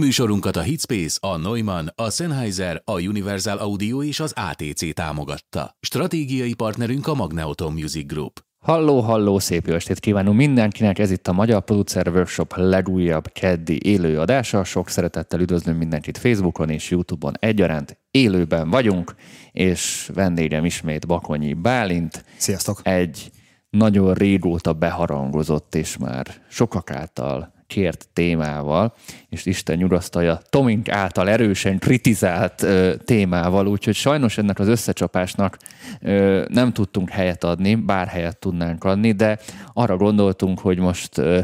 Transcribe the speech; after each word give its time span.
Műsorunkat 0.00 0.56
a 0.56 0.60
Hitspace, 0.60 1.18
a 1.20 1.36
Neumann, 1.36 1.86
a 1.94 2.10
Sennheiser, 2.10 2.82
a 2.84 3.00
Universal 3.00 3.58
Audio 3.58 4.02
és 4.02 4.20
az 4.20 4.32
ATC 4.36 4.94
támogatta. 4.94 5.76
Stratégiai 5.80 6.54
partnerünk 6.54 7.06
a 7.06 7.14
Magneoton 7.14 7.72
Music 7.72 8.06
Group. 8.06 8.40
Halló, 8.64 9.00
halló, 9.00 9.38
szép 9.38 9.66
jó 9.66 9.74
estét 9.74 10.00
kívánunk 10.00 10.36
mindenkinek, 10.36 10.98
ez 10.98 11.10
itt 11.10 11.28
a 11.28 11.32
Magyar 11.32 11.64
Producer 11.64 12.08
Workshop 12.08 12.52
legújabb 12.56 13.28
keddi 13.32 13.86
élő 13.86 14.20
adása. 14.20 14.64
Sok 14.64 14.88
szeretettel 14.88 15.40
üdvözlöm 15.40 15.76
mindenkit 15.76 16.18
Facebookon 16.18 16.70
és 16.70 16.90
Youtube-on 16.90 17.34
egyaránt. 17.38 17.98
Élőben 18.10 18.70
vagyunk, 18.70 19.14
és 19.52 20.10
vendégem 20.14 20.64
ismét 20.64 21.06
Bakonyi 21.06 21.52
Bálint. 21.52 22.24
Sziasztok! 22.36 22.80
Egy 22.82 23.30
nagyon 23.70 24.14
régóta 24.14 24.72
beharangozott 24.72 25.74
és 25.74 25.96
már 25.96 26.26
sokak 26.48 26.90
által 26.90 27.53
kért 27.66 28.08
témával, 28.12 28.94
és 29.28 29.46
Isten 29.46 29.76
nyugasztalja, 29.76 30.40
Tomink 30.50 30.88
által 30.88 31.28
erősen 31.28 31.78
kritizált 31.78 32.62
ö, 32.62 32.94
témával, 33.04 33.66
úgyhogy 33.66 33.94
sajnos 33.94 34.38
ennek 34.38 34.58
az 34.58 34.68
összecsapásnak 34.68 35.58
ö, 36.00 36.44
nem 36.48 36.72
tudtunk 36.72 37.10
helyet 37.10 37.44
adni, 37.44 37.74
bár 37.74 38.06
helyet 38.06 38.38
tudnánk 38.38 38.84
adni, 38.84 39.12
de 39.12 39.38
arra 39.72 39.96
gondoltunk, 39.96 40.60
hogy 40.60 40.78
most 40.78 41.18
ö, 41.18 41.40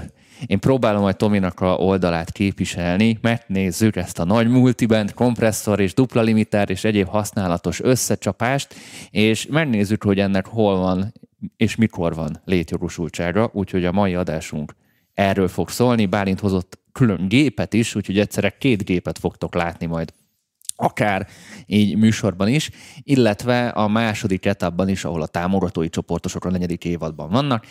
én 0.46 0.60
próbálom 0.60 1.00
majd 1.00 1.16
Tominak 1.16 1.60
a 1.60 1.74
oldalát 1.74 2.32
képviselni, 2.32 3.18
megnézzük 3.20 3.96
ezt 3.96 4.18
a 4.18 4.24
nagy 4.24 4.48
multiband 4.48 5.14
kompresszor 5.14 5.80
és 5.80 5.94
dupla 5.94 6.22
limiter 6.22 6.70
és 6.70 6.84
egyéb 6.84 7.08
használatos 7.08 7.80
összecsapást, 7.80 8.74
és 9.10 9.46
megnézzük, 9.46 10.02
hogy 10.02 10.18
ennek 10.18 10.46
hol 10.46 10.78
van 10.78 11.12
és 11.56 11.76
mikor 11.76 12.14
van 12.14 12.40
létjogosultsága, 12.44 13.50
úgyhogy 13.52 13.84
a 13.84 13.92
mai 13.92 14.14
adásunk 14.14 14.74
erről 15.20 15.48
fog 15.48 15.68
szólni. 15.68 16.06
Bálint 16.06 16.40
hozott 16.40 16.78
külön 16.92 17.28
gépet 17.28 17.74
is, 17.74 17.94
úgyhogy 17.94 18.18
egyszerre 18.18 18.50
két 18.58 18.84
gépet 18.84 19.18
fogtok 19.18 19.54
látni 19.54 19.86
majd 19.86 20.12
akár 20.82 21.26
így 21.66 21.96
műsorban 21.96 22.48
is, 22.48 22.70
illetve 23.02 23.68
a 23.68 23.88
második 23.88 24.46
etapban 24.46 24.88
is, 24.88 25.04
ahol 25.04 25.22
a 25.22 25.26
támogatói 25.26 25.88
csoportosok 25.88 26.44
a 26.44 26.50
negyedik 26.50 26.84
évadban 26.84 27.30
vannak, 27.30 27.66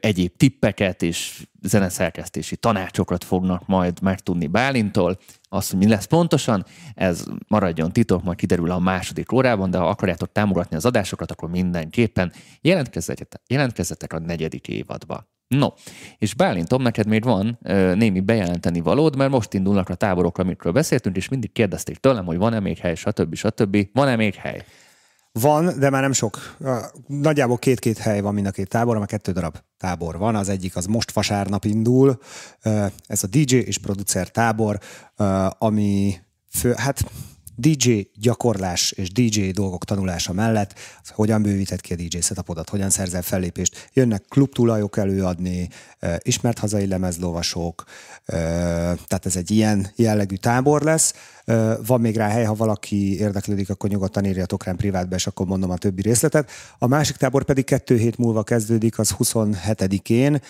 egyéb 0.00 0.36
tippeket 0.36 1.02
és 1.02 1.46
zeneszerkesztési 1.62 2.56
tanácsokat 2.56 3.24
fognak 3.24 3.66
majd 3.66 4.02
megtudni 4.02 4.46
Bálintól. 4.46 5.18
Azt, 5.52 5.70
hogy 5.70 5.78
mi 5.78 5.88
lesz 5.88 6.04
pontosan, 6.04 6.64
ez 6.94 7.24
maradjon 7.48 7.92
titok, 7.92 8.22
majd 8.22 8.38
kiderül 8.38 8.70
a 8.70 8.78
második 8.78 9.32
órában, 9.32 9.70
de 9.70 9.78
ha 9.78 9.88
akarjátok 9.88 10.32
támogatni 10.32 10.76
az 10.76 10.84
adásokat, 10.84 11.30
akkor 11.30 11.50
mindenképpen 11.50 12.32
jelentkezzetek, 12.60 13.40
jelentkezzetek 13.46 14.12
a 14.12 14.18
negyedik 14.18 14.68
évadba. 14.68 15.30
No, 15.48 15.68
és 16.18 16.34
Bálintom, 16.34 16.82
neked 16.82 17.06
még 17.06 17.24
van 17.24 17.58
ö, 17.62 17.94
némi 17.94 18.20
bejelenteni 18.20 18.80
valód, 18.80 19.16
mert 19.16 19.30
most 19.30 19.54
indulnak 19.54 19.88
a 19.88 19.94
táborok, 19.94 20.38
amikről 20.38 20.72
beszéltünk, 20.72 21.16
és 21.16 21.28
mindig 21.28 21.52
kérdezték 21.52 21.96
tőlem, 21.96 22.24
hogy 22.24 22.36
van-e 22.36 22.60
még 22.60 22.78
hely, 22.78 22.94
stb. 22.94 23.34
stb. 23.34 23.88
Van-e 23.92 24.16
még 24.16 24.34
hely? 24.34 24.64
Van, 25.40 25.78
de 25.78 25.90
már 25.90 26.02
nem 26.02 26.12
sok. 26.12 26.56
Nagyjából 27.06 27.58
két-két 27.58 27.98
hely 27.98 28.20
van 28.20 28.34
mind 28.34 28.46
a 28.46 28.50
két 28.50 28.68
tábor, 28.68 28.98
mert 28.98 29.10
kettő 29.10 29.32
darab 29.32 29.58
tábor 29.76 30.18
van. 30.18 30.34
Az 30.34 30.48
egyik 30.48 30.76
az 30.76 30.86
most 30.86 31.12
vasárnap 31.12 31.64
indul, 31.64 32.18
ez 33.06 33.22
a 33.22 33.26
DJ 33.26 33.56
és 33.56 33.78
producer 33.78 34.28
tábor, 34.28 34.78
ami 35.58 36.14
fő, 36.50 36.74
hát 36.76 37.04
DJ 37.56 38.00
gyakorlás 38.20 38.92
és 38.92 39.12
DJ 39.12 39.50
dolgok 39.50 39.84
tanulása 39.84 40.32
mellett, 40.32 40.74
hogyan 41.08 41.42
bővíted 41.42 41.80
ki 41.80 41.92
a 41.92 41.96
DJ 41.96 42.18
setupodat, 42.18 42.68
hogyan 42.68 42.90
szerzel 42.90 43.22
fellépést. 43.22 43.88
Jönnek 43.92 44.24
klubtulajok 44.28 44.96
előadni, 44.96 45.68
ismert 46.18 46.58
hazai 46.58 46.86
lemezlovasok, 46.86 47.84
tehát 49.06 49.26
ez 49.26 49.36
egy 49.36 49.50
ilyen 49.50 49.90
jellegű 49.96 50.34
tábor 50.34 50.82
lesz. 50.82 51.14
Van 51.86 52.00
még 52.00 52.16
rá 52.16 52.28
hely, 52.28 52.44
ha 52.44 52.54
valaki 52.54 53.18
érdeklődik, 53.18 53.70
akkor 53.70 53.90
nyugodtan 53.90 54.24
írjatok 54.24 54.64
rám 54.64 54.76
privátba, 54.76 55.14
és 55.14 55.26
akkor 55.26 55.46
mondom 55.46 55.70
a 55.70 55.76
többi 55.76 56.02
részletet. 56.02 56.50
A 56.78 56.86
másik 56.86 57.16
tábor 57.16 57.44
pedig 57.44 57.64
kettő 57.64 57.96
hét 57.96 58.18
múlva 58.18 58.42
kezdődik, 58.42 58.98
az 58.98 59.14
27-én, 59.18 60.40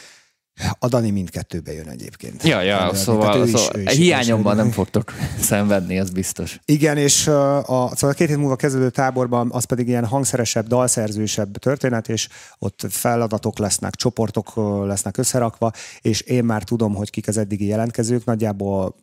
a 0.79 0.89
Dani 0.89 1.11
mindkettőbe 1.11 1.73
jön 1.73 1.89
egyébként. 1.89 2.43
Ja, 2.43 2.61
ja, 2.61 2.77
Tehát, 2.77 2.97
szóval, 2.97 3.39
ő 3.39 3.45
is, 3.45 3.51
szóval 3.51 3.79
ő 3.79 3.83
is, 3.83 3.97
hiányomban 3.97 4.53
ő 4.53 4.57
is, 4.57 4.63
nem 4.63 4.73
fogtok 4.73 5.13
szenvedni, 5.41 5.99
ez 5.99 6.11
biztos. 6.11 6.61
Igen, 6.65 6.97
és 6.97 7.27
a, 7.27 7.59
a, 7.59 7.91
szóval 7.95 8.11
a 8.11 8.13
két 8.13 8.29
hét 8.29 8.37
múlva 8.37 8.57
kezdődő 8.57 8.91
táborban 8.91 9.51
az 9.53 9.65
pedig 9.65 9.89
ilyen 9.89 10.07
hangszeresebb, 10.07 10.67
dalszerzősebb 10.67 11.57
történet, 11.57 12.09
és 12.09 12.29
ott 12.59 12.87
feladatok 12.89 13.59
lesznek, 13.59 13.95
csoportok 13.95 14.53
lesznek 14.87 15.17
összerakva, 15.17 15.73
és 16.01 16.21
én 16.21 16.45
már 16.45 16.63
tudom, 16.63 16.95
hogy 16.95 17.11
kik 17.11 17.29
az 17.29 17.37
eddigi 17.37 17.67
jelentkezők, 17.67 18.25
nagyjából 18.25 18.95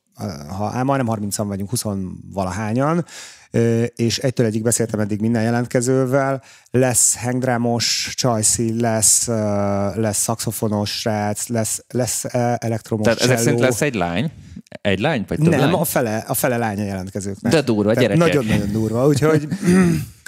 ha 0.57 0.83
majdnem 0.83 1.15
30-an 1.19 1.43
vagyunk, 1.47 1.69
20 1.69 1.83
valahányan, 2.33 3.05
és 3.95 4.17
egytől 4.17 4.45
egyik 4.45 4.61
beszéltem 4.61 4.99
eddig 4.99 5.19
minden 5.19 5.43
jelentkezővel, 5.43 6.41
lesz 6.71 7.15
hangdrámos 7.17 8.13
csajszi, 8.15 8.79
lesz, 8.81 9.27
lesz 9.95 10.17
szaxofonos 10.17 10.99
srác, 10.99 11.47
lesz, 11.47 11.83
lesz 11.89 12.25
elektromos 12.57 13.05
Tehát 13.05 13.21
ezek 13.21 13.37
szerint 13.37 13.59
lesz 13.59 13.81
egy 13.81 13.95
lány? 13.95 14.31
Egy 14.81 14.99
lány? 14.99 15.25
Vagy 15.27 15.37
több 15.37 15.49
Nem, 15.49 15.59
lány? 15.59 15.73
a 15.73 15.83
fele, 15.83 16.23
a 16.27 16.33
fele 16.33 16.57
lánya 16.57 16.83
jelentkezőknek. 16.83 17.51
De 17.51 17.61
durva, 17.61 17.93
Tehát 17.93 18.09
gyerekek. 18.09 18.27
Nagyon-nagyon 18.27 18.71
durva, 18.71 19.07
úgyhogy... 19.07 19.47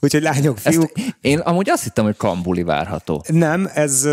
Úgyhogy 0.00 0.22
lányok, 0.22 0.56
Ezt, 0.56 0.66
fiúk. 0.66 0.92
én 1.20 1.38
amúgy 1.38 1.70
azt 1.70 1.82
hittem, 1.82 2.04
hogy 2.04 2.16
kambuli 2.16 2.62
várható. 2.62 3.24
Nem, 3.28 3.70
ez 3.74 4.08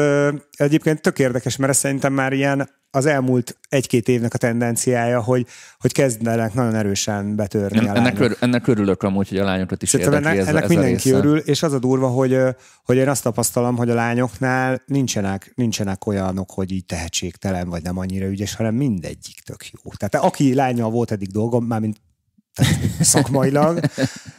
egyébként 0.52 1.02
tök 1.02 1.20
érdekes, 1.20 1.56
mert 1.56 1.72
ez 1.72 1.78
szerintem 1.78 2.14
már 2.14 2.34
ilyen 2.34 2.70
az 2.96 3.06
elmúlt 3.06 3.58
egy-két 3.70 4.08
évnek 4.08 4.34
a 4.34 4.38
tendenciája, 4.38 5.22
hogy, 5.22 5.48
hogy 5.80 5.92
kezdenek 5.92 6.54
nagyon 6.54 6.76
erősen 6.76 7.36
betörni 7.36 7.80
Nem, 7.80 7.96
a 7.96 7.98
ennek, 7.98 8.20
örül, 8.20 8.36
ennek 8.40 8.68
örülök 8.68 9.04
amúgy, 9.04 9.30
hogy 9.30 9.38
a 9.38 9.44
lányokat 9.44 9.82
is 9.82 9.90
Szerintem 9.90 10.14
érdekli 10.14 10.38
ennek, 10.38 10.48
ez, 10.48 10.54
ennek 10.54 10.64
ez 10.64 10.70
mindenki 10.70 11.12
a 11.12 11.16
része. 11.16 11.28
örül, 11.28 11.38
és 11.38 11.64
az 11.64 11.74
a 11.74 11.80
durva, 11.80 12.08
hogy, 12.08 12.40
hogy 12.84 12.98
én 12.98 13.10
azt 13.10 13.24
tapasztalom, 13.24 13.78
hogy 13.78 13.90
a 13.90 13.94
lányoknál 13.94 14.82
nincsenek, 14.86 15.52
nincsenek 15.56 16.06
olyanok, 16.06 16.52
hogy 16.52 16.72
így 16.72 16.86
tehetségtelen, 16.86 17.70
vagy 17.70 17.84
nem 17.84 17.98
annyira 17.98 18.26
ügyes, 18.26 18.56
hanem 18.56 18.76
mindegyik 18.76 19.42
tök 19.46 19.66
jó. 19.66 19.92
Tehát 19.98 20.26
aki 20.26 20.54
lányal 20.54 20.90
volt 20.90 21.12
eddig 21.12 21.32
dolgom, 21.32 21.66
mármint 21.66 21.98
szakmailag, 23.02 23.80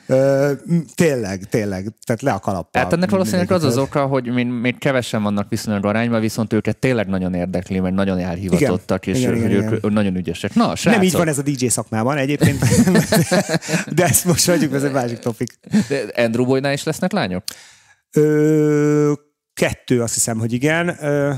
ö, 0.06 0.52
tényleg, 0.94 1.44
tényleg, 1.44 1.86
tehát 2.04 2.22
le 2.22 2.32
a 2.32 2.38
kalappal. 2.38 2.82
Hát 2.82 2.92
ennek 2.92 3.10
valószínűleg 3.10 3.50
az 3.50 3.64
az 3.64 3.78
oka, 3.78 4.06
hogy 4.06 4.32
még, 4.32 4.46
még 4.46 4.78
kevesen 4.78 5.22
vannak 5.22 5.48
viszonylag 5.48 5.84
arányban, 5.84 6.20
viszont 6.20 6.52
őket 6.52 6.76
tényleg 6.76 7.06
nagyon 7.06 7.34
érdekli, 7.34 7.80
meg 7.80 7.92
nagyon 7.92 8.18
elhivatottak, 8.18 9.06
és 9.06 9.18
Igen, 9.18 9.36
igen, 9.36 9.50
ők 9.50 9.78
igen. 9.78 9.92
nagyon 9.92 10.16
ügyesek. 10.16 10.54
Na, 10.54 10.76
srácok, 10.76 10.92
Nem 10.92 11.02
így 11.02 11.12
van 11.16 11.28
ez 11.28 11.38
a 11.38 11.42
DJ 11.42 11.66
szakmában 11.66 12.16
egyébként, 12.16 12.58
de 13.96 14.04
ezt 14.04 14.24
most 14.24 14.46
hagyjuk, 14.46 14.74
ez 14.74 14.82
egy 14.82 14.92
másik 14.92 15.18
topik. 15.18 15.58
De 15.88 16.22
Andrew 16.22 16.44
Boynál 16.44 16.72
is 16.72 16.82
lesznek 16.82 17.12
lányok? 17.12 17.44
Ö, 18.12 19.12
kettő, 19.54 20.02
azt 20.02 20.14
hiszem, 20.14 20.38
hogy 20.38 20.52
igen. 20.52 20.96
Ö, 21.00 21.32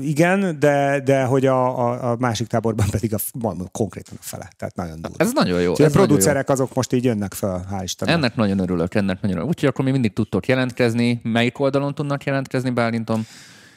igen, 0.00 0.58
de, 0.58 1.00
de 1.04 1.24
hogy 1.24 1.46
a, 1.46 1.78
a, 1.78 2.10
a 2.10 2.16
másik 2.18 2.46
táborban 2.46 2.86
pedig 2.90 3.14
a, 3.14 3.18
mondom, 3.32 3.68
konkrétan 3.72 4.16
a 4.20 4.22
fele. 4.22 4.48
Tehát 4.56 4.74
nagyon 4.74 5.00
durva. 5.00 5.16
Ez 5.18 5.32
nagyon 5.32 5.60
jó. 5.60 5.70
Úgyhogy 5.70 5.86
Ez 5.86 5.94
a 5.94 5.98
jó. 5.98 6.04
producerek 6.04 6.48
azok 6.48 6.74
most 6.74 6.92
így 6.92 7.04
jönnek 7.04 7.34
fel, 7.34 7.66
hál' 7.72 7.80
Istennek. 7.82 8.14
Ennek 8.14 8.36
nagyon 8.36 8.58
örülök, 8.58 8.94
ennek 8.94 9.20
nagyon 9.20 9.30
örülök. 9.36 9.48
Úgyhogy 9.48 9.68
akkor 9.68 9.84
mi 9.84 9.90
mindig 9.90 10.12
tudtok 10.12 10.46
jelentkezni. 10.46 11.20
Melyik 11.22 11.58
oldalon 11.58 11.94
tudnak 11.94 12.24
jelentkezni, 12.24 12.70
Bálintom? 12.70 13.26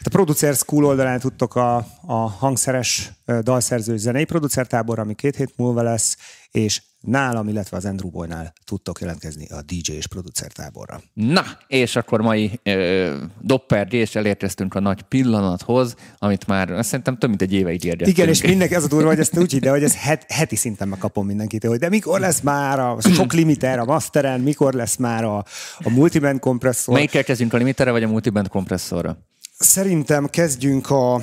A 0.03 0.09
Producer 0.09 0.55
School 0.55 0.85
oldalán 0.85 1.19
tudtok 1.19 1.55
a, 1.55 1.75
a 2.01 2.13
hangszeres 2.13 3.11
dalszerző 3.41 3.97
zenei 3.97 4.25
producertábor, 4.25 4.99
ami 4.99 5.13
két 5.13 5.35
hét 5.35 5.53
múlva 5.57 5.81
lesz, 5.81 6.17
és 6.51 6.81
nálam, 7.01 7.47
illetve 7.47 7.77
az 7.77 7.85
Andrew 7.85 8.09
Boynál 8.09 8.53
tudtok 8.65 8.99
jelentkezni 8.99 9.47
a 9.47 9.61
DJ 9.61 9.91
és 9.91 10.07
producertáborra. 10.07 11.01
Na, 11.13 11.43
és 11.67 11.95
akkor 11.95 12.21
mai 12.21 12.59
ö, 12.63 13.15
doppergés, 13.41 14.15
elérkeztünk 14.15 14.73
a 14.73 14.79
nagy 14.79 15.01
pillanathoz, 15.01 15.95
amit 16.17 16.47
már 16.47 16.71
azt 16.71 16.89
szerintem 16.89 17.17
több 17.17 17.29
mint 17.29 17.41
egy 17.41 17.53
éve 17.53 17.71
ígérgettünk. 17.71 18.17
Igen, 18.17 18.29
és 18.29 18.41
mindenki 18.41 18.75
az 18.75 18.83
a 18.83 18.87
durva, 18.87 19.07
hogy 19.07 19.19
ezt 19.19 19.37
úgy 19.37 19.53
ide, 19.53 19.69
hogy 19.69 19.83
ezt 19.83 19.95
het, 19.95 20.31
heti 20.31 20.55
szinten 20.55 20.87
megkapom 20.87 21.25
mindenkitől, 21.25 21.71
hogy 21.71 21.79
de 21.79 21.89
mikor 21.89 22.19
lesz 22.19 22.41
már 22.41 22.79
a 22.79 22.97
sok 23.01 23.33
limiter 23.33 23.79
a 23.79 23.85
masteren, 23.85 24.39
mikor 24.39 24.73
lesz 24.73 24.95
már 24.95 25.23
a, 25.23 25.37
a 25.79 25.89
multiband 25.89 26.39
kompresszor. 26.39 26.93
Melyikkel 26.93 27.23
kezdjünk 27.23 27.53
a 27.53 27.57
limiterre, 27.57 27.91
vagy 27.91 28.03
a 28.03 28.07
multiband 28.07 28.47
kompresszorra? 28.47 29.17
Szerintem 29.59 30.27
kezdjünk 30.27 30.89
a... 30.89 31.21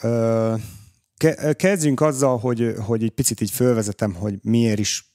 Ö, 0.00 0.54
kezdjünk 1.56 2.00
azzal, 2.00 2.38
hogy, 2.38 2.74
hogy 2.86 3.02
egy 3.02 3.10
picit 3.10 3.40
így 3.40 3.50
fölvezetem, 3.50 4.14
hogy 4.14 4.38
miért 4.42 4.78
is 4.78 5.14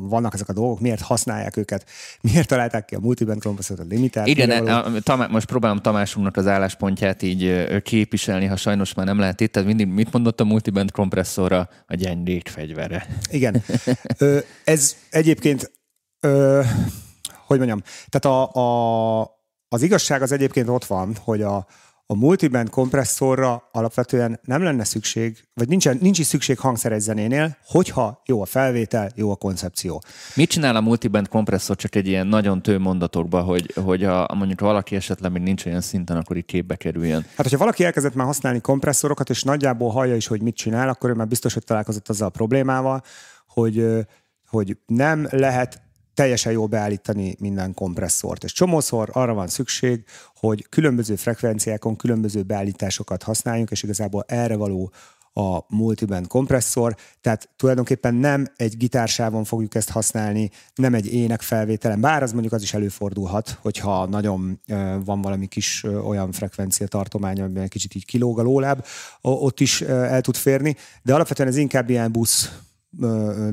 vannak 0.00 0.34
ezek 0.34 0.48
a 0.48 0.52
dolgok, 0.52 0.80
miért 0.80 1.00
használják 1.00 1.56
őket, 1.56 1.86
miért 2.20 2.48
találták 2.48 2.84
ki 2.84 2.94
a 2.94 3.00
multiband 3.00 3.42
kompresszort, 3.42 3.80
a 3.80 3.84
limitert. 3.88 4.26
Igen, 4.26 4.66
a, 4.66 5.00
Tamá, 5.00 5.26
most 5.26 5.46
próbálom 5.46 5.78
Tamásunknak 5.78 6.36
az 6.36 6.46
álláspontját 6.46 7.22
így 7.22 7.66
képviselni, 7.82 8.46
ha 8.46 8.56
sajnos 8.56 8.94
már 8.94 9.06
nem 9.06 9.18
lehet 9.18 9.40
itt. 9.40 9.52
Tehát 9.52 9.68
mindig 9.68 9.86
mit 9.86 10.12
mondott 10.12 10.40
a 10.40 10.44
multiband 10.44 10.90
kompresszorra? 10.90 11.68
A 11.86 11.94
gyengék 11.94 12.48
fegyvere. 12.48 13.06
Igen. 13.30 13.62
Ö, 14.18 14.38
ez 14.64 14.96
egyébként, 15.10 15.72
ö, 16.20 16.62
hogy 17.46 17.58
mondjam, 17.58 17.82
tehát 18.08 18.38
a, 18.38 18.60
a, 19.20 19.30
az 19.68 19.82
igazság 19.82 20.22
az 20.22 20.32
egyébként 20.32 20.68
ott 20.68 20.84
van, 20.84 21.16
hogy 21.24 21.42
a, 21.42 21.66
a 22.08 22.14
multiband 22.14 22.70
kompresszorra 22.70 23.68
alapvetően 23.72 24.40
nem 24.44 24.62
lenne 24.62 24.84
szükség, 24.84 25.44
vagy 25.54 25.68
nincsen, 25.68 25.98
nincs 26.00 26.18
is 26.18 26.26
szükség 26.26 26.58
hangszeres 26.58 27.02
zenénél, 27.02 27.56
hogyha 27.64 28.22
jó 28.26 28.42
a 28.42 28.44
felvétel, 28.44 29.10
jó 29.14 29.30
a 29.30 29.36
koncepció. 29.36 30.02
Mit 30.34 30.50
csinál 30.50 30.76
a 30.76 30.80
multiband 30.80 31.28
kompresszor 31.28 31.76
csak 31.76 31.94
egy 31.94 32.06
ilyen 32.06 32.26
nagyon 32.26 32.62
tő 32.62 32.78
mondatokba, 32.78 33.42
hogy, 33.42 33.72
hogy 33.84 34.04
a, 34.04 34.28
mondjuk 34.34 34.60
valaki 34.60 34.96
esetleg 34.96 35.32
még 35.32 35.42
nincs 35.42 35.66
olyan 35.66 35.80
szinten, 35.80 36.16
akkor 36.16 36.36
így 36.36 36.44
képbe 36.44 36.76
kerüljön? 36.76 37.22
Hát, 37.22 37.36
hogyha 37.36 37.58
valaki 37.58 37.84
elkezdett 37.84 38.14
már 38.14 38.26
használni 38.26 38.60
kompresszorokat, 38.60 39.30
és 39.30 39.42
nagyjából 39.42 39.90
hallja 39.90 40.16
is, 40.16 40.26
hogy 40.26 40.42
mit 40.42 40.56
csinál, 40.56 40.88
akkor 40.88 41.10
ő 41.10 41.12
már 41.12 41.28
biztos, 41.28 41.54
hogy 41.54 41.64
találkozott 41.64 42.08
azzal 42.08 42.26
a 42.26 42.30
problémával, 42.30 43.02
hogy, 43.46 43.86
hogy 44.46 44.76
nem 44.86 45.28
lehet 45.30 45.85
teljesen 46.16 46.52
jól 46.52 46.66
beállítani 46.66 47.36
minden 47.38 47.74
kompresszort. 47.74 48.44
És 48.44 48.52
csomószor 48.52 49.08
arra 49.12 49.34
van 49.34 49.48
szükség, 49.48 50.04
hogy 50.34 50.66
különböző 50.68 51.16
frekvenciákon 51.16 51.96
különböző 51.96 52.42
beállításokat 52.42 53.22
használjunk, 53.22 53.70
és 53.70 53.82
igazából 53.82 54.24
erre 54.28 54.56
való 54.56 54.92
a 55.32 55.64
multiband 55.68 56.26
kompresszor, 56.26 56.96
tehát 57.20 57.48
tulajdonképpen 57.56 58.14
nem 58.14 58.46
egy 58.56 58.76
gitársávon 58.76 59.44
fogjuk 59.44 59.74
ezt 59.74 59.90
használni, 59.90 60.50
nem 60.74 60.94
egy 60.94 61.12
ének 61.14 61.42
felvételen, 61.42 62.00
bár 62.00 62.22
az 62.22 62.32
mondjuk 62.32 62.52
az 62.52 62.62
is 62.62 62.74
előfordulhat, 62.74 63.58
hogyha 63.60 64.06
nagyon 64.06 64.60
van 65.04 65.20
valami 65.20 65.46
kis 65.46 65.84
olyan 65.84 66.32
frekvencia 66.32 66.86
tartomány, 66.86 67.40
amiben 67.40 67.68
kicsit 67.68 67.94
így 67.94 68.04
kilóg 68.04 68.38
a 68.38 68.42
lóláb, 68.42 68.86
ott 69.20 69.60
is 69.60 69.80
el 69.80 70.20
tud 70.20 70.36
férni, 70.36 70.76
de 71.02 71.14
alapvetően 71.14 71.48
ez 71.48 71.56
inkább 71.56 71.90
ilyen 71.90 72.12
busz 72.12 72.52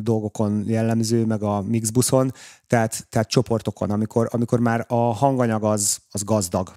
dolgokon 0.02 0.64
jellemző, 0.68 1.26
meg 1.26 1.44
a 1.44 1.62
mixbuszon, 1.62 2.32
tehát, 2.68 3.08
tehát 3.10 3.30
csoportokon, 3.30 3.92
amikor, 3.92 4.28
amikor 4.32 4.60
már 4.60 4.86
a 4.88 4.96
hanganyag 5.14 5.64
az, 5.64 5.98
az 6.12 6.24
gazdag. 6.24 6.74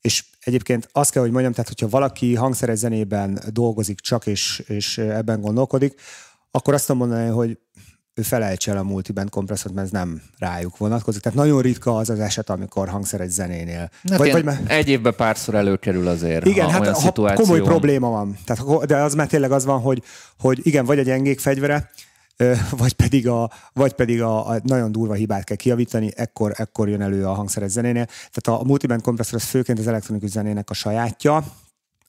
És 0.00 0.24
egyébként 0.40 0.88
azt 0.92 1.10
kell, 1.10 1.22
hogy 1.22 1.30
mondjam, 1.30 1.52
tehát 1.52 1.68
hogyha 1.68 1.88
valaki 1.88 2.34
hangszeres 2.34 2.78
zenében 2.78 3.40
dolgozik 3.52 4.00
csak, 4.00 4.26
és, 4.26 4.58
és 4.66 4.98
ebben 4.98 5.40
gondolkodik, 5.40 6.00
akkor 6.50 6.74
azt 6.74 6.92
mondani, 6.92 7.28
hogy 7.28 7.58
ő 8.14 8.22
felejtse 8.22 8.70
el 8.70 8.76
a 8.76 8.82
multiband 8.82 9.30
kompresszort, 9.30 9.74
mert 9.74 9.86
ez 9.86 9.92
nem 9.92 10.22
rájuk 10.38 10.76
vonatkozik. 10.76 11.22
Tehát 11.22 11.38
nagyon 11.38 11.60
ritka 11.60 11.96
az 11.96 12.10
az 12.10 12.18
eset, 12.18 12.50
amikor 12.50 12.88
hangszeres 12.88 13.30
zenénél. 13.30 13.90
Hát 14.08 14.18
vagy, 14.18 14.44
vagy. 14.44 14.56
Egy 14.66 14.88
évben 14.88 15.14
párszor 15.14 15.54
előkerül 15.54 16.08
azért. 16.08 16.46
Igen, 16.46 16.64
ha 16.64 16.70
hát 16.70 17.18
olyan 17.18 17.36
ha 17.36 17.42
komoly 17.42 17.60
probléma 17.60 18.10
van. 18.10 18.38
Tehát, 18.44 18.86
de 18.86 18.96
az 18.96 19.14
már 19.14 19.26
tényleg 19.26 19.52
az 19.52 19.64
van, 19.64 19.80
hogy, 19.80 20.02
hogy 20.38 20.60
igen, 20.62 20.84
vagy 20.84 20.98
a 20.98 21.02
gyengék 21.02 21.40
fegyvere, 21.40 21.90
vagy 22.70 22.92
pedig, 22.92 23.28
a, 23.28 23.50
vagy 23.72 23.92
pedig 23.92 24.22
a, 24.22 24.48
a 24.48 24.60
nagyon 24.62 24.92
durva 24.92 25.14
hibát 25.14 25.44
kell 25.44 25.56
kiavítani, 25.56 26.12
ekkor, 26.16 26.52
ekkor 26.56 26.88
jön 26.88 27.00
elő 27.00 27.26
a 27.26 27.32
hangszeres 27.32 27.70
zenénél. 27.70 28.06
Tehát 28.30 28.60
a 28.60 28.64
multiband 28.64 29.02
kompresszor 29.02 29.34
az 29.34 29.44
főként 29.44 29.78
az 29.78 29.86
elektronikus 29.86 30.30
zenének 30.30 30.70
a 30.70 30.74
sajátja, 30.74 31.44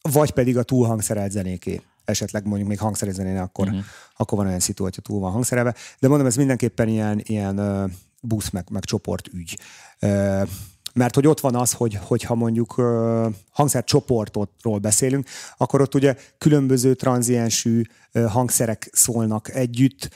vagy 0.01 0.31
pedig 0.31 0.57
a 0.57 0.63
túlhangszerelt 0.63 1.31
zenéké 1.31 1.81
esetleg 2.05 2.45
mondjuk 2.45 2.69
még 2.69 2.79
hangszeres 2.79 3.13
zenénél, 3.13 3.41
akkor, 3.41 3.67
uh-huh. 3.67 3.83
akkor 4.17 4.37
van 4.37 4.47
olyan 4.47 4.59
szitu, 4.59 4.83
hogyha 4.83 5.01
túl 5.01 5.19
van 5.19 5.31
hangszerelve. 5.31 5.75
De 5.99 6.07
mondom, 6.07 6.27
ez 6.27 6.35
mindenképpen 6.35 6.87
ilyen, 6.87 7.21
ilyen 7.23 7.59
uh, 7.59 7.91
busz 8.21 8.49
meg, 8.49 8.65
meg 8.71 8.83
csoportügy. 8.83 9.59
Uh, 10.01 10.47
mert 10.93 11.15
hogy 11.15 11.27
ott 11.27 11.39
van 11.39 11.55
az, 11.55 11.73
hogy, 11.73 11.99
hogyha 12.01 12.35
mondjuk 12.35 12.77
uh, 12.77 13.33
hangszercsoportról 13.51 14.79
beszélünk, 14.79 15.27
akkor 15.57 15.81
ott 15.81 15.95
ugye 15.95 16.15
különböző 16.37 16.93
tranziensű 16.93 17.81
uh, 18.13 18.25
hangszerek 18.25 18.89
szólnak 18.91 19.53
együtt, 19.53 20.09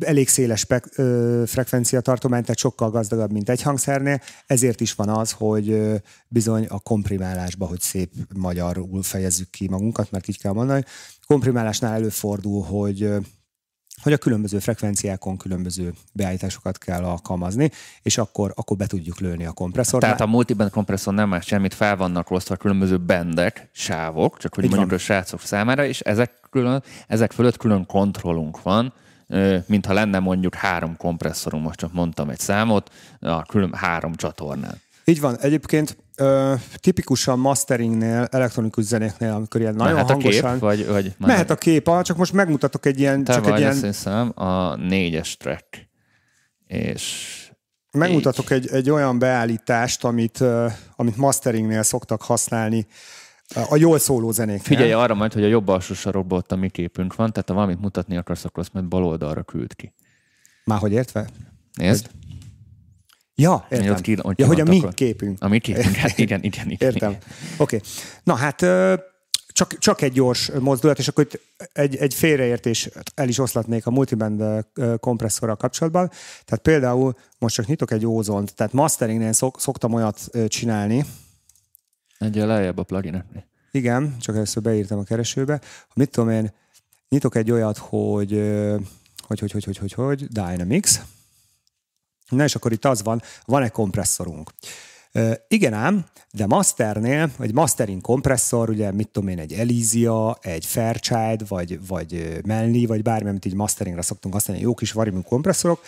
elég 0.00 0.28
széles 0.28 0.60
spek, 0.60 0.84
frekvencia 1.46 2.00
tartomány, 2.00 2.40
tehát 2.42 2.58
sokkal 2.58 2.90
gazdagabb, 2.90 3.32
mint 3.32 3.48
egy 3.48 3.62
hangszernél, 3.62 4.20
ezért 4.46 4.80
is 4.80 4.94
van 4.94 5.08
az, 5.08 5.30
hogy 5.30 5.82
bizony 6.28 6.66
a 6.68 6.78
komprimálásba, 6.78 7.66
hogy 7.66 7.80
szép 7.80 8.12
magyarul 8.34 9.02
fejezzük 9.02 9.50
ki 9.50 9.68
magunkat, 9.68 10.10
mert 10.10 10.28
így 10.28 10.40
kell 10.40 10.52
mondani, 10.52 10.84
komprimálásnál 11.26 11.94
előfordul, 11.94 12.62
hogy 12.62 13.10
hogy 14.02 14.12
a 14.12 14.18
különböző 14.18 14.58
frekvenciákon 14.58 15.36
különböző 15.36 15.92
beállításokat 16.12 16.78
kell 16.78 17.04
alkalmazni, 17.04 17.70
és 18.02 18.18
akkor, 18.18 18.52
akkor 18.56 18.76
be 18.76 18.86
tudjuk 18.86 19.20
lőni 19.20 19.44
a 19.44 19.52
kompresszort. 19.52 20.02
Tehát 20.02 20.20
a 20.20 20.26
multiband 20.26 20.70
kompresszor 20.70 21.14
nem 21.14 21.28
más 21.28 21.46
semmit, 21.46 21.74
fel 21.74 21.96
vannak 21.96 22.30
osztva 22.30 22.56
különböző 22.56 22.96
bendek, 22.96 23.68
sávok, 23.72 24.38
csak 24.38 24.54
hogy 24.54 24.64
Így 24.64 24.70
mondjuk 24.70 24.90
van. 24.90 24.98
a 24.98 25.02
srácok 25.02 25.40
számára, 25.40 25.84
és 25.84 26.00
ezek, 26.00 26.32
külön, 26.50 26.82
ezek 27.06 27.32
fölött 27.32 27.56
külön 27.56 27.86
kontrollunk 27.86 28.62
van, 28.62 28.92
mintha 29.66 29.92
lenne 29.92 30.18
mondjuk 30.18 30.54
három 30.54 30.96
kompresszorunk, 30.96 31.64
most 31.64 31.78
csak 31.78 31.92
mondtam 31.92 32.30
egy 32.30 32.38
számot, 32.38 32.90
a 33.20 33.42
külön 33.42 33.74
három 33.74 34.14
csatornán. 34.14 34.80
Így 35.04 35.20
van. 35.20 35.38
Egyébként 35.38 35.96
ö, 36.16 36.54
tipikusan 36.76 37.38
masteringnél, 37.38 38.28
elektronikus 38.30 38.84
zenéknél, 38.84 39.32
amikor 39.32 39.60
ilyen 39.60 39.74
nagyon 39.74 39.92
mehet 39.92 40.10
hangosan... 40.10 40.44
A 40.44 40.52
kép, 40.52 40.60
vagy, 40.60 40.86
vagy 40.86 41.14
mehet 41.18 41.50
a 41.50 41.54
kép, 41.54 41.90
csak 42.02 42.16
most 42.16 42.32
megmutatok 42.32 42.86
egy 42.86 42.98
ilyen... 42.98 43.24
Te 43.24 43.32
csak 43.32 43.44
vagy, 43.44 43.52
egy 43.52 43.58
ilyen... 43.58 43.82
hiszem, 43.82 44.32
a 44.34 44.74
négyes 44.76 45.36
track. 45.36 45.88
És... 46.66 47.34
Megmutatok 47.90 48.50
egy, 48.50 48.68
egy 48.68 48.90
olyan 48.90 49.18
beállítást, 49.18 50.04
amit, 50.04 50.40
uh, 50.40 50.72
amit 50.96 51.16
masteringnél 51.16 51.82
szoktak 51.82 52.22
használni, 52.22 52.86
a 53.54 53.76
jól 53.76 53.98
szóló 53.98 54.30
zenék. 54.30 54.62
Figyelj 54.62 54.92
arra 54.92 55.14
majd, 55.14 55.32
hogy 55.32 55.44
a 55.44 55.46
jobb 55.46 55.68
alsó 55.68 55.94
sarokban 55.94 56.38
ott 56.38 56.52
a 56.52 56.56
mi 56.56 56.68
képünk 56.68 57.14
van, 57.14 57.32
tehát 57.32 57.48
ha 57.48 57.54
valamit 57.54 57.80
mutatni 57.80 58.16
akarsz, 58.16 58.44
akkor 58.44 58.62
azt 58.62 58.72
majd 58.72 58.86
bal 58.86 59.04
oldalra 59.04 59.42
küld 59.42 59.74
ki. 59.74 59.92
Már 60.64 60.78
hogy 60.78 60.92
értve? 60.92 61.28
Nézd. 61.72 62.06
Hogy... 62.06 62.36
Ja, 63.34 63.66
értem. 63.70 63.92
Ott 63.92 64.00
ki, 64.00 64.16
ott 64.22 64.38
ja, 64.38 64.46
hogy 64.46 64.60
a 64.60 64.64
mi 64.64 64.78
akkor. 64.78 64.94
képünk. 64.94 65.42
A 65.42 65.48
mi 65.48 65.58
képünk, 65.58 65.94
hát 65.94 66.18
igen, 66.24 66.42
igen, 66.42 66.70
igen. 66.70 66.90
Értem. 66.90 67.10
Oké. 67.10 67.22
Okay. 67.58 67.80
Na 68.22 68.34
hát 68.34 68.60
csak, 69.58 69.78
csak 69.78 70.02
egy 70.02 70.12
gyors 70.12 70.50
mozdulat, 70.60 70.98
és 70.98 71.08
akkor 71.08 71.24
itt 71.24 71.40
egy, 71.72 71.96
egy 71.96 72.14
félreértés 72.14 72.88
el 73.14 73.28
is 73.28 73.38
oszlatnék 73.38 73.86
a 73.86 73.90
multiband 73.90 74.64
kompresszorral 75.00 75.56
kapcsolatban. 75.56 76.10
Tehát 76.44 76.62
például 76.62 77.14
most 77.38 77.54
csak 77.54 77.66
nyitok 77.66 77.90
egy 77.90 78.06
ózont, 78.06 78.54
tehát 78.54 78.72
masteringnél 78.72 79.32
szok, 79.32 79.60
szoktam 79.60 79.92
olyat 79.92 80.30
csinálni, 80.48 81.04
Egyel 82.18 82.46
lejjebb 82.46 82.78
a 82.78 82.82
plugineknél. 82.82 83.44
Igen, 83.70 84.16
csak 84.20 84.34
először 84.34 84.62
beírtam 84.62 84.98
a 84.98 85.02
keresőbe. 85.02 85.60
Mit 85.94 86.10
tudom 86.10 86.30
én, 86.30 86.52
nyitok 87.08 87.34
egy 87.34 87.50
olyat, 87.50 87.78
hogy 87.78 88.30
hogy, 89.28 89.38
hogy, 89.40 89.52
hogy, 89.52 89.64
hogy, 89.64 89.76
hogy, 89.76 89.92
hogy 89.92 90.26
Dynamics. 90.26 91.00
Na 92.28 92.44
és 92.44 92.54
akkor 92.54 92.72
itt 92.72 92.84
az 92.84 93.02
van, 93.02 93.22
van 93.44 93.62
egy 93.62 93.70
kompresszorunk. 93.70 94.50
Uh, 95.14 95.32
igen 95.48 95.72
ám, 95.72 96.04
de 96.32 96.46
masternél, 96.46 97.30
vagy 97.36 97.54
mastering 97.54 98.00
kompresszor, 98.00 98.70
ugye 98.70 98.92
mit 98.92 99.08
tudom 99.08 99.28
én, 99.28 99.38
egy 99.38 99.52
Elysia, 99.52 100.38
egy 100.40 100.66
Fairchild, 100.66 101.48
vagy, 101.48 101.86
vagy 101.86 102.40
Melni, 102.44 102.86
vagy 102.86 103.02
bármi, 103.02 103.28
amit 103.28 103.44
így 103.44 103.54
masteringre 103.54 104.02
szoktunk 104.02 104.34
használni, 104.34 104.62
jó 104.62 104.74
kis 104.74 104.92
varimű 104.92 105.20
kompresszorok, 105.20 105.80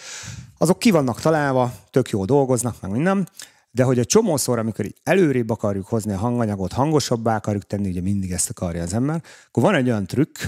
azok 0.59 0.79
ki 0.79 0.91
vannak 0.91 1.21
találva, 1.21 1.75
tök 1.91 2.11
jó 2.11 2.25
dolgoznak, 2.25 2.81
meg 2.81 2.91
minden, 2.91 3.29
de 3.71 3.83
hogy 3.83 3.99
a 3.99 4.05
csomószor, 4.05 4.59
amikor 4.59 4.85
így 4.85 5.01
előrébb 5.03 5.51
akarjuk 5.51 5.87
hozni 5.87 6.13
a 6.13 6.19
hanganyagot, 6.19 6.73
hangosabbá 6.73 7.37
akarjuk 7.37 7.67
tenni, 7.67 7.89
ugye 7.89 8.01
mindig 8.01 8.33
ezt 8.33 8.51
akarja 8.51 8.83
az 8.83 8.93
ember, 8.93 9.23
akkor 9.49 9.63
van 9.63 9.75
egy 9.75 9.89
olyan 9.89 10.07
trükk, 10.07 10.39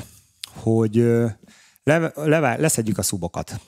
hogy 0.55 0.95
le, 1.83 2.13
le, 2.15 2.57
leszedjük 2.57 2.99
a 2.99 3.03
szubokat. 3.03 3.61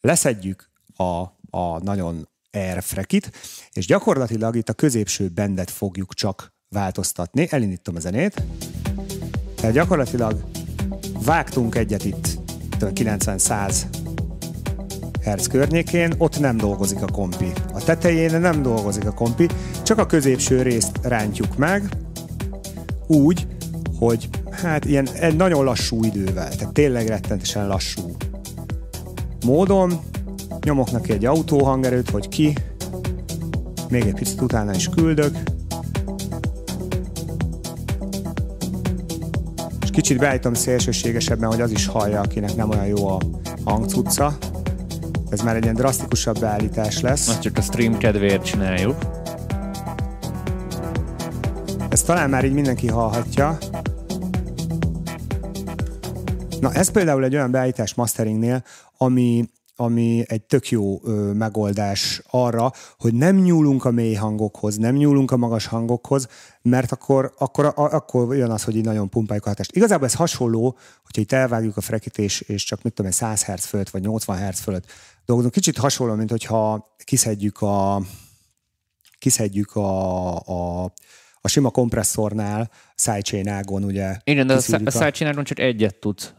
Leszedjük 0.00 0.70
a, 0.96 1.20
a 1.50 1.82
nagyon 1.82 2.28
air 2.50 2.82
frekit, 2.82 3.30
és 3.72 3.86
gyakorlatilag 3.86 4.56
itt 4.56 4.68
a 4.68 4.72
középső 4.72 5.28
bendet 5.28 5.70
fogjuk 5.70 6.14
csak 6.14 6.54
változtatni. 6.68 7.46
Elindítom 7.50 7.96
a 7.96 8.00
zenét. 8.00 8.42
Tehát 9.54 9.74
gyakorlatilag 9.74 10.44
vágtunk 11.24 11.74
egyet 11.74 12.04
itt 12.04 12.38
90-100 12.78 14.01
Hertz 15.22 15.46
környékén, 15.46 16.14
ott 16.18 16.40
nem 16.40 16.56
dolgozik 16.56 17.02
a 17.02 17.06
kompi. 17.12 17.52
A 17.72 17.84
tetején 17.84 18.40
nem 18.40 18.62
dolgozik 18.62 19.06
a 19.06 19.12
kompi, 19.12 19.48
csak 19.82 19.98
a 19.98 20.06
középső 20.06 20.62
részt 20.62 20.98
rántjuk 21.02 21.56
meg, 21.56 21.88
úgy, 23.06 23.46
hogy 23.98 24.28
hát 24.50 24.84
ilyen 24.84 25.08
egy 25.08 25.36
nagyon 25.36 25.64
lassú 25.64 26.04
idővel, 26.04 26.48
tehát 26.48 26.74
tényleg 26.74 27.06
rettentesen 27.06 27.66
lassú 27.66 28.16
módon 29.46 30.00
nyomok 30.64 30.90
neki 30.90 31.12
egy 31.12 31.24
autóhangerőt, 31.24 32.10
hogy 32.10 32.28
ki, 32.28 32.54
még 33.88 34.06
egy 34.06 34.14
picit 34.14 34.40
utána 34.40 34.74
is 34.74 34.88
küldök, 34.88 35.36
és 39.82 39.90
kicsit 39.90 40.18
beállítom 40.18 40.54
szélsőségesebben, 40.54 41.48
hogy 41.48 41.60
az 41.60 41.70
is 41.70 41.86
hallja, 41.86 42.20
akinek 42.20 42.54
nem 42.54 42.70
olyan 42.70 42.86
jó 42.86 43.08
a 43.08 43.18
hangcucca. 43.64 44.38
Ez 45.32 45.40
már 45.40 45.56
egy 45.56 45.62
ilyen 45.62 45.74
drasztikusabb 45.74 46.38
beállítás 46.38 47.00
lesz. 47.00 47.28
Azt 47.28 47.40
csak 47.40 47.56
a 47.56 47.60
stream 47.60 47.98
kedvéért 47.98 48.44
csináljuk. 48.44 48.96
Ezt 51.88 52.06
talán 52.06 52.30
már 52.30 52.44
így 52.44 52.52
mindenki 52.52 52.88
hallhatja. 52.88 53.58
Na 56.60 56.72
ez 56.72 56.90
például 56.90 57.24
egy 57.24 57.34
olyan 57.34 57.50
beállítás 57.50 57.94
masteringnél, 57.94 58.64
ami, 58.96 59.48
ami 59.76 60.24
egy 60.26 60.42
tök 60.42 60.68
jó 60.68 61.00
ö, 61.04 61.32
megoldás 61.32 62.22
arra, 62.30 62.72
hogy 62.98 63.14
nem 63.14 63.36
nyúlunk 63.36 63.84
a 63.84 63.90
mély 63.90 64.14
hangokhoz, 64.14 64.76
nem 64.76 64.94
nyúlunk 64.94 65.30
a 65.30 65.36
magas 65.36 65.66
hangokhoz, 65.66 66.28
mert 66.62 66.92
akkor, 66.92 67.34
akkor, 67.38 67.64
a, 67.64 67.72
akkor 67.74 68.36
jön 68.36 68.50
az, 68.50 68.64
hogy 68.64 68.76
így 68.76 68.84
nagyon 68.84 69.08
pumpáljuk 69.08 69.46
a 69.46 69.48
hatást. 69.48 69.76
Igazából 69.76 70.06
ez 70.06 70.14
hasonló, 70.14 70.76
hogyha 71.04 71.20
itt 71.20 71.32
elvágjuk 71.32 71.76
a 71.76 71.80
frekítés, 71.80 72.40
és 72.40 72.64
csak 72.64 72.82
mit 72.82 72.92
tudom, 72.92 73.10
100 73.10 73.44
Hz 73.44 73.64
fölött, 73.64 73.90
vagy 73.90 74.02
80 74.02 74.48
Hz 74.48 74.60
fölött 74.60 74.86
dolgozunk. 75.24 75.54
Kicsit 75.54 75.78
hasonló, 75.78 76.14
mint 76.14 76.30
hogyha 76.30 76.94
kiszedjük 77.04 77.60
a, 77.60 78.02
kiszedjük 79.18 79.74
a, 79.76 80.36
a 80.36 80.92
a 81.44 81.48
sima 81.48 81.70
kompresszornál, 81.70 82.70
sidechain 82.94 83.48
ágon 83.48 83.84
ugye 83.84 84.16
Igen, 84.24 84.46
de 84.46 84.52
a, 84.52 84.56
a 84.56 84.90
sidechain 84.90 85.30
ágon 85.30 85.44
csak 85.44 85.58
egyet 85.58 85.94
tudsz. 85.94 86.32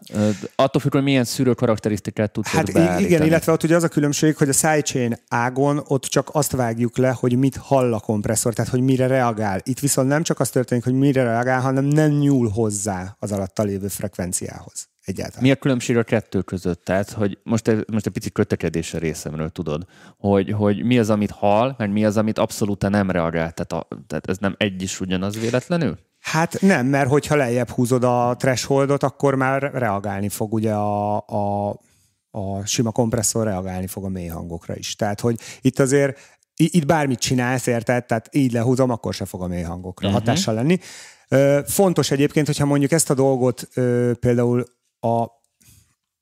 Attól 0.56 0.82
függ, 0.82 0.92
hogy 0.92 1.04
milyen 1.04 1.24
szűrő 1.24 1.54
karakterisztikát 1.54 2.32
tudsz 2.32 2.48
Hát 2.50 2.74
beállítani. 2.74 3.06
igen, 3.06 3.26
illetve 3.26 3.52
ott 3.52 3.64
ugye 3.64 3.76
az 3.76 3.84
a 3.84 3.88
különbség, 3.88 4.36
hogy 4.36 4.50
a 4.50 4.54
sidechain 4.54 5.16
ágon 5.28 5.84
ott 5.88 6.04
csak 6.04 6.30
azt 6.32 6.52
vágjuk 6.52 6.98
le, 6.98 7.16
hogy 7.20 7.38
mit 7.38 7.56
hall 7.56 7.94
a 7.94 8.00
kompresszor, 8.00 8.54
tehát 8.54 8.72
hogy 8.72 8.82
mire 8.82 9.08
reagál. 9.08 9.60
Itt 9.64 9.80
viszont 9.80 10.08
nem 10.08 10.24
csak 10.24 10.40
az 10.40 10.50
történik, 10.50 10.84
hogy 10.84 10.94
mire 10.94 11.24
reagál, 11.24 11.62
hanem 11.62 11.86
nem 11.86 12.10
nyúl 12.10 12.50
hozzá 12.50 13.16
az 13.20 13.32
alatta 13.32 13.64
lévő 13.64 13.88
frekvenciához 13.88 14.92
egyáltalán. 15.04 15.44
Mi 15.44 15.52
a 15.52 15.56
különbség 15.56 15.98
a 15.98 16.04
kettő 16.04 16.42
között? 16.42 16.84
Tehát, 16.84 17.12
hogy 17.12 17.38
most, 17.44 17.68
egy, 17.68 17.86
most 17.92 18.06
egy 18.06 18.14
pici 18.14 18.32
kötekedés 18.32 18.94
a 18.94 18.98
részemről 18.98 19.50
tudod, 19.50 19.86
hogy, 20.18 20.52
hogy 20.52 20.84
mi 20.84 21.00
az, 21.00 21.10
amit 21.10 21.32
hal, 21.32 21.76
mert 21.78 21.92
mi 21.92 22.06
az, 22.06 22.18
amit 22.18 22.38
abszolút 22.38 22.90
nem 22.90 23.12
reagál. 23.12 23.52
Tehát, 23.52 23.72
a, 23.72 23.88
tehát 24.08 24.30
ez 24.30 24.38
nem 24.38 24.56
egy 24.58 24.82
is 24.82 25.00
ugyanaz 25.00 25.40
véletlenül? 25.40 25.98
Hát 26.20 26.62
nem, 26.62 26.86
mert 26.86 27.10
hogyha 27.10 27.36
lejjebb 27.36 27.70
húzod 27.70 28.04
a 28.04 28.36
thresholdot, 28.38 29.04
akkor 29.04 29.36
már 29.36 29.72
reagálni 29.74 30.30
fog 30.30 30.54
ugye 30.54 30.74
a, 30.74 31.16
a, 31.16 31.70
a 32.32 32.66
sima 32.66 32.92
kompresszor 32.92 33.44
reagálni 33.46 33.88
fog 33.88 34.06
a 34.06 34.10
mély 34.10 34.28
hangokra 34.28 34.76
is. 34.76 34.96
Tehát, 34.96 35.20
hogy 35.20 35.40
itt 35.62 35.80
azért 35.80 36.20
itt 36.56 36.86
bármit 36.86 37.20
csinálsz, 37.20 37.68
érted? 37.68 38.06
Tehát 38.06 38.30
így 38.32 38.52
lehúzom, 38.52 38.90
akkor 38.90 39.14
se 39.14 39.26
fog 39.26 39.42
a 39.42 39.48
mély 39.48 39.62
hangokra 39.62 40.08
uh-huh. 40.08 40.24
hatással 40.24 40.54
lenni. 40.54 40.80
Fontos 41.66 42.12
egyébként, 42.12 42.46
hogyha 42.46 42.66
mondjuk 42.66 42.92
ezt 42.92 43.10
a 43.10 43.14
dolgot 43.14 43.68
például 44.20 44.66
a 45.04 45.42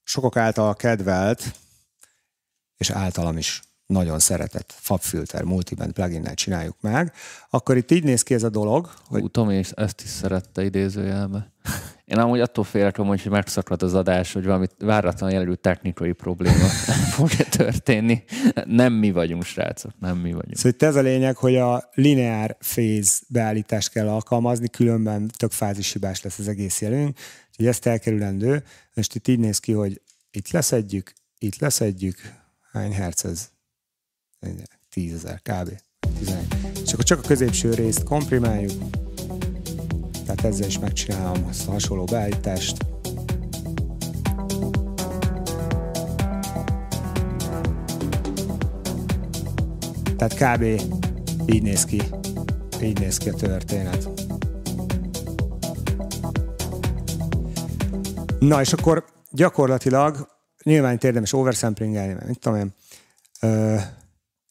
sokak 0.03 0.37
által 0.37 0.75
kedvelt, 0.75 1.59
és 2.77 2.89
általam 2.89 3.37
is 3.37 3.61
nagyon 3.85 4.19
szeretett 4.19 4.73
FabFilter 4.77 5.43
multiband 5.43 5.91
plugin 5.91 6.35
csináljuk 6.35 6.75
meg, 6.81 7.13
akkor 7.49 7.77
itt 7.77 7.91
így 7.91 8.03
néz 8.03 8.23
ki 8.23 8.33
ez 8.33 8.43
a 8.43 8.49
dolog. 8.49 8.89
Hogy... 9.07 9.21
Hú, 9.21 9.27
Tomi 9.27 9.55
és 9.55 9.71
ezt 9.71 10.01
is 10.01 10.09
szerette 10.09 10.63
idézőjelbe. 10.63 11.51
Én 12.05 12.17
amúgy 12.17 12.39
attól 12.39 12.63
félek, 12.63 12.97
hogy 12.97 13.27
megszakad 13.29 13.83
az 13.83 13.93
adás, 13.93 14.33
hogy 14.33 14.45
valami 14.45 14.65
váratlan 14.79 15.31
jellegű 15.31 15.53
technikai 15.53 16.11
probléma 16.11 16.65
fog 17.15 17.29
történni. 17.29 18.23
Nem 18.65 18.93
mi 18.93 19.11
vagyunk, 19.11 19.43
srácok, 19.43 19.91
nem 19.99 20.17
mi 20.17 20.31
vagyunk. 20.33 20.55
Szóval 20.55 20.71
itt 20.71 20.83
ez 20.83 20.95
a 20.95 21.01
lényeg, 21.01 21.35
hogy 21.35 21.55
a 21.55 21.89
lineár 21.93 22.57
phase 22.59 23.19
beállítást 23.27 23.89
kell 23.89 24.07
alkalmazni, 24.07 24.69
különben 24.69 25.31
tök 25.37 25.51
fázishibás 25.51 26.21
lesz 26.21 26.39
az 26.39 26.47
egész 26.47 26.81
jelünk. 26.81 27.17
Úgyhogy 27.51 27.67
ezt 27.67 27.85
elkerülendő. 27.85 28.63
Most 28.93 29.15
itt 29.15 29.27
így 29.27 29.39
néz 29.39 29.59
ki, 29.59 29.71
hogy 29.71 30.01
itt 30.31 30.49
leszedjük, 30.49 31.13
itt 31.37 31.57
leszedjük. 31.57 32.17
Hány 32.71 32.93
herc 32.93 33.23
ez? 33.23 33.49
10 34.89 35.13
ezer 35.13 35.41
kb. 35.41 35.81
11. 36.17 36.45
És 36.83 36.93
akkor 36.93 37.03
csak 37.05 37.19
a 37.19 37.27
középső 37.27 37.73
részt 37.73 38.03
komprimáljuk. 38.03 38.71
Tehát 40.25 40.43
ezzel 40.43 40.67
is 40.67 40.79
megcsinálom 40.79 41.45
azt 41.45 41.67
a 41.67 41.71
hasonló 41.71 42.03
beállítást. 42.03 42.77
Tehát 50.17 50.57
kb. 50.57 50.63
így 51.45 51.61
néz 51.61 51.85
ki. 51.85 52.01
Így 52.81 52.99
néz 52.99 53.17
ki 53.17 53.29
a 53.29 53.33
történet. 53.33 54.20
Na, 58.41 58.61
és 58.61 58.73
akkor 58.73 59.05
gyakorlatilag 59.31 60.27
nyilván 60.63 60.93
itt 60.93 61.03
érdemes 61.03 61.33
oversamplingelni, 61.33 62.13
mert 62.13 62.27
mit 62.27 62.39
tudom 62.39 62.57
én. 62.57 62.73
Ö, 63.39 63.77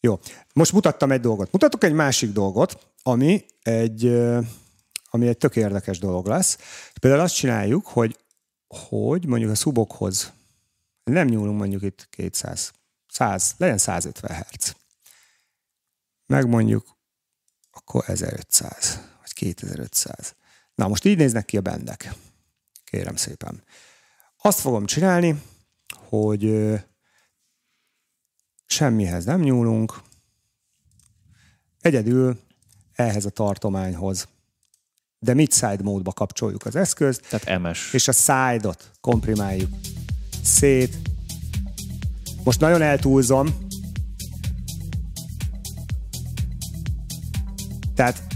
jó, 0.00 0.18
most 0.52 0.72
mutattam 0.72 1.10
egy 1.12 1.20
dolgot. 1.20 1.52
Mutatok 1.52 1.84
egy 1.84 1.92
másik 1.92 2.32
dolgot, 2.32 2.92
ami 3.02 3.44
egy, 3.62 4.06
ami 5.10 5.28
egy 5.28 5.36
tök 5.38 5.56
érdekes 5.56 5.98
dolog 5.98 6.26
lesz. 6.26 6.58
Például 7.00 7.22
azt 7.22 7.34
csináljuk, 7.34 7.86
hogy, 7.86 8.18
hogy 8.68 9.26
mondjuk 9.26 9.50
a 9.50 9.54
szubokhoz 9.54 10.32
nem 11.04 11.26
nyúlunk 11.26 11.58
mondjuk 11.58 11.82
itt 11.82 12.08
200, 12.10 12.72
100, 13.08 13.54
legyen 13.56 13.78
150 13.78 14.36
Hz. 14.36 14.74
Meg 16.26 16.48
mondjuk 16.48 16.96
akkor 17.70 18.04
1500, 18.06 19.00
vagy 19.20 19.32
2500. 19.32 20.34
Na 20.74 20.88
most 20.88 21.04
így 21.04 21.16
néznek 21.16 21.44
ki 21.44 21.56
a 21.56 21.60
bendek 21.60 22.14
kérem 22.90 23.16
szépen. 23.16 23.62
Azt 24.36 24.60
fogom 24.60 24.86
csinálni, 24.86 25.42
hogy 26.08 26.74
semmihez 28.66 29.24
nem 29.24 29.40
nyúlunk, 29.40 30.00
egyedül 31.80 32.40
ehhez 32.92 33.24
a 33.24 33.30
tartományhoz. 33.30 34.28
De 35.18 35.34
mid-side 35.34 35.82
módba 35.82 36.12
kapcsoljuk 36.12 36.66
az 36.66 36.76
eszközt. 36.76 37.28
Tehát 37.28 37.60
MS. 37.60 37.92
És 37.92 38.08
a 38.08 38.12
side-ot 38.12 38.90
komprimáljuk 39.00 39.70
szét. 40.42 40.96
Most 42.44 42.60
nagyon 42.60 42.82
eltúlzom. 42.82 43.68
Tehát 47.94 48.29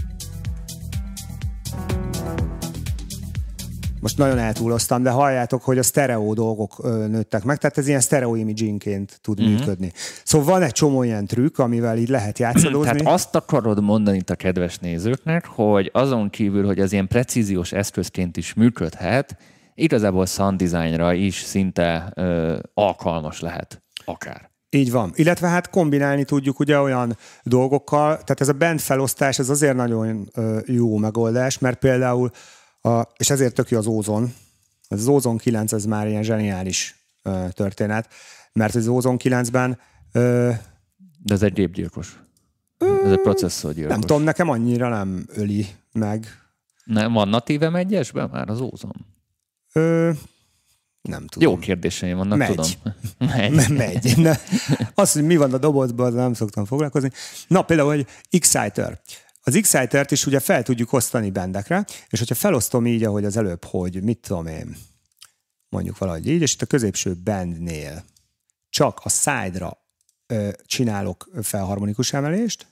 most 4.05 4.17
nagyon 4.17 4.37
eltúloztam, 4.37 5.03
de 5.03 5.09
halljátok, 5.09 5.63
hogy 5.63 5.77
a 5.77 5.83
sztereó 5.83 6.33
dolgok 6.33 6.83
nőttek 6.83 7.43
meg, 7.43 7.57
tehát 7.57 7.77
ez 7.77 7.87
ilyen 7.87 7.99
sztereó 7.99 8.35
imagingként 8.35 9.19
tud 9.21 9.41
mm-hmm. 9.41 9.51
működni. 9.51 9.91
Szóval 10.23 10.47
van 10.47 10.61
egy 10.61 10.71
csomó 10.71 11.03
ilyen 11.03 11.25
trükk, 11.25 11.57
amivel 11.57 11.97
így 11.97 12.09
lehet 12.09 12.39
játszadozni. 12.39 12.91
Tehát 12.91 13.13
azt 13.13 13.35
akarod 13.35 13.83
mondani 13.83 14.17
itt 14.17 14.29
a 14.29 14.35
kedves 14.35 14.77
nézőknek, 14.77 15.45
hogy 15.45 15.89
azon 15.93 16.29
kívül, 16.29 16.65
hogy 16.65 16.79
az 16.79 16.91
ilyen 16.91 17.07
precíziós 17.07 17.71
eszközként 17.71 18.37
is 18.37 18.53
működhet, 18.53 19.37
igazából 19.75 20.25
sound 20.25 20.57
designra 20.57 21.13
is 21.13 21.41
szinte 21.41 22.11
ö, 22.15 22.57
alkalmas 22.73 23.39
lehet, 23.39 23.83
akár. 24.05 24.49
Így 24.69 24.91
van. 24.91 25.11
Illetve 25.15 25.47
hát 25.47 25.69
kombinálni 25.69 26.23
tudjuk 26.23 26.59
ugye 26.59 26.79
olyan 26.79 27.17
dolgokkal, 27.43 28.09
tehát 28.09 28.41
ez 28.41 28.49
a 28.49 28.53
band 28.53 28.79
felosztás, 28.79 29.39
ez 29.39 29.49
azért 29.49 29.75
nagyon 29.75 30.29
jó 30.65 30.97
megoldás, 30.97 31.59
mert 31.59 31.79
például 31.79 32.31
a, 32.85 33.07
és 33.17 33.29
ezért 33.29 33.53
tök 33.53 33.69
jó 33.69 33.77
az 33.77 33.87
ózon. 33.87 34.33
Az 34.87 35.07
ózon 35.07 35.37
9 35.37 35.71
ez 35.71 35.85
már 35.85 36.07
ilyen 36.07 36.23
zseniális 36.23 36.95
ö, 37.23 37.45
történet, 37.51 38.09
mert 38.53 38.75
az 38.75 38.87
ózon 38.87 39.17
9-ben... 39.23 39.79
Ö, 40.11 40.51
De 41.23 41.33
ez 41.33 41.41
egy 41.43 41.53
gépgyilkos. 41.53 42.19
Ez 42.77 43.11
egy 43.11 43.21
processzorgyilkos. 43.21 43.91
Nem 43.91 44.01
tudom, 44.01 44.21
nekem 44.21 44.49
annyira 44.49 44.89
nem 44.89 45.25
öli 45.27 45.67
meg. 45.91 46.27
Nem, 46.83 47.13
van 47.13 47.27
natíve 47.27 47.71
egyesben 47.77 48.29
már 48.31 48.49
az 48.49 48.59
ózon? 48.59 49.05
Ö, 49.73 50.11
nem 51.01 51.27
tudom. 51.27 51.49
Jó 51.49 51.57
kérdéseim 51.57 52.17
vannak, 52.17 52.37
Megy. 52.37 52.47
tudom. 52.55 52.71
Megy. 53.35 53.69
Megy. 53.69 54.17
Ne. 54.17 54.35
Az, 54.93 55.11
hogy 55.11 55.25
mi 55.25 55.35
van 55.35 55.53
a 55.53 55.57
dobozban, 55.57 56.13
nem 56.13 56.33
szoktam 56.33 56.65
foglalkozni. 56.65 57.11
Na, 57.47 57.61
például, 57.61 57.95
hogy 57.95 58.07
Exciter. 58.29 59.01
Az 59.47 59.55
Exciter-t 59.55 60.11
is 60.11 60.25
ugye 60.25 60.39
fel 60.39 60.63
tudjuk 60.63 60.93
osztani 60.93 61.29
bendekre, 61.29 61.85
és 62.09 62.19
hogyha 62.19 62.35
felosztom 62.35 62.85
így, 62.85 63.03
ahogy 63.03 63.25
az 63.25 63.37
előbb, 63.37 63.63
hogy 63.63 64.03
mit 64.03 64.17
tudom 64.17 64.47
én, 64.47 64.75
mondjuk 65.69 65.97
valahogy 65.97 66.27
így, 66.27 66.41
és 66.41 66.53
itt 66.53 66.61
a 66.61 66.65
középső 66.65 67.15
bandnél 67.23 68.05
csak 68.69 68.99
a 69.03 69.09
side-ra 69.09 69.77
ö, 70.27 70.49
csinálok 70.65 71.29
felharmonikus 71.41 72.13
emelést, 72.13 72.67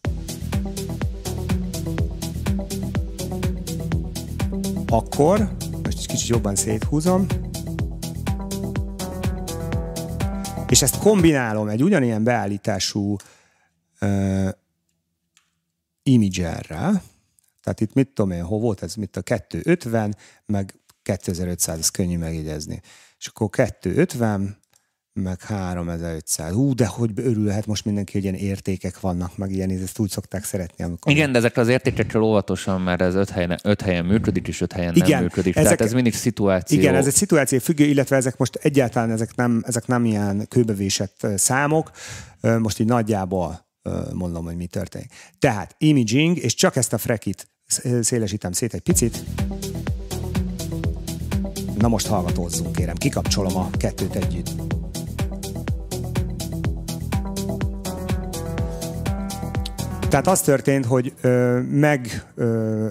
akkor, 4.88 5.56
most 5.84 5.98
egy 5.98 6.08
kicsit 6.08 6.28
jobban 6.28 6.56
széthúzom, 6.56 7.26
és 10.68 10.82
ezt 10.82 10.98
kombinálom 10.98 11.68
egy 11.68 11.84
ugyanilyen 11.84 12.24
beállítású 12.24 13.16
ö, 14.00 14.50
Imagerrel, 16.04 17.04
tehát 17.64 17.82
itt 17.82 17.94
mit 17.94 18.08
tudom 18.08 18.32
én, 18.32 18.44
hol 18.44 18.60
volt 18.60 18.84
ez, 18.84 18.96
mit 18.96 19.18
a 19.18 19.22
250, 19.22 20.16
meg 20.46 20.74
2500, 21.02 21.80
ez 21.80 21.90
könnyű 21.90 22.18
megjegyezni. 22.18 22.82
És 23.18 23.28
akkor 23.28 23.50
250, 23.50 24.58
meg 25.14 25.42
3500. 25.42 26.54
Hú, 26.54 26.74
de 26.76 26.86
hogy 26.86 27.12
örülhet 27.16 27.66
most 27.66 27.86
mindenki, 27.86 28.12
hogy 28.14 28.24
ilyen 28.24 28.36
értékek 28.36 29.00
vannak, 29.00 29.38
meg 29.38 29.52
ilyen, 29.52 29.70
ezt 29.70 30.00
úgy 30.00 30.10
szokták 30.10 30.44
szeretni. 30.44 30.84
Amikor 30.84 31.12
Igen, 31.12 31.32
de 31.32 31.38
ezek 31.38 31.58
az 31.58 31.68
értékekkel 31.68 32.22
óvatosan, 32.22 32.82
mert 32.82 33.02
ez 33.02 33.16
öt 33.16 33.30
helyen, 33.30 33.58
öt 33.64 33.82
helyen 33.82 34.06
működik, 34.06 34.48
és 34.48 34.62
öt 34.62 34.72
helyen 34.72 34.96
Igen, 34.96 35.10
nem 35.10 35.22
működik. 35.22 35.56
ezek- 35.56 35.64
Tehát 35.64 35.82
ez 35.82 35.94
mindig 35.94 36.14
szituáció. 36.14 36.80
Igen, 36.80 36.96
ez 36.96 37.08
egy 37.08 37.14
szituáció 37.14 37.60
függő, 37.60 37.84
illetve 37.86 38.16
ezek 38.16 38.38
most 38.38 38.56
egyáltalán 38.56 39.12
ezek 39.12 39.36
nem, 39.36 39.62
ezek 39.66 39.88
nem 39.88 40.06
ilyen 40.06 40.48
kőbevésett 40.48 41.28
számok. 41.36 41.92
Most 42.42 42.80
így 42.80 42.88
nagyjából 42.88 43.63
mondom, 44.14 44.46
hogy 44.46 44.56
mi 44.56 44.66
történik. 44.66 45.12
Tehát 45.40 45.76
imaging, 45.78 46.38
és 46.38 46.54
csak 46.54 46.76
ezt 46.76 46.94
a 46.94 46.98
frekit 46.98 47.48
sz- 47.66 48.04
szélesítem 48.04 48.52
szét 48.52 48.74
egy 48.74 48.82
picit. 48.82 49.24
Na 51.78 51.88
most 51.88 52.08
hallgatózzunk, 52.08 52.76
kérem. 52.76 52.96
Kikapcsolom 52.96 53.56
a 53.56 53.70
kettőt 53.78 54.16
együtt. 54.16 54.50
Tehát 60.10 60.28
az 60.28 60.42
történt, 60.42 60.86
hogy 60.86 61.14
ö, 61.22 61.62
meg 61.62 62.32
ö, 62.36 62.88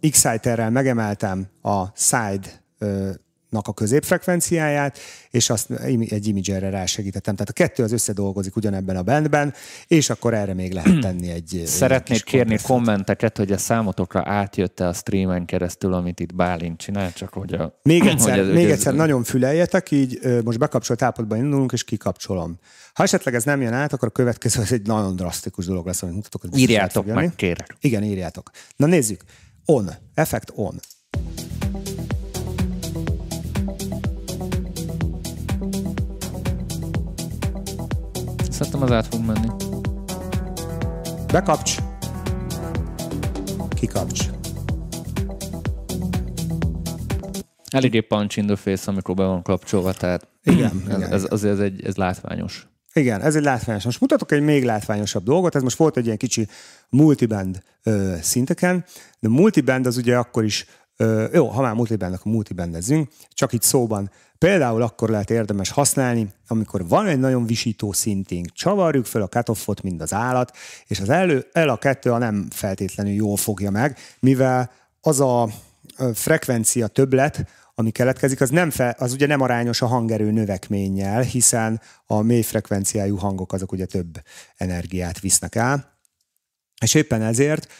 Exciterrel 0.00 0.70
megemeltem 0.70 1.46
a 1.62 1.84
side 1.94 2.62
ö, 2.78 3.10
nak 3.48 3.68
a 3.68 3.72
középfrekvenciáját, 3.72 4.98
és 5.30 5.50
azt 5.50 5.70
egy 6.08 6.26
imagerre 6.26 6.70
rásegítettem. 6.70 7.34
Tehát 7.34 7.50
a 7.50 7.52
kettő 7.52 7.82
az 7.82 7.92
összedolgozik 7.92 8.56
ugyanebben 8.56 8.96
a 8.96 9.02
bandben, 9.02 9.54
és 9.86 10.10
akkor 10.10 10.34
erre 10.34 10.54
még 10.54 10.72
lehet 10.72 11.00
tenni 11.00 11.30
egy 11.30 11.56
egy 11.56 11.66
Szeretnék 11.66 12.22
kis 12.22 12.32
kérni 12.32 12.58
kommenteket, 12.62 13.36
hogy 13.36 13.52
a 13.52 13.58
számotokra 13.58 14.22
átjött-e 14.26 14.86
a 14.86 14.92
streamen 14.92 15.44
keresztül, 15.44 15.92
amit 15.94 16.20
itt 16.20 16.34
Bálint 16.34 16.78
csinál, 16.80 17.12
csak 17.12 17.32
hogy 17.32 17.52
a... 17.52 17.78
Még 17.82 18.06
egyszer, 18.06 18.38
hogy 18.38 18.48
ez- 18.48 18.54
még 18.54 18.64
ez- 18.64 18.70
egyszer 18.70 18.94
nagyon 18.94 19.24
füleljetek, 19.24 19.90
így 19.90 20.18
most 20.44 20.58
bekapcsolt 20.58 21.02
állapotban 21.02 21.38
indulunk, 21.38 21.72
és 21.72 21.84
kikapcsolom. 21.84 22.58
Ha 22.92 23.02
esetleg 23.02 23.34
ez 23.34 23.44
nem 23.44 23.60
jön 23.60 23.72
át, 23.72 23.92
akkor 23.92 24.08
a 24.08 24.10
következő 24.10 24.60
az 24.60 24.72
egy 24.72 24.86
nagyon 24.86 25.16
drasztikus 25.16 25.66
dolog 25.66 25.86
lesz, 25.86 26.02
amit 26.02 26.14
mutatok. 26.14 26.40
hogy 26.40 26.58
Írjátok 26.58 27.06
meg, 27.06 27.32
kérek. 27.36 27.76
Igen, 27.80 28.02
írjátok. 28.04 28.50
Na 28.76 28.86
nézzük. 28.86 29.22
On. 29.64 29.90
Effekt 30.14 30.52
on. 30.54 30.80
Szerintem 38.58 38.82
az 38.82 38.92
át 38.92 39.06
fog 39.06 39.24
menni. 39.24 39.48
Bekapcs. 41.32 41.76
Kikapcs. 43.74 44.28
Eléggé 47.70 48.00
punch 48.00 48.38
in 48.38 48.46
the 48.46 48.56
face, 48.56 48.90
amikor 48.90 49.14
be 49.14 49.24
van 49.24 49.42
kapcsolva, 49.42 49.92
tehát 49.92 50.28
Igen, 50.42 50.82
ez, 50.88 50.96
igen, 50.96 51.12
ez, 51.12 51.26
azért 51.30 51.52
ez, 51.52 51.60
egy, 51.60 51.84
ez 51.84 51.96
látványos. 51.96 52.68
Igen, 52.92 53.20
ez 53.20 53.36
egy 53.36 53.42
látványos. 53.42 53.84
Most 53.84 54.00
mutatok 54.00 54.32
egy 54.32 54.42
még 54.42 54.64
látványosabb 54.64 55.24
dolgot, 55.24 55.54
ez 55.54 55.62
most 55.62 55.76
volt 55.76 55.96
egy 55.96 56.04
ilyen 56.04 56.16
kicsi 56.16 56.48
multiband 56.88 57.62
ö, 57.82 58.14
szinteken, 58.20 58.84
de 59.20 59.28
multiband 59.28 59.86
az 59.86 59.96
ugye 59.96 60.16
akkor 60.16 60.44
is, 60.44 60.66
ö, 60.98 61.26
jó, 61.32 61.46
ha 61.46 61.62
már 61.62 61.74
multiband, 61.74 62.14
akkor 62.14 62.32
multibandezzünk, 62.32 63.08
csak 63.28 63.52
itt 63.52 63.62
szóban. 63.62 64.10
Például 64.38 64.82
akkor 64.82 65.08
lehet 65.08 65.30
érdemes 65.30 65.70
használni, 65.70 66.28
amikor 66.48 66.88
van 66.88 67.06
egy 67.06 67.18
nagyon 67.18 67.46
visító 67.46 67.92
szintünk, 67.92 68.52
csavarjuk 68.52 69.06
fel 69.06 69.22
a 69.22 69.28
cutoffot, 69.28 69.82
mint 69.82 70.02
az 70.02 70.12
állat, 70.12 70.56
és 70.86 71.00
az 71.00 71.08
elő, 71.08 71.46
el 71.52 71.68
a 71.68 71.76
kettő 71.76 72.12
a 72.12 72.18
nem 72.18 72.46
feltétlenül 72.50 73.12
jól 73.12 73.36
fogja 73.36 73.70
meg, 73.70 73.98
mivel 74.20 74.70
az 75.00 75.20
a 75.20 75.48
frekvencia 76.14 76.86
többlet, 76.86 77.46
ami 77.74 77.90
keletkezik, 77.90 78.40
az, 78.40 78.50
nem 78.50 78.70
fe, 78.70 78.94
az 78.98 79.12
ugye 79.12 79.26
nem 79.26 79.40
arányos 79.40 79.82
a 79.82 79.86
hangerő 79.86 80.30
növekménnyel, 80.30 81.20
hiszen 81.20 81.80
a 82.06 82.22
mély 82.22 82.42
frekvenciájú 82.42 83.16
hangok 83.16 83.52
azok 83.52 83.72
ugye 83.72 83.86
több 83.86 84.22
energiát 84.56 85.20
visznek 85.20 85.54
el, 85.54 85.97
és 86.80 86.94
éppen 86.94 87.22
ezért 87.22 87.72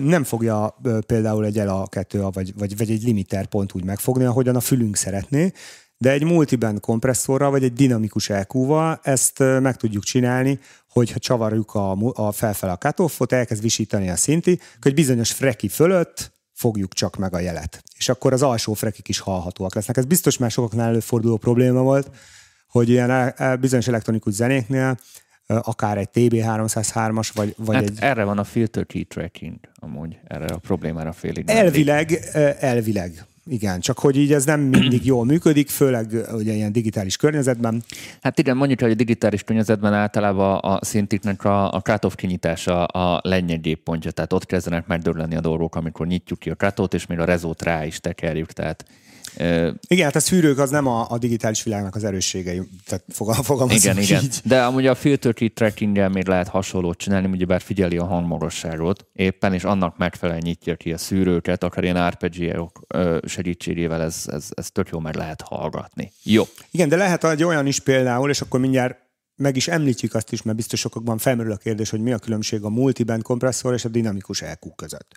nem 0.00 0.24
fogja 0.24 0.78
például 1.06 1.44
egy 1.44 1.56
LA2 1.58 2.28
vagy, 2.32 2.52
vagy, 2.58 2.76
vagy 2.76 2.90
egy 2.90 3.02
limiter 3.02 3.46
pont 3.46 3.74
úgy 3.74 3.84
megfogni, 3.84 4.24
ahogyan 4.24 4.56
a 4.56 4.60
fülünk 4.60 4.96
szeretné, 4.96 5.52
de 5.98 6.10
egy 6.10 6.24
multiband 6.24 6.80
kompresszorral, 6.80 7.50
vagy 7.50 7.64
egy 7.64 7.72
dinamikus 7.72 8.30
EQ-val 8.30 9.00
ezt 9.02 9.38
meg 9.38 9.76
tudjuk 9.76 10.02
csinálni, 10.02 10.58
hogyha 10.88 11.18
csavarjuk 11.18 11.74
a, 11.74 11.90
a 12.12 12.32
felfele 12.32 12.72
a 12.72 12.78
cutoffot, 12.78 13.32
elkezd 13.32 13.62
visítani 13.62 14.10
a 14.10 14.16
szinti, 14.16 14.60
hogy 14.80 14.94
bizonyos 14.94 15.32
freki 15.32 15.68
fölött 15.68 16.32
fogjuk 16.52 16.92
csak 16.92 17.16
meg 17.16 17.34
a 17.34 17.38
jelet. 17.38 17.82
És 17.96 18.08
akkor 18.08 18.32
az 18.32 18.42
alsó 18.42 18.72
frekik 18.72 19.08
is 19.08 19.18
hallhatóak 19.18 19.74
lesznek. 19.74 19.96
Ez 19.96 20.04
biztos 20.04 20.38
már 20.38 20.50
sokaknál 20.50 20.88
előforduló 20.88 21.36
probléma 21.36 21.82
volt, 21.82 22.10
hogy 22.66 22.88
ilyen 22.88 23.10
el- 23.10 23.34
el- 23.36 23.56
bizonyos 23.56 23.88
elektronikus 23.88 24.32
zenéknél 24.32 24.98
akár 25.62 25.98
egy 25.98 26.08
TB303-as, 26.14 27.28
vagy, 27.34 27.54
vagy 27.58 27.74
Hát 27.74 27.84
egy... 27.84 27.96
erre 28.00 28.24
van 28.24 28.38
a 28.38 28.44
filter 28.44 28.86
key 28.86 29.04
tracking, 29.04 29.56
amúgy 29.74 30.18
erre 30.26 30.46
a 30.46 30.58
problémára 30.58 31.12
félig. 31.12 31.44
Elvileg, 31.46 32.18
elvileg. 32.60 33.24
Igen, 33.46 33.80
csak 33.80 33.98
hogy 33.98 34.16
így 34.16 34.32
ez 34.32 34.44
nem 34.44 34.60
mindig 34.60 35.04
jól 35.04 35.24
működik, 35.24 35.68
főleg 35.68 36.10
ugye 36.32 36.52
ilyen 36.52 36.72
digitális 36.72 37.16
környezetben. 37.16 37.82
Hát 38.20 38.38
igen, 38.38 38.56
mondjuk, 38.56 38.80
hogy 38.80 38.90
a 38.90 38.94
digitális 38.94 39.42
környezetben 39.42 39.94
általában 39.94 40.58
a 40.58 40.84
szintiknek 40.84 41.44
a, 41.44 41.72
a 41.72 41.80
cut-off 41.80 42.14
kinyitása 42.14 42.84
a 42.84 43.20
lényegébb 43.22 43.78
pontja, 43.78 44.10
tehát 44.10 44.32
ott 44.32 44.46
kezdenek 44.46 44.86
megdörleni 44.86 45.34
a 45.36 45.40
dolgok, 45.40 45.74
amikor 45.76 46.06
nyitjuk 46.06 46.38
ki 46.38 46.50
a 46.50 46.54
cut 46.54 46.94
és 46.94 47.06
még 47.06 47.18
a 47.18 47.24
rezót 47.24 47.62
rá 47.62 47.84
is 47.84 48.00
tekerjük, 48.00 48.52
tehát 48.52 48.84
Igen, 49.86 50.04
hát 50.04 50.16
a 50.16 50.20
szűrők 50.20 50.58
az 50.58 50.70
nem 50.70 50.86
a, 50.86 51.06
a 51.10 51.18
digitális 51.18 51.62
világnak 51.62 51.94
az 51.94 52.04
erősségei, 52.04 52.62
tehát 52.84 53.04
fogal- 53.08 53.44
fogalmazunk 53.44 53.82
igen, 53.82 53.98
igen. 53.98 54.22
így. 54.22 54.40
De 54.44 54.64
amúgy 54.64 54.86
a 54.86 54.94
filter 54.94 55.34
key 55.34 55.48
tracking 55.48 56.10
még 56.12 56.26
lehet 56.26 56.48
hasonlót 56.48 56.98
csinálni, 56.98 57.26
ugyebár 57.26 57.60
figyeli 57.60 57.96
a 57.96 58.04
hangmagasságot 58.04 59.06
éppen, 59.12 59.54
és 59.54 59.64
annak 59.64 59.96
megfelelően 59.96 60.44
nyitja 60.46 60.76
ki 60.76 60.92
a 60.92 60.98
szűrőket, 60.98 61.62
akár 61.62 61.84
ilyen 61.84 61.96
arpeggiók 61.96 62.80
ö, 62.88 63.18
segítségével 63.26 64.02
ez, 64.02 64.24
ez, 64.26 64.46
ez 64.54 64.70
tök 64.70 64.88
jó 64.88 64.98
meg 64.98 65.14
lehet 65.14 65.40
hallgatni. 65.40 66.12
Jó. 66.22 66.44
Igen, 66.70 66.88
de 66.88 66.96
lehet 66.96 67.24
egy 67.24 67.44
olyan 67.44 67.66
is 67.66 67.80
például, 67.80 68.30
és 68.30 68.40
akkor 68.40 68.60
mindjárt 68.60 68.96
meg 69.36 69.56
is 69.56 69.68
említjük 69.68 70.14
azt 70.14 70.32
is, 70.32 70.42
mert 70.42 70.56
biztos 70.56 70.80
sokakban 70.80 71.18
felmerül 71.18 71.52
a 71.52 71.56
kérdés, 71.56 71.90
hogy 71.90 72.00
mi 72.00 72.12
a 72.12 72.18
különbség 72.18 72.62
a 72.62 72.68
multiband 72.68 73.22
kompresszor 73.22 73.74
és 73.74 73.84
a 73.84 73.88
dinamikus 73.88 74.42
EQ 74.42 74.74
között. 74.74 75.14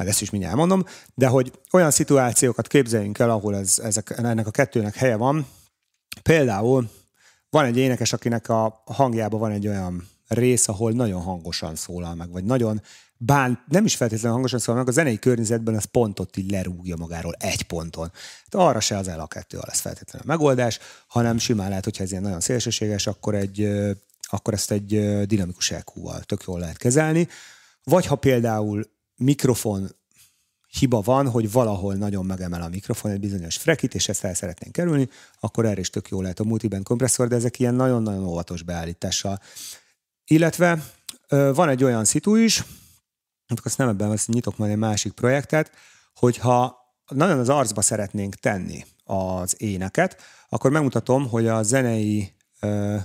Hát 0.00 0.08
ezt 0.08 0.20
is 0.20 0.30
mindjárt 0.30 0.56
mondom, 0.56 0.84
de 1.14 1.26
hogy 1.26 1.52
olyan 1.70 1.90
szituációkat 1.90 2.66
képzeljünk 2.66 3.18
el, 3.18 3.30
ahol 3.30 3.56
ez, 3.56 3.78
ezek, 3.78 4.10
ennek 4.16 4.46
a 4.46 4.50
kettőnek 4.50 4.94
helye 4.94 5.16
van. 5.16 5.46
Például 6.22 6.90
van 7.50 7.64
egy 7.64 7.76
énekes, 7.76 8.12
akinek 8.12 8.48
a 8.48 8.82
hangjában 8.84 9.40
van 9.40 9.50
egy 9.50 9.68
olyan 9.68 10.08
rész, 10.28 10.68
ahol 10.68 10.92
nagyon 10.92 11.22
hangosan 11.22 11.74
szólal 11.74 12.14
meg, 12.14 12.30
vagy 12.30 12.44
nagyon 12.44 12.82
bán, 13.16 13.64
nem 13.68 13.84
is 13.84 13.96
feltétlenül 13.96 14.32
hangosan 14.32 14.58
szólal 14.58 14.80
meg, 14.80 14.90
a 14.90 14.94
zenei 14.94 15.18
környezetben 15.18 15.74
az 15.74 15.84
pontot 15.84 16.36
így 16.36 16.50
lerúgja 16.50 16.96
magáról 16.96 17.34
egy 17.38 17.62
ponton. 17.62 18.10
Hát 18.42 18.54
arra 18.54 18.80
se 18.80 18.96
az 18.96 19.06
LA2 19.10 19.66
lesz 19.66 19.80
feltétlenül 19.80 20.28
a 20.28 20.32
megoldás, 20.32 20.78
hanem 21.06 21.38
simán 21.38 21.68
lehet, 21.68 21.84
hogyha 21.84 22.02
ez 22.02 22.10
ilyen 22.10 22.22
nagyon 22.22 22.40
szélsőséges, 22.40 23.06
akkor, 23.06 23.34
egy, 23.34 23.68
akkor 24.22 24.54
ezt 24.54 24.70
egy 24.70 25.26
dinamikus 25.26 25.70
EQ-val 25.70 26.20
tök 26.20 26.42
jól 26.46 26.58
lehet 26.58 26.76
kezelni. 26.76 27.28
Vagy 27.84 28.06
ha 28.06 28.14
például 28.14 28.98
mikrofon 29.20 29.88
hiba 30.78 31.00
van, 31.00 31.28
hogy 31.30 31.52
valahol 31.52 31.94
nagyon 31.94 32.24
megemel 32.26 32.62
a 32.62 32.68
mikrofon 32.68 33.10
egy 33.10 33.20
bizonyos 33.20 33.56
frekit, 33.56 33.94
és 33.94 34.08
ezt 34.08 34.24
el 34.24 34.34
szeretnénk 34.34 34.72
kerülni, 34.72 35.08
akkor 35.40 35.64
erre 35.64 35.80
is 35.80 35.90
tök 35.90 36.08
jó 36.08 36.20
lehet 36.20 36.40
a 36.40 36.44
multiband 36.44 36.84
kompresszor, 36.84 37.28
de 37.28 37.36
ezek 37.36 37.58
ilyen 37.58 37.74
nagyon-nagyon 37.74 38.24
óvatos 38.24 38.62
beállítással. 38.62 39.40
Illetve 40.24 40.84
van 41.28 41.68
egy 41.68 41.84
olyan 41.84 42.04
szitu 42.04 42.34
is, 42.34 42.64
hát 43.46 43.60
azt 43.64 43.78
nem 43.78 43.88
ebben, 43.88 44.10
azt 44.10 44.28
nyitok 44.28 44.56
majd 44.56 44.70
egy 44.70 44.76
másik 44.76 45.12
projektet, 45.12 45.70
hogyha 46.14 46.78
nagyon 47.08 47.38
az 47.38 47.48
arcba 47.48 47.80
szeretnénk 47.80 48.34
tenni 48.34 48.84
az 49.04 49.54
éneket, 49.58 50.16
akkor 50.48 50.70
megmutatom, 50.70 51.28
hogy 51.28 51.46
a 51.46 51.62
zenei 51.62 52.32
ö, 52.60 52.96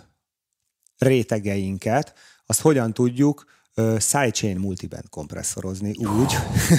rétegeinket, 0.97 2.13
azt 2.45 2.61
hogyan 2.61 2.93
tudjuk 2.93 3.45
sidechain 3.99 4.57
multiband 4.57 5.09
kompresszorozni 5.09 5.95
úgy, 5.95 6.35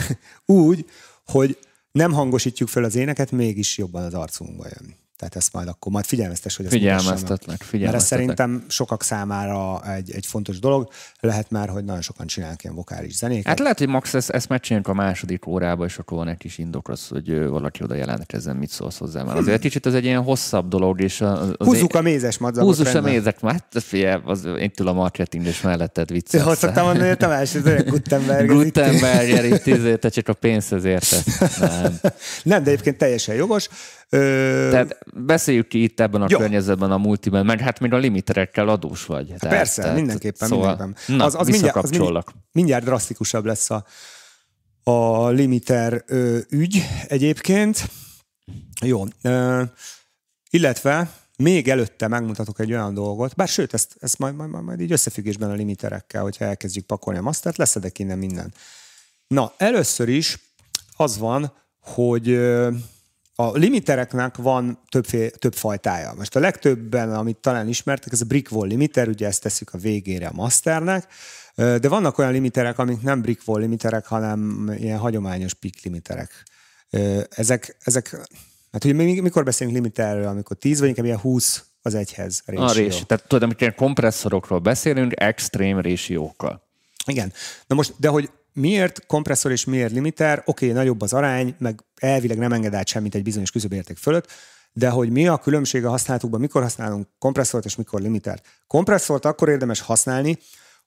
úgy, 0.65 0.87
hogy 1.27 1.59
nem 1.93 2.13
hangosítjuk 2.13 2.69
fel 2.69 2.85
az 2.85 2.95
éneket, 2.95 3.31
mégis 3.31 3.79
jobban 3.79 4.05
az 4.05 4.15
arcunkba 4.15 4.67
jön. 4.67 5.06
Tehát 5.17 5.37
ezt 5.37 5.53
majd 5.53 5.69
akkor 5.69 5.93
majd 5.93 6.05
figyelmeztes, 6.05 6.57
hogy 6.57 6.67
ezt 6.67 6.75
mutassam. 6.75 6.99
Figyelmeztetlek, 6.99 7.47
Mert 7.49 7.63
ez 7.63 7.69
figyelmeztetlek. 7.69 8.21
szerintem 8.21 8.65
sokak 8.69 9.03
számára 9.03 9.93
egy, 9.95 10.11
egy 10.11 10.27
fontos 10.27 10.59
dolog. 10.59 10.89
Lehet 11.21 11.51
már, 11.51 11.69
hogy 11.69 11.85
nagyon 11.85 12.03
sokan 12.03 12.27
csinálnak 12.27 12.63
ilyen 12.63 12.77
vokális 12.77 13.17
zenéket. 13.17 13.47
Hát 13.47 13.59
lehet, 13.59 13.79
hogy 13.79 13.89
Max 13.89 14.15
ezt, 14.15 14.31
ezt 14.31 14.49
megcsináljuk 14.49 14.89
a 14.89 14.95
második 14.95 15.47
órába, 15.47 15.85
és 15.85 15.99
akkor 15.99 16.19
van 16.19 16.29
egy 16.29 16.37
kis 16.37 16.59
indok 16.59 16.89
az, 16.89 17.09
hogy 17.09 17.47
valaki 17.49 17.83
oda 17.83 17.95
jelentkezzen, 17.95 18.57
mit 18.57 18.71
szólsz 18.71 18.99
hozzá. 18.99 19.23
Mert 19.23 19.39
azért 19.39 19.61
kicsit 19.61 19.87
ez 19.87 19.95
egy 19.95 20.05
ilyen 20.05 20.23
hosszabb 20.23 20.69
dolog, 20.69 21.01
és 21.01 21.21
az, 21.21 21.49
az 21.57 21.67
Húzzuk 21.67 21.95
a 21.95 22.01
mézes 22.03 22.39
madzagot. 22.39 22.77
Húzzuk 22.77 22.95
a 22.95 23.01
mézek, 23.01 23.41
hát 23.41 23.65
figyelj, 23.71 24.21
az, 24.25 24.45
én 24.59 24.71
tudom 24.71 24.97
a 24.99 25.01
marketing 25.01 25.47
és 25.47 25.61
melletted 25.61 26.11
vicces. 26.11 26.43
Azt 26.43 26.59
szoktam 26.59 26.85
mondani, 26.85 27.09
hogy 27.09 27.17
Tamás, 27.17 27.55
ez 27.55 27.65
olyan 27.67 27.85
Gutenberg. 27.87 28.51
ez 28.51 29.45
itt- 29.45 29.67
izé, 29.67 29.97
te 29.97 30.09
csak 30.09 30.29
a 30.29 30.33
pénzhez 30.33 30.85
értesz. 30.85 31.59
Nem. 31.59 31.99
Nem, 32.43 32.63
de 32.63 32.71
egyébként 32.71 32.99
teljesen 32.99 33.35
jogos. 33.35 33.69
Ö, 34.09 34.69
Tehát 34.71 34.99
beszéljük 35.15 35.69
ki 35.69 35.83
itt 35.83 36.01
ebben 36.01 36.23
a 36.23 36.27
Jó. 36.29 36.39
környezetben 36.39 36.91
a 36.91 36.97
multiben, 36.99 37.47
meg 37.47 37.61
hát 37.61 37.81
még 37.81 37.93
a 37.93 37.97
limiterekkel 37.97 38.69
adós 38.69 39.05
vagy. 39.07 39.25
Tehát, 39.27 39.43
Hát 39.43 39.51
Persze, 39.53 39.93
mindenképpen, 39.93 40.49
mindenképpen. 40.51 40.97
Na, 41.07 41.25
Az- 41.25 41.35
az 41.35 41.47
mindjárt- 41.49 41.77
az 41.77 41.83
visszakapcsollak. 41.89 42.33
mindjárt 42.53 42.85
drasztikusabb 42.85 43.45
lesz 43.45 43.71
a, 43.71 43.85
a 44.91 45.29
limiter 45.29 46.03
ö, 46.07 46.39
ügy 46.51 46.83
egyébként. 47.07 47.91
Jó. 48.85 49.05
Ö, 49.23 49.63
illetve 50.51 51.11
még 51.37 51.69
előtte 51.69 52.09
megmutatok 52.09 52.61
egy 52.61 52.73
olyan 52.73 52.95
dolgot, 52.95 53.35
bár 53.35 53.49
sőt, 53.49 53.75
ezt, 53.75 53.97
ezt 54.01 54.19
majd, 54.19 54.35
majd, 54.35 54.51
majd, 54.65 54.81
így 54.81 54.93
összefüggésben 54.93 55.51
a 55.51 55.55
limiterekkel, 55.55 56.23
hogyha 56.23 56.45
elkezdjük 56.45 56.85
pakolni 56.87 57.19
a 57.19 57.23
mastert, 57.23 57.57
leszedek 57.57 57.99
innen 57.99 58.19
minden. 58.19 58.53
Na, 59.27 59.53
először 59.57 60.09
is 60.09 60.39
az 60.97 61.19
van, 61.19 61.53
hogy 61.81 62.39
a 63.39 63.57
limitereknek 63.57 64.37
van 64.37 64.79
többfé, 64.89 65.29
több 65.29 65.55
fajtája. 65.55 66.15
Most 66.17 66.37
a 66.37 66.41
legtöbben, 66.41 67.15
amit 67.15 67.37
talán 67.37 67.69
ismertek, 67.69 68.13
ez 68.13 68.21
a 68.21 68.25
Brickwall 68.25 68.67
limiter, 68.67 69.09
ugye 69.09 69.27
ezt 69.27 69.43
tesszük 69.43 69.75
a 69.75 69.79
végére 69.79 70.27
a 70.27 70.33
masternek, 70.33 71.07
de 71.55 71.89
vannak 71.89 72.19
olyan 72.19 72.33
limiterek, 72.33 72.79
amik 72.79 73.01
nem 73.01 73.21
Brickwall 73.21 73.61
limiterek, 73.61 74.07
hanem 74.07 74.71
ilyen 74.79 74.99
hagyományos 74.99 75.55
PIC 75.55 75.83
limiterek. 75.83 76.43
Ezek, 77.29 77.77
ezek 77.85 78.17
hát 78.73 78.85
ugye 78.85 78.95
mi- 78.95 79.21
mikor 79.21 79.45
beszélünk 79.45 79.77
limiterről, 79.77 80.27
amikor 80.27 80.57
10 80.57 80.79
vagy 80.81 80.89
inkább 80.89 81.05
ilyen 81.05 81.19
20 81.19 81.65
az 81.83 81.95
egyhez 81.95 82.43
A 82.47 82.53
ratio. 82.53 82.89
Tehát 83.07 83.25
tudom, 83.29 83.49
hogy 83.49 83.61
ilyen 83.61 83.75
kompresszorokról 83.75 84.59
beszélünk, 84.59 85.13
extrém 85.21 85.81
résiókkal. 85.81 86.63
Igen. 87.07 87.33
Na 87.67 87.75
most, 87.75 87.95
de 87.99 88.09
hogy 88.09 88.31
miért 88.57 89.07
kompresszor 89.07 89.51
és 89.51 89.65
miért 89.65 89.93
limiter, 89.93 90.43
oké, 90.45 90.71
okay, 90.71 90.79
nagyobb 90.79 91.01
az 91.01 91.13
arány, 91.13 91.55
meg 91.59 91.85
elvileg 92.01 92.39
nem 92.39 92.53
enged 92.53 92.75
át 92.75 92.87
semmit 92.87 93.15
egy 93.15 93.23
bizonyos 93.23 93.51
küszöbérték 93.51 93.97
fölött, 93.97 94.27
de 94.73 94.89
hogy 94.89 95.11
mi 95.11 95.29
a 95.29 95.37
különbség 95.39 95.85
a 95.85 95.91
használatukban, 95.91 96.41
mikor 96.41 96.63
használunk 96.63 97.09
kompresszort 97.19 97.65
és 97.65 97.77
mikor 97.77 98.01
limitert. 98.01 98.47
Kompresszort 98.67 99.25
akkor 99.25 99.49
érdemes 99.49 99.81
használni, 99.81 100.39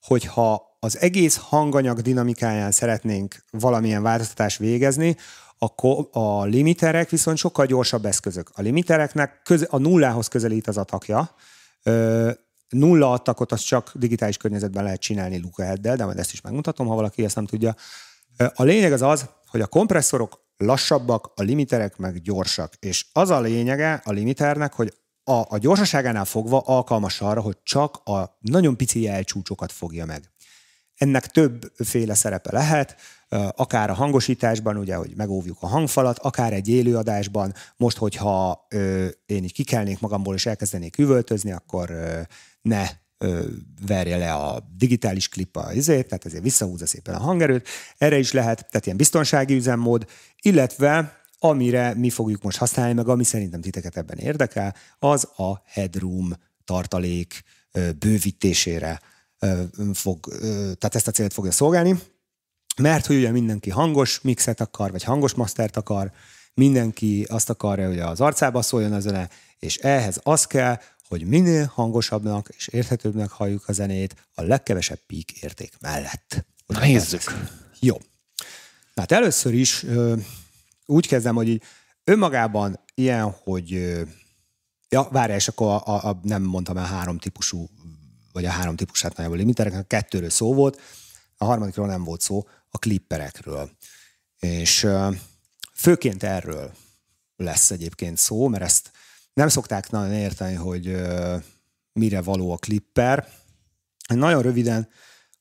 hogyha 0.01 0.77
az 0.79 0.99
egész 0.99 1.38
hanganyag 1.38 1.99
dinamikáján 1.99 2.71
szeretnénk 2.71 3.36
valamilyen 3.51 4.03
változtatást 4.03 4.58
végezni, 4.58 5.15
akkor 5.58 6.08
a 6.12 6.43
limiterek 6.43 7.10
viszont 7.10 7.38
sokkal 7.38 7.65
gyorsabb 7.65 8.05
eszközök. 8.05 8.49
A 8.53 8.62
limitereknek 8.62 9.41
köze, 9.43 9.67
a 9.69 9.77
nullához 9.77 10.27
közelít 10.27 10.67
az 10.67 10.77
atakja, 10.77 11.36
nulla 12.69 13.12
attakot 13.12 13.51
az 13.51 13.62
csak 13.62 13.91
digitális 13.95 14.38
környezetben 14.38 14.84
lehet 14.84 14.99
csinálni 14.99 15.41
Lucaheaddel, 15.41 15.95
de 15.95 16.05
majd 16.05 16.17
ezt 16.17 16.34
is 16.34 16.41
megmutatom, 16.41 16.88
ha 16.88 16.95
valaki 16.95 17.23
ezt 17.23 17.36
nem 17.36 17.45
tudja. 17.45 17.75
A 18.53 18.63
lényeg 18.63 18.91
az 18.91 19.01
az, 19.01 19.29
hogy 19.47 19.62
a 19.62 19.67
kompresszorok 19.67 20.47
lassabbak, 20.58 21.32
a 21.36 21.41
limiterek 21.41 21.97
meg 21.97 22.21
gyorsak. 22.21 22.73
És 22.79 23.05
az 23.12 23.29
a 23.29 23.39
lényege 23.39 24.01
a 24.03 24.12
limiternek, 24.12 24.73
hogy 24.73 24.93
a, 25.23 25.45
a 25.47 25.58
gyorsaságánál 25.58 26.25
fogva 26.25 26.60
alkalmas 26.60 27.21
arra, 27.21 27.41
hogy 27.41 27.58
csak 27.63 27.95
a 27.95 28.38
nagyon 28.39 28.77
pici 28.77 29.01
jelcsúcsokat 29.01 29.71
fogja 29.71 30.05
meg. 30.05 30.32
Ennek 30.95 31.27
többféle 31.27 32.13
szerepe 32.13 32.51
lehet, 32.51 32.95
akár 33.55 33.89
a 33.89 33.93
hangosításban, 33.93 34.77
ugye, 34.77 34.95
hogy 34.95 35.13
megóvjuk 35.15 35.57
a 35.59 35.67
hangfalat, 35.67 36.19
akár 36.19 36.53
egy 36.53 36.67
élőadásban. 36.67 37.53
Most, 37.77 37.97
hogyha 37.97 38.65
ö, 38.69 39.07
én 39.25 39.43
így 39.43 39.53
kikelnék 39.53 39.99
magamból 39.99 40.35
és 40.35 40.45
elkezdenék 40.45 40.97
üvöltözni, 40.97 41.51
akkor 41.51 41.89
ö, 41.89 42.19
ne 42.61 42.87
ö, 43.17 43.45
verje 43.85 44.17
le 44.17 44.33
a 44.33 44.67
digitális 44.77 45.29
klip 45.29 45.55
a 45.57 45.73
izét, 45.73 46.07
tehát 46.07 46.25
ezért 46.25 46.43
visszahúzza 46.43 46.85
szépen 46.85 47.15
a 47.15 47.19
hangerőt. 47.19 47.67
Erre 47.97 48.17
is 48.17 48.31
lehet, 48.31 48.57
tehát 48.69 48.85
ilyen 48.85 48.97
biztonsági 48.97 49.55
üzemmód, 49.55 50.05
illetve 50.41 51.17
amire 51.39 51.93
mi 51.93 52.09
fogjuk 52.09 52.41
most 52.41 52.57
használni, 52.57 52.93
meg 52.93 53.07
ami 53.07 53.23
szerintem 53.23 53.61
titeket 53.61 53.97
ebben 53.97 54.17
érdekel, 54.17 54.75
az 54.99 55.23
a 55.23 55.61
headroom 55.65 56.33
tartalék 56.65 57.43
bővítésére 57.99 58.99
fog, 59.93 60.27
tehát 60.51 60.95
ezt 60.95 61.07
a 61.07 61.11
célt 61.11 61.33
fogja 61.33 61.51
szolgálni, 61.51 61.99
mert 62.79 63.05
hogy 63.05 63.15
ugye 63.15 63.31
mindenki 63.31 63.69
hangos 63.69 64.21
mixet 64.21 64.61
akar, 64.61 64.91
vagy 64.91 65.03
hangos 65.03 65.33
mastert 65.33 65.77
akar, 65.77 66.11
mindenki 66.53 67.25
azt 67.29 67.49
akarja, 67.49 67.87
hogy 67.87 67.99
az 67.99 68.21
arcába 68.21 68.61
szóljon 68.61 68.93
a 68.93 68.99
zene, 68.99 69.29
és 69.59 69.77
ehhez 69.77 70.19
az 70.23 70.45
kell, 70.45 70.79
hogy 71.07 71.25
minél 71.25 71.71
hangosabbnak 71.73 72.49
és 72.57 72.67
érthetőbbnek 72.67 73.29
halljuk 73.29 73.67
a 73.67 73.71
zenét 73.71 74.15
a 74.33 74.41
legkevesebb 74.41 74.99
peak 75.07 75.31
érték 75.31 75.73
mellett. 75.79 76.45
Na 76.67 76.79
nézzük. 76.79 77.21
Jó. 77.79 77.97
Hát 78.95 79.11
először 79.11 79.53
is 79.53 79.83
ö, 79.83 80.15
úgy 80.85 81.07
kezdem, 81.07 81.35
hogy 81.35 81.47
így 81.47 81.63
önmagában 82.03 82.79
ilyen, 82.95 83.35
hogy 83.43 83.73
ö, 83.73 84.01
ja, 84.89 85.07
várj, 85.11 85.33
és 85.33 85.47
akkor 85.47 85.67
a, 85.67 85.85
a, 85.85 86.09
a, 86.09 86.19
nem 86.23 86.43
mondtam 86.43 86.77
el 86.77 86.85
három 86.85 87.17
típusú, 87.17 87.69
vagy 88.31 88.45
a 88.45 88.49
három 88.49 88.75
típusát 88.75 89.15
nagyjából 89.15 89.37
limitereknek, 89.37 89.87
kettőről 89.87 90.29
szó 90.29 90.53
volt, 90.53 90.81
a 91.37 91.45
harmadikról 91.45 91.87
nem 91.87 92.03
volt 92.03 92.21
szó, 92.21 92.47
a 92.69 92.77
klipperekről. 92.77 93.69
És 94.39 94.88
főként 95.73 96.23
erről 96.23 96.73
lesz 97.36 97.71
egyébként 97.71 98.17
szó, 98.17 98.47
mert 98.47 98.63
ezt 98.63 98.91
nem 99.34 99.47
szokták 99.47 99.89
nagyon 99.89 100.13
érteni, 100.13 100.55
hogy 100.55 101.01
mire 101.93 102.21
való 102.21 102.51
a 102.51 102.58
klipper. 102.58 103.29
Nagyon 104.08 104.41
röviden 104.41 104.89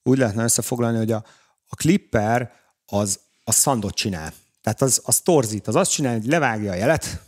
úgy 0.03 0.19
lehetne 0.19 0.43
összefoglalni, 0.43 0.99
hogy 0.99 1.13
a, 1.13 1.25
a 1.67 1.77
klipper 1.77 2.53
az 2.87 3.21
a 3.45 3.53
szandot 3.53 3.95
csinál. 3.95 4.33
Tehát 4.63 4.83
az, 4.83 5.01
az 5.05 5.21
torzít, 5.21 5.67
az 5.67 5.75
azt 5.75 5.91
csinál, 5.91 6.13
hogy 6.13 6.27
levágja 6.27 6.71
a 6.71 6.75
jelet, 6.75 7.23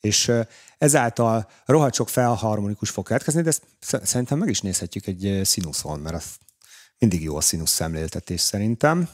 és 0.00 0.32
ezáltal 0.78 1.50
rohadt 1.64 1.94
sok 1.94 2.08
felharmonikus 2.08 2.90
fog 2.90 3.06
keletkezni, 3.06 3.42
de 3.42 3.48
ezt 3.48 3.62
sz- 3.80 4.06
szerintem 4.06 4.38
meg 4.38 4.48
is 4.48 4.60
nézhetjük 4.60 5.06
egy 5.06 5.40
színuszon, 5.44 6.00
mert 6.00 6.16
az 6.16 6.24
mindig 7.02 7.22
jó 7.22 7.36
a 7.36 7.40
színusz 7.40 7.70
szemléltetés 7.70 8.40
szerintem. 8.40 9.08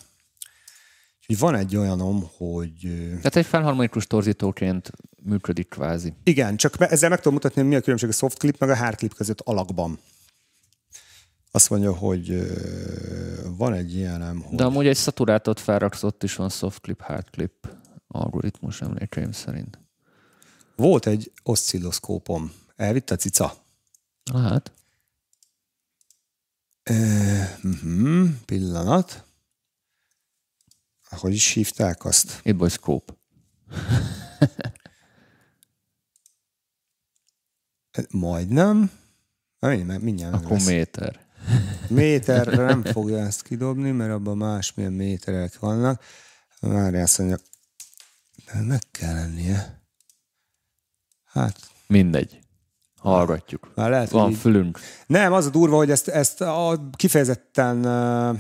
Úgyhogy 1.21 1.39
van 1.39 1.55
egy 1.55 1.77
olyanom, 1.77 2.31
hogy 2.37 2.77
Tehát 3.17 3.37
egy 3.37 3.47
felharmonikus 3.47 4.07
torzítóként 4.07 4.91
működik 5.23 5.69
kvázi. 5.69 6.13
igen, 6.23 6.57
csak 6.57 6.75
ezzel 6.79 7.09
meg 7.09 7.19
tudom 7.19 7.33
mutatni, 7.33 7.61
hogy 7.61 7.71
mi 7.71 7.77
a 7.77 7.81
különbség 7.81 8.09
a 8.09 8.13
soft 8.13 8.39
clip 8.39 8.59
meg 8.59 8.71
a 8.71 8.77
hard 8.77 8.97
clip 8.97 9.15
között 9.15 9.41
alakban. 9.41 9.99
Azt 11.51 11.71
mondja, 11.71 11.95
hogy 11.95 12.53
van 13.57 13.75
egy 13.75 13.95
ilyenem, 13.95 14.41
hogy... 14.41 14.57
De 14.57 14.65
amúgy 14.65 14.87
egy 14.87 14.97
szaturátot 14.97 15.61
felraksz, 15.61 16.03
ott 16.03 16.23
is 16.23 16.35
van 16.35 16.49
soft 16.49 16.81
clip, 16.81 17.01
hard 17.01 17.31
clip 17.31 17.69
algoritmus 18.09 18.81
emlékeim 18.81 19.33
szerint. 19.33 19.79
Volt 20.77 21.07
egy 21.07 21.33
oszcilloszkópom. 21.43 22.53
Elvitt 22.77 23.11
a 23.11 23.17
cica? 23.17 23.55
Hát. 24.33 24.73
Uh-huh, 26.91 28.29
pillanat. 28.45 29.25
Hogy 31.09 31.35
is 31.35 31.53
hívták 31.53 32.05
azt? 32.05 32.43
Scope. 32.69 33.13
Majdnem. 38.11 38.91
Na, 39.59 39.69
mindjárt, 39.69 40.03
mindjárt 40.03 40.35
Akkor 40.35 40.51
lesz. 40.51 40.67
méter. 40.67 41.27
Méterre 41.89 42.65
nem 42.65 42.85
fogja 42.85 43.19
ezt 43.19 43.43
kidobni, 43.43 43.91
mert 43.91 44.13
abban 44.13 44.37
másmilyen 44.37 44.93
méterek 44.93 45.59
vannak. 45.59 46.03
Már 46.61 46.95
azt 46.95 47.19
mondja, 47.19 47.37
meg 48.53 48.83
kell 48.91 49.15
lennie. 49.15 49.83
Hát, 51.25 51.71
Mindegy. 51.87 52.39
Hallgatjuk. 52.99 53.71
már 53.75 53.91
lehet, 53.91 54.11
Van 54.11 54.23
hogy 54.23 54.33
így- 54.33 54.39
fülünk. 54.39 54.79
Nem, 55.07 55.33
az 55.33 55.47
a 55.47 55.51
durva, 55.51 55.77
hogy 55.77 55.91
ezt, 55.91 56.09
ezt 56.09 56.41
a, 56.41 56.89
kifejezetten 56.97 57.85
uh, 57.87 58.39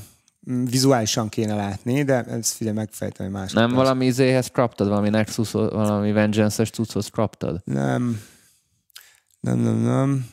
vizuálisan 0.70 1.28
kéne 1.28 1.54
látni, 1.54 2.02
de 2.02 2.24
ezt 2.24 2.52
figyelj, 2.52 2.76
megfejteni 2.76 3.30
más. 3.30 3.52
Nem 3.52 3.70
valami 3.72 4.06
izéhez 4.06 4.46
kaptad? 4.52 4.88
Valami 4.88 5.08
Nexus, 5.08 5.50
valami 5.50 6.12
Vengeance-es 6.12 6.70
cucchoz 6.70 7.08
kaptad? 7.08 7.60
Nem. 7.64 8.20
Nem, 9.40 9.58
nem, 9.58 9.76
nem. 9.76 10.26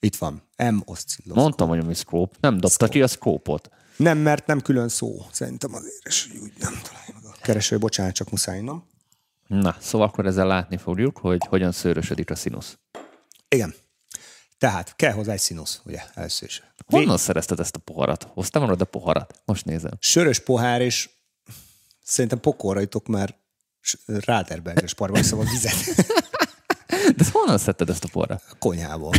Itt 0.00 0.16
van. 0.16 0.42
M 0.72 0.76
oszcilló. 0.84 1.34
Mondtam, 1.34 1.68
hogy 1.68 1.84
mi 1.86 1.94
scope. 1.94 2.36
Nem 2.40 2.56
dobta 2.60 2.88
ki 2.88 3.02
a 3.02 3.06
scope-ot. 3.06 3.70
Nem, 3.96 4.18
mert 4.18 4.46
nem 4.46 4.60
külön 4.60 4.88
szó. 4.88 5.16
Szerintem 5.32 5.74
azért, 5.74 6.06
és 6.06 6.28
úgy 6.42 6.52
nem 6.60 6.72
találja 6.82 7.14
meg 7.14 7.24
a 7.24 7.36
kereső. 7.42 7.78
Bocsánat, 7.78 8.14
csak 8.14 8.30
muszáj, 8.30 8.60
nem? 8.60 8.82
Na, 9.46 9.76
szóval 9.80 10.06
akkor 10.06 10.26
ezzel 10.26 10.46
látni 10.46 10.76
fogjuk, 10.76 11.18
hogy 11.18 11.46
hogyan 11.48 11.72
szőrösödik 11.72 12.30
a 12.30 12.34
színusz. 12.34 12.78
Igen. 13.48 13.74
Tehát 14.58 14.96
kell 14.96 15.12
hozzá 15.12 15.32
egy 15.32 15.40
színusz, 15.40 15.80
ugye, 15.84 16.02
először 16.14 16.48
is. 16.48 16.62
Honnan 16.86 17.18
szerezted 17.18 17.60
ezt 17.60 17.76
a 17.76 17.78
poharat? 17.78 18.28
Hoztam 18.32 18.62
arra 18.62 18.76
a 18.78 18.84
poharat? 18.84 19.42
Most 19.44 19.64
nézem. 19.64 19.92
Sörös 19.98 20.38
pohár, 20.38 20.80
és 20.80 21.10
szerintem 22.02 22.40
pokolra 22.40 22.80
jutok, 22.80 23.06
mert 23.06 23.36
Ráterberges 24.06 24.94
parban 24.94 25.22
a 25.30 25.42
vizet 25.42 25.74
De 27.16 27.24
honnan 27.32 27.58
szedted 27.58 27.90
ezt 27.90 28.04
a 28.04 28.08
poharat? 28.12 28.42
a 28.50 28.54
konyhából. 28.58 29.12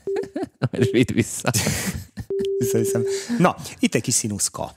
És 0.70 0.88
vidd 0.90 1.12
vissza. 1.12 1.50
Visszahiszem. 2.58 3.04
Na, 3.38 3.56
itt 3.78 3.94
egy 3.94 4.02
kis 4.02 4.14
színuszka. 4.14 4.76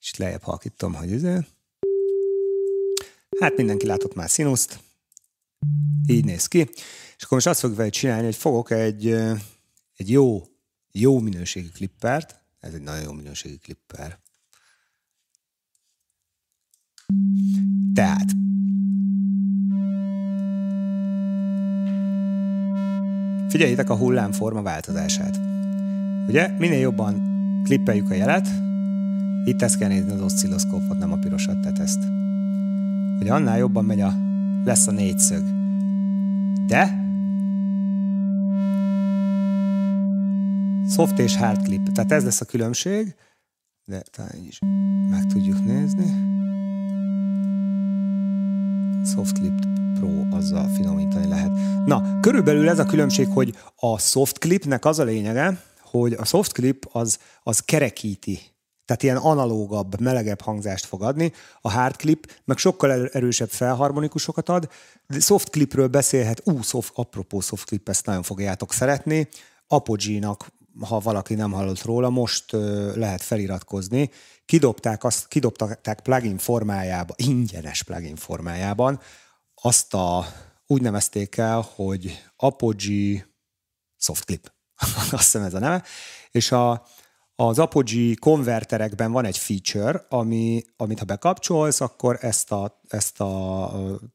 És 0.00 0.16
lejjebb 0.16 0.42
halkítom, 0.42 0.94
hogy 0.94 1.12
ez. 1.12 1.22
Hát 3.40 3.56
mindenki 3.56 3.86
látott 3.86 4.14
már 4.14 4.30
színuszt. 4.30 4.80
Így 6.06 6.24
néz 6.24 6.46
ki. 6.46 6.58
És 7.16 7.24
akkor 7.24 7.36
most 7.36 7.46
azt 7.46 7.60
fogjuk 7.60 7.78
vele 7.78 7.90
csinálni, 7.90 8.24
hogy 8.24 8.36
fogok 8.36 8.70
egy, 8.70 9.06
egy 9.96 10.10
jó, 10.10 10.42
jó 10.92 11.18
minőségű 11.18 11.68
klippert. 11.68 12.40
Ez 12.60 12.74
egy 12.74 12.82
nagyon 12.82 13.02
jó 13.02 13.12
minőségű 13.12 13.56
klipper. 13.56 14.18
Tehát 17.94 18.30
figyeljétek 23.48 23.90
a 23.90 23.96
hullámforma 23.96 24.62
változását. 24.62 25.40
Ugye 26.28 26.48
minél 26.48 26.78
jobban 26.78 27.30
klippeljük 27.64 28.10
a 28.10 28.14
jelet, 28.14 28.48
itt 29.44 29.62
ezt 29.62 29.78
kell 29.78 29.88
nézni 29.88 30.12
az 30.12 30.20
oszcilloszkópot, 30.20 30.98
nem 30.98 31.12
a 31.12 31.18
pirosat, 31.18 31.60
tehát 31.60 31.78
ezt. 31.78 32.21
Hogy 33.22 33.30
annál 33.30 33.58
jobban 33.58 33.84
megy 33.84 34.00
a, 34.00 34.14
lesz 34.64 34.86
a 34.86 34.90
négyszög. 34.90 35.44
De 36.66 37.06
soft 40.90 41.18
és 41.18 41.36
hard 41.36 41.62
clip. 41.62 41.92
Tehát 41.92 42.12
ez 42.12 42.24
lesz 42.24 42.40
a 42.40 42.44
különbség, 42.44 43.14
de 43.84 44.02
talán 44.10 44.30
így 44.36 44.46
is 44.46 44.58
meg 45.10 45.26
tudjuk 45.26 45.64
nézni. 45.64 46.04
Soft 49.04 49.38
Clip 49.38 49.66
Pro 49.94 50.36
azzal 50.36 50.68
finomítani 50.68 51.26
lehet. 51.26 51.50
Na, 51.86 52.20
körülbelül 52.20 52.68
ez 52.68 52.78
a 52.78 52.84
különbség, 52.84 53.26
hogy 53.26 53.56
a 53.76 53.98
soft 53.98 54.38
clipnek 54.38 54.84
az 54.84 54.98
a 54.98 55.04
lényege, 55.04 55.62
hogy 55.80 56.12
a 56.12 56.24
soft 56.24 56.52
clip 56.52 56.88
az, 56.92 57.18
az 57.42 57.60
kerekíti 57.60 58.51
tehát 58.84 59.02
ilyen 59.02 59.16
analógabb, 59.16 60.00
melegebb 60.00 60.40
hangzást 60.40 60.86
fog 60.86 61.02
adni. 61.02 61.32
A 61.60 61.70
hard 61.70 61.96
clip 61.96 62.32
meg 62.44 62.56
sokkal 62.56 63.08
erősebb 63.08 63.50
felharmonikusokat 63.50 64.48
ad. 64.48 64.68
De 65.06 65.20
soft 65.20 65.50
clipről 65.50 65.88
beszélhet, 65.88 66.40
ú, 66.44 66.62
soft, 66.62 66.92
apropó 66.94 67.40
soft 67.40 67.66
clip, 67.66 67.88
ezt 67.88 68.06
nagyon 68.06 68.22
fogjátok 68.22 68.72
szeretni. 68.72 69.28
Apogee-nak, 69.66 70.46
ha 70.80 70.98
valaki 70.98 71.34
nem 71.34 71.52
hallott 71.52 71.82
róla, 71.82 72.10
most 72.10 72.52
ö, 72.52 72.92
lehet 72.96 73.22
feliratkozni. 73.22 74.10
Kidobták, 74.44 75.04
azt, 75.04 75.28
kidobták 75.28 76.00
plugin 76.02 76.38
formájában, 76.38 77.16
ingyenes 77.18 77.82
plugin 77.82 78.16
formájában, 78.16 79.00
azt 79.54 79.94
a, 79.94 80.26
úgy 80.66 80.82
nevezték 80.82 81.36
el, 81.36 81.68
hogy 81.74 82.22
Apogee 82.36 83.26
Soft 83.96 84.24
Clip. 84.24 84.52
azt 85.10 85.22
hiszem 85.22 85.42
ez 85.42 85.54
a 85.54 85.58
neve. 85.58 85.82
És 86.30 86.52
a, 86.52 86.86
az 87.36 87.58
Apogee 87.58 88.14
konverterekben 88.20 89.12
van 89.12 89.24
egy 89.24 89.38
feature, 89.38 90.06
ami, 90.08 90.64
amit 90.76 90.98
ha 90.98 91.04
bekapcsolsz, 91.04 91.80
akkor 91.80 92.18
ezt 92.20 92.52
a, 92.52 92.80
ezt 92.88 93.20
a 93.20 93.72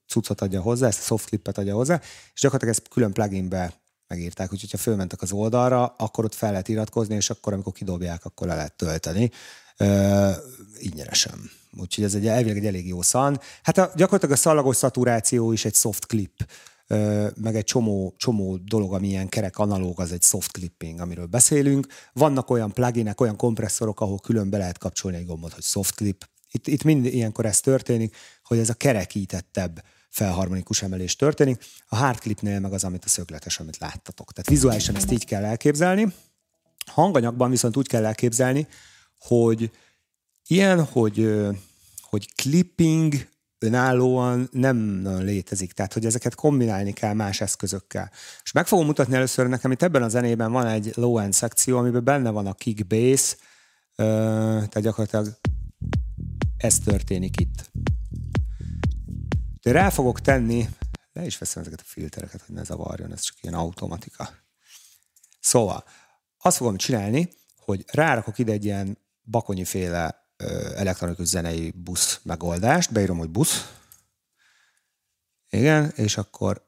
cuccot 0.08 0.41
adja 0.41 0.62
hozzá, 0.62 0.88
ezt 0.88 0.99
a 0.99 1.03
soft 1.03 1.27
clipet 1.27 1.58
adja 1.58 1.75
hozzá, 1.75 2.01
és 2.34 2.41
gyakorlatilag 2.41 2.75
ezt 2.75 2.88
külön 2.89 3.13
pluginbe 3.13 3.73
megírták, 4.08 4.53
úgyhogy 4.53 4.71
ha 4.71 4.77
fölmentek 4.77 5.21
az 5.21 5.32
oldalra, 5.32 5.86
akkor 5.97 6.25
ott 6.25 6.36
fel 6.36 6.49
lehet 6.49 6.67
iratkozni, 6.67 7.15
és 7.15 7.30
akkor, 7.30 7.53
amikor 7.53 7.73
kidobják, 7.73 8.25
akkor 8.25 8.47
le 8.47 8.56
lehet 8.56 8.73
tölteni. 8.73 9.32
Uh, 9.80 10.32
ingyenesen. 10.80 11.51
Úgyhogy 11.80 12.03
ez 12.03 12.15
egy 12.15 12.27
elvileg 12.27 12.58
egy 12.58 12.65
elég 12.65 12.88
jó 12.88 13.01
szan. 13.01 13.39
Hát 13.63 13.77
a, 13.77 13.91
gyakorlatilag 13.95 14.36
a 14.36 14.39
szalagos 14.39 14.75
szaturáció 14.75 15.51
is 15.51 15.65
egy 15.65 15.75
soft 15.75 16.06
clip 16.06 16.45
meg 17.36 17.56
egy 17.56 17.63
csomó, 17.63 18.13
csomó 18.17 18.58
dolog, 18.58 18.93
ami 18.93 19.08
ilyen 19.08 19.30
kerek 19.30 19.58
analóg, 19.58 20.00
az 20.00 20.12
egy 20.12 20.23
soft 20.23 20.52
clipping, 20.52 21.00
amiről 21.00 21.26
beszélünk. 21.26 21.88
Vannak 22.13 22.50
olyan 22.50 22.71
pluginek, 22.71 23.21
olyan 23.21 23.36
kompresszorok, 23.36 24.02
ahol 24.02 24.19
külön 24.19 24.50
be 24.50 24.58
lehet 24.58 24.78
kapcsolni 24.78 25.17
egy 25.17 25.26
gombot, 25.26 25.54
hogy 25.54 25.63
soft 25.63 25.95
clip. 25.95 26.30
Itt, 26.52 26.67
itt 26.67 26.84
mind 26.84 27.06
ilyenkor 27.06 27.45
ez 27.45 27.60
történik, 27.60 28.15
hogy 28.43 28.58
ez 28.58 28.69
a 28.69 28.73
kerekítettebb 28.73 29.84
felharmonikus 30.10 30.82
emelés 30.82 31.15
történik. 31.15 31.65
A 31.88 31.95
hard 31.95 32.19
clipnél 32.19 32.60
meg 32.60 32.73
az, 32.73 32.84
amit 32.84 33.06
a 33.06 33.10
szögletes, 33.10 33.60
amit 33.60 33.78
láttatok. 33.78 34.34
Tehát 34.34 34.50
vizuálisan 34.50 34.95
ezt 34.95 35.12
így 35.12 35.26
kell 35.26 35.43
elképzelni. 35.43 36.13
Hanganyagban 36.86 37.50
viszont 37.50 37.78
úgy 37.78 37.88
kell 37.88 38.06
elképzelni, 38.06 38.67
hogy 39.19 39.71
ilyen, 40.47 40.84
hogy, 40.84 41.38
hogy 42.02 42.34
clipping 42.36 43.28
önállóan 43.60 44.48
nem 44.52 44.78
nagyon 44.78 45.24
létezik, 45.24 45.72
tehát 45.72 45.93
hogy 45.93 46.06
ezeket 46.06 46.36
kombinálni 46.36 46.93
kell 46.93 47.13
más 47.13 47.41
eszközökkel. 47.41 48.12
És 48.43 48.52
meg 48.52 48.67
fogom 48.67 48.86
mutatni 48.86 49.15
először 49.15 49.48
nekem, 49.48 49.72
itt 49.72 49.82
ebben 49.82 50.04
a 50.04 50.10
zenében 50.10 50.52
van 50.52 50.65
egy 50.65 50.91
low-end 50.96 51.34
szekció, 51.34 51.78
amiben 51.78 52.04
benne 52.04 52.30
van 52.30 52.48
a 52.48 52.54
kick 52.54 52.88
bass, 52.88 53.36
tehát 53.96 54.80
gyakorlatilag 54.80 55.38
ez 56.58 56.80
történik 56.80 57.39
itt. 57.39 57.72
De 59.62 59.72
rá 59.72 59.89
fogok 59.89 60.22
tenni, 60.22 60.70
le 61.13 61.26
is 61.26 61.38
veszem 61.38 61.62
ezeket 61.62 61.80
a 61.80 61.86
filtereket, 61.86 62.41
hogy 62.46 62.56
ne 62.56 62.63
zavarjon, 62.63 63.12
ez 63.12 63.22
csak 63.22 63.36
ilyen 63.41 63.56
automatika. 63.56 64.30
Szóval, 65.39 65.84
azt 66.38 66.58
fogom 66.58 66.78
csinálni, 66.78 67.30
hogy 67.56 67.86
rárakok 67.91 68.38
ide 68.38 68.52
egy 68.52 68.65
ilyen 68.65 68.98
bakonyi 69.24 69.63
féle 69.65 70.26
elektronikus 70.76 71.28
zenei 71.28 71.73
busz 71.76 72.19
megoldást, 72.23 72.91
beírom, 72.91 73.17
hogy 73.17 73.30
busz, 73.30 73.71
igen, 75.50 75.91
és 75.95 76.17
akkor 76.17 76.65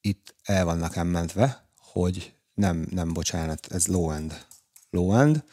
itt 0.00 0.34
el 0.42 0.64
van 0.64 0.78
nekem 0.78 1.06
mentve, 1.06 1.66
hogy 1.76 2.34
nem, 2.54 2.86
nem 2.90 3.12
bocsánat, 3.12 3.66
ez 3.72 3.86
low-end. 3.86 4.46
Low-end. 4.90 5.44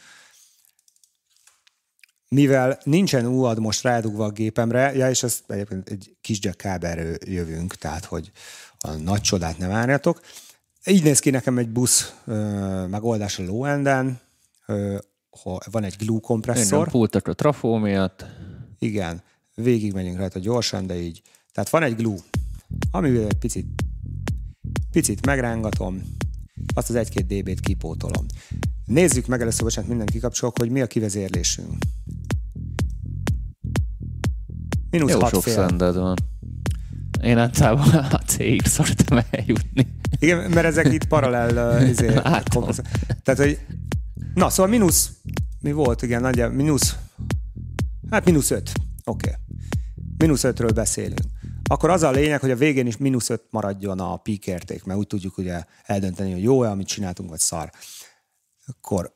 Mivel 2.28 2.80
nincsen 2.84 3.26
UAD 3.26 3.60
most 3.60 3.82
rádugva 3.82 4.26
a 4.26 4.32
gépemre, 4.32 4.96
ja, 4.96 5.10
és 5.10 5.24
ez 5.24 5.44
egyébként 5.48 5.90
egy 5.90 6.16
kis 6.22 6.40
jack 6.42 6.68
jövünk, 7.26 7.76
tehát 7.76 8.06
hogy 8.06 8.32
a 8.80 8.92
nagy 8.92 9.22
csodát 9.22 9.58
nem 9.58 9.70
várjatok. 9.70 10.22
Így 10.86 11.04
néz 11.04 11.20
ki 11.20 11.30
nekem 11.30 11.58
egy 11.58 11.70
busz 11.70 12.14
ö, 12.26 12.86
megoldás 12.86 13.40
a 13.40 13.44
low-enden, 13.44 14.20
ha 15.44 15.60
van 15.72 15.84
egy 15.84 15.96
glue 15.98 16.20
kompresszor. 16.20 16.80
Igen, 16.80 16.92
pultak 16.92 17.28
a 17.28 17.34
trafó 17.34 17.78
miatt. 17.78 18.26
Igen, 18.80 19.22
végig 19.56 19.94
megyünk 19.94 20.18
rajta 20.18 20.40
gyorsan, 20.40 20.88
de 20.88 21.02
így. 21.02 21.22
Tehát 21.52 21.70
van 21.70 21.84
egy 21.84 21.96
glue, 21.96 22.20
amivel 22.92 23.28
egy 23.28 23.38
picit, 23.38 23.68
picit 24.92 25.26
megrángatom, 25.26 26.02
azt 26.74 26.90
az 26.90 27.08
1-2 27.14 27.24
dB-t 27.28 27.60
kipótolom. 27.60 28.26
Nézzük 28.86 29.28
meg 29.28 29.42
először, 29.42 29.64
bocsánat, 29.64 29.90
minden 29.90 30.08
kikapcsolok, 30.08 30.58
hogy 30.60 30.70
mi 30.70 30.82
a 30.82 30.88
kivezérlésünk. 30.88 31.74
Mínusz 34.90 35.12
Jó 35.12 35.28
sok 35.28 35.44
fél. 35.44 35.78
van. 35.78 36.16
Én 37.24 37.38
általában 37.38 37.94
a 37.94 38.18
cégig 38.20 38.66
szoktam 38.66 39.20
eljutni. 39.30 39.88
Igen, 40.20 40.52
mert 40.52 40.66
ezek 40.66 40.94
itt 40.94 41.08
paralel 41.08 41.88
izé, 41.88 42.08
Tehát, 43.24 43.38
hogy 43.38 43.60
Na, 44.40 44.50
szóval 44.50 44.72
mínusz, 44.72 45.12
mi 45.62 45.72
volt, 45.72 46.02
igen, 46.02 46.22
nagyjából 46.22 46.56
mínusz, 46.56 46.96
hát 48.10 48.26
mínusz 48.26 48.52
öt. 48.52 48.72
Oké. 49.04 49.30
Okay. 49.30 49.42
Mínusz 50.18 50.44
ötről 50.44 50.72
beszélünk. 50.72 51.22
Akkor 51.64 51.90
az 51.90 52.04
a 52.04 52.12
lényeg, 52.12 52.40
hogy 52.40 52.52
a 52.52 52.56
végén 52.56 52.88
is 52.88 52.98
mínusz 52.98 53.30
öt 53.30 53.44
maradjon 53.50 54.00
a 54.00 54.18
peak 54.18 54.48
érték, 54.48 54.84
mert 54.84 55.00
úgy 55.00 55.08
tudjuk 55.08 55.38
ugye 55.38 55.64
eldönteni, 55.86 56.32
hogy 56.32 56.44
jó-e, 56.44 56.70
amit 56.70 56.88
csináltunk, 56.88 57.30
vagy 57.30 57.40
szar. 57.40 57.72
Akkor 58.66 59.16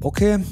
oké, 0.00 0.32
okay. 0.32 0.44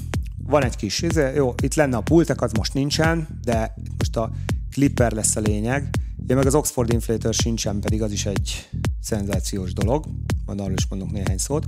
van 0.43 0.65
egy 0.65 0.77
kis, 0.77 1.03
izé, 1.03 1.33
jó, 1.35 1.55
itt 1.63 1.75
lenne 1.75 1.97
a 1.97 2.01
pultek, 2.01 2.41
az 2.41 2.53
most 2.53 2.75
nincsen, 2.75 3.41
de 3.45 3.75
most 3.99 4.17
a 4.17 4.31
clipper 4.71 5.13
lesz 5.13 5.37
a 5.37 5.41
lényeg. 5.41 5.91
Ja, 6.29 6.37
meg 6.37 6.47
az 6.47 6.55
Oxford 6.55 6.93
Inflator 6.93 7.35
sincsen, 7.35 7.81
pedig 7.81 8.03
az 8.03 8.13
is 8.13 8.27
egy 8.27 8.69
szenzációs 9.01 9.73
dolog, 9.73 10.07
majd 10.47 10.61
arról 10.61 10.77
is 10.77 10.87
mondok 10.87 11.11
néhány 11.11 11.39
szót. 11.39 11.67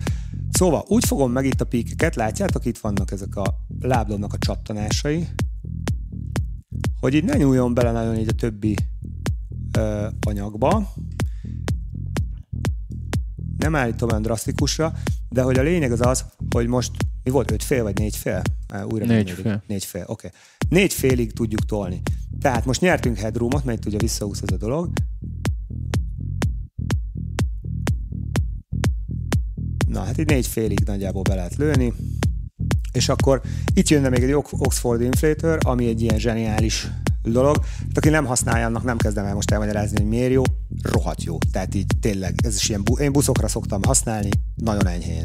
Szóval 0.51 0.85
úgy 0.89 1.05
fogom 1.07 1.33
meg 1.33 1.45
itt 1.45 1.61
a 1.61 1.65
píkeket, 1.65 2.15
látjátok, 2.15 2.65
itt 2.65 2.79
vannak 2.79 3.11
ezek 3.11 3.37
a 3.37 3.65
láblomnak 3.81 4.33
a 4.33 4.39
csattanásai, 4.39 5.29
hogy 7.01 7.15
így 7.15 7.25
ne 7.25 7.37
nyúljon 7.37 7.75
bele 7.75 7.93
nagyon 7.93 8.17
így 8.17 8.29
a 8.29 8.33
többi 8.33 8.77
ö, 9.79 10.07
anyagba. 10.27 10.95
Nem 13.57 13.75
állítom 13.75 14.09
olyan 14.09 14.23
drasztikusra, 14.23 14.93
de 15.29 15.43
hogy 15.43 15.59
a 15.59 15.63
lényeg 15.63 15.93
az 15.93 16.01
az, 16.01 16.25
hogy 16.51 16.67
most 16.67 16.93
mi 17.23 17.31
volt, 17.31 17.51
öt 17.51 17.63
fél 17.63 17.83
vagy 17.83 17.99
négy 17.99 18.17
fél? 18.17 18.43
Újra 18.91 19.07
négy 19.07 19.31
fél. 19.31 19.63
Négy 19.67 19.85
fél, 19.85 20.05
oké. 20.07 20.27
Okay. 20.27 20.41
Négy 20.69 20.93
félig 20.93 21.33
tudjuk 21.33 21.65
tolni. 21.65 22.03
Tehát 22.41 22.65
most 22.65 22.81
nyertünk 22.81 23.17
headroomot, 23.17 23.65
mert 23.65 23.87
ugye 23.87 23.99
visszaúsz 23.99 24.43
ez 24.43 24.53
a 24.53 24.57
dolog. 24.57 24.93
Na, 29.89 30.01
hát 30.03 30.19
így 30.19 30.27
négy 30.27 30.47
félig 30.47 30.81
nagyjából 30.85 31.23
be 31.23 31.35
lehet 31.35 31.57
lőni. 31.57 31.93
És 32.93 33.09
akkor 33.09 33.41
itt 33.75 33.89
jönne 33.89 34.09
még 34.09 34.23
egy 34.23 34.33
Oxford 34.51 35.01
Inflator, 35.01 35.59
ami 35.63 35.87
egy 35.87 36.03
ilyen 36.03 36.19
zseniális 36.19 36.89
dolog. 37.23 37.65
Hát 37.65 37.97
aki 37.97 38.09
nem 38.09 38.25
használja, 38.25 38.67
annak 38.67 38.83
nem 38.83 38.97
kezdem 38.97 39.25
el 39.25 39.35
most 39.35 39.51
elmagyarázni, 39.51 39.97
hogy 39.97 40.09
miért 40.09 40.33
jó. 40.33 40.43
Rohadt 40.83 41.23
jó. 41.23 41.39
Tehát 41.53 41.75
így 41.75 41.87
tényleg, 42.01 42.35
ez 42.45 42.55
is 42.55 42.69
ilyen, 42.69 42.85
bu- 42.85 42.99
én 42.99 43.13
buszokra 43.13 43.49
szoktam 43.49 43.83
használni, 43.83 44.29
nagyon 44.55 44.87
enyhén. 44.87 45.25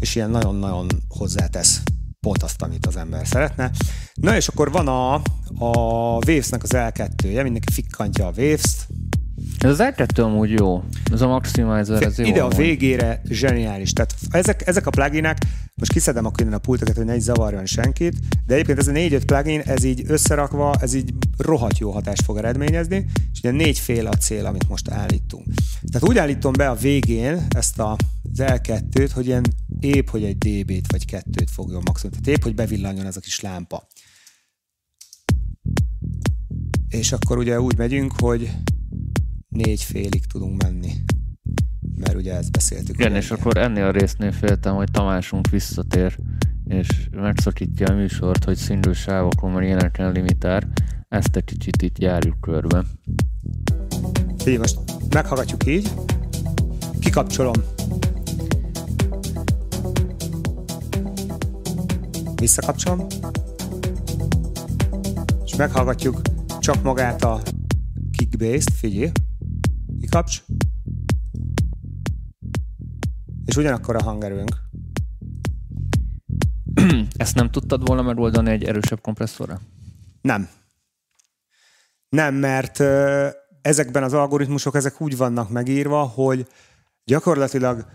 És 0.00 0.14
ilyen 0.14 0.30
nagyon-nagyon 0.30 0.86
hozzátesz 1.08 1.82
pont 2.24 2.42
azt, 2.42 2.62
amit 2.62 2.86
az 2.86 2.96
ember 2.96 3.26
szeretne. 3.26 3.70
Na 4.14 4.36
és 4.36 4.48
akkor 4.48 4.70
van 4.70 4.88
a, 4.88 5.14
a 5.58 5.76
Waves-nek 6.26 6.62
az 6.62 6.70
L2-je, 6.72 7.42
mindenki 7.42 7.72
fikkantja 7.72 8.26
a 8.26 8.32
Waves-t, 8.36 8.86
ez 9.58 9.80
az 9.80 9.92
l 9.96 10.20
amúgy 10.20 10.50
jó. 10.50 10.82
Ez 11.12 11.20
a 11.20 11.26
Maximizer, 11.26 12.02
ez 12.02 12.18
jó. 12.18 12.26
Ide 12.26 12.42
a 12.42 12.48
végére 12.48 13.20
zseniális. 13.28 13.92
Tehát 13.92 14.14
ezek, 14.30 14.66
ezek 14.66 14.86
a 14.86 14.90
pluginek, 14.90 15.38
most 15.74 15.92
kiszedem 15.92 16.24
akkor 16.24 16.40
innen 16.40 16.54
a 16.54 16.58
pultokat, 16.58 16.96
hogy 16.96 17.04
ne 17.04 17.16
is 17.16 17.22
zavarjon 17.22 17.66
senkit, 17.66 18.14
de 18.46 18.54
egyébként 18.54 18.78
ez 18.78 18.88
a 18.88 18.92
4-5 18.92 19.22
plugin, 19.26 19.60
ez 19.60 19.84
így 19.84 20.02
összerakva, 20.06 20.74
ez 20.80 20.94
így 20.94 21.14
rohadt 21.38 21.78
jó 21.78 21.90
hatást 21.90 22.22
fog 22.22 22.36
eredményezni, 22.36 23.06
és 23.32 23.38
ugye 23.38 23.50
négy 23.50 23.78
fél 23.78 24.06
a 24.06 24.16
cél, 24.16 24.46
amit 24.46 24.68
most 24.68 24.90
állítunk. 24.90 25.46
Tehát 25.92 26.08
úgy 26.08 26.18
állítom 26.18 26.52
be 26.52 26.68
a 26.68 26.74
végén 26.74 27.46
ezt 27.48 27.78
a, 27.78 27.96
az 28.32 28.38
L2-t, 28.38 29.10
hogy 29.14 29.26
ilyen 29.26 29.44
épp, 29.84 30.08
hogy 30.08 30.24
egy 30.24 30.38
dB-t 30.38 30.92
vagy 30.92 31.04
kettőt 31.04 31.50
fogjon 31.50 31.82
maximum. 31.84 32.12
Tehát 32.12 32.38
épp, 32.38 32.42
hogy 32.42 32.54
bevillanjon 32.54 33.06
ez 33.06 33.16
a 33.16 33.20
kis 33.20 33.40
lámpa. 33.40 33.86
És 36.88 37.12
akkor 37.12 37.38
ugye 37.38 37.60
úgy 37.60 37.76
megyünk, 37.76 38.12
hogy 38.20 38.50
négy 39.48 39.82
félig 39.82 40.26
tudunk 40.26 40.62
menni. 40.62 40.92
Mert 41.96 42.14
ugye 42.14 42.34
ezt 42.34 42.50
beszéltük. 42.50 42.98
Igen, 42.98 43.14
és 43.14 43.30
akkor 43.30 43.56
ennél 43.56 43.84
a 43.84 43.90
résznél 43.90 44.32
féltem, 44.32 44.74
hogy 44.74 44.90
Tamásunk 44.90 45.48
visszatér, 45.48 46.18
és 46.64 47.08
megszakítja 47.10 47.86
a 47.86 47.94
műsort, 47.94 48.44
hogy 48.44 48.56
szindő 48.56 48.92
sávokon 48.92 49.52
van 49.52 49.62
éneken 49.62 50.12
limitár. 50.12 50.68
Ezt 51.08 51.36
egy 51.36 51.44
kicsit 51.44 51.82
itt 51.82 51.98
járjuk 51.98 52.40
körbe. 52.40 52.84
Így 54.46 54.58
most 54.58 54.78
meghallgatjuk 55.10 55.66
így. 55.66 55.90
Kikapcsolom. 57.00 57.73
Visszakapcsolom. 62.44 63.06
És 65.44 65.56
meghallgatjuk 65.56 66.20
csak 66.58 66.82
magát 66.82 67.22
a 67.22 67.42
kickbase-t, 68.16 68.72
figyelj 68.72 69.10
kikapcs, 70.00 70.42
és 73.44 73.56
ugyanakkor 73.56 73.96
a 73.96 74.02
hangerőnk. 74.02 74.56
Ezt 77.16 77.34
nem 77.34 77.50
tudtad 77.50 77.86
volna 77.86 78.02
megoldani 78.02 78.50
egy 78.50 78.64
erősebb 78.64 79.00
kompresszorra? 79.00 79.60
Nem. 80.20 80.48
Nem, 82.08 82.34
mert 82.34 82.80
ezekben 83.62 84.02
az 84.02 84.12
algoritmusok 84.12 84.74
ezek 84.74 85.00
úgy 85.00 85.16
vannak 85.16 85.50
megírva, 85.50 86.02
hogy 86.02 86.48
gyakorlatilag 87.04 87.86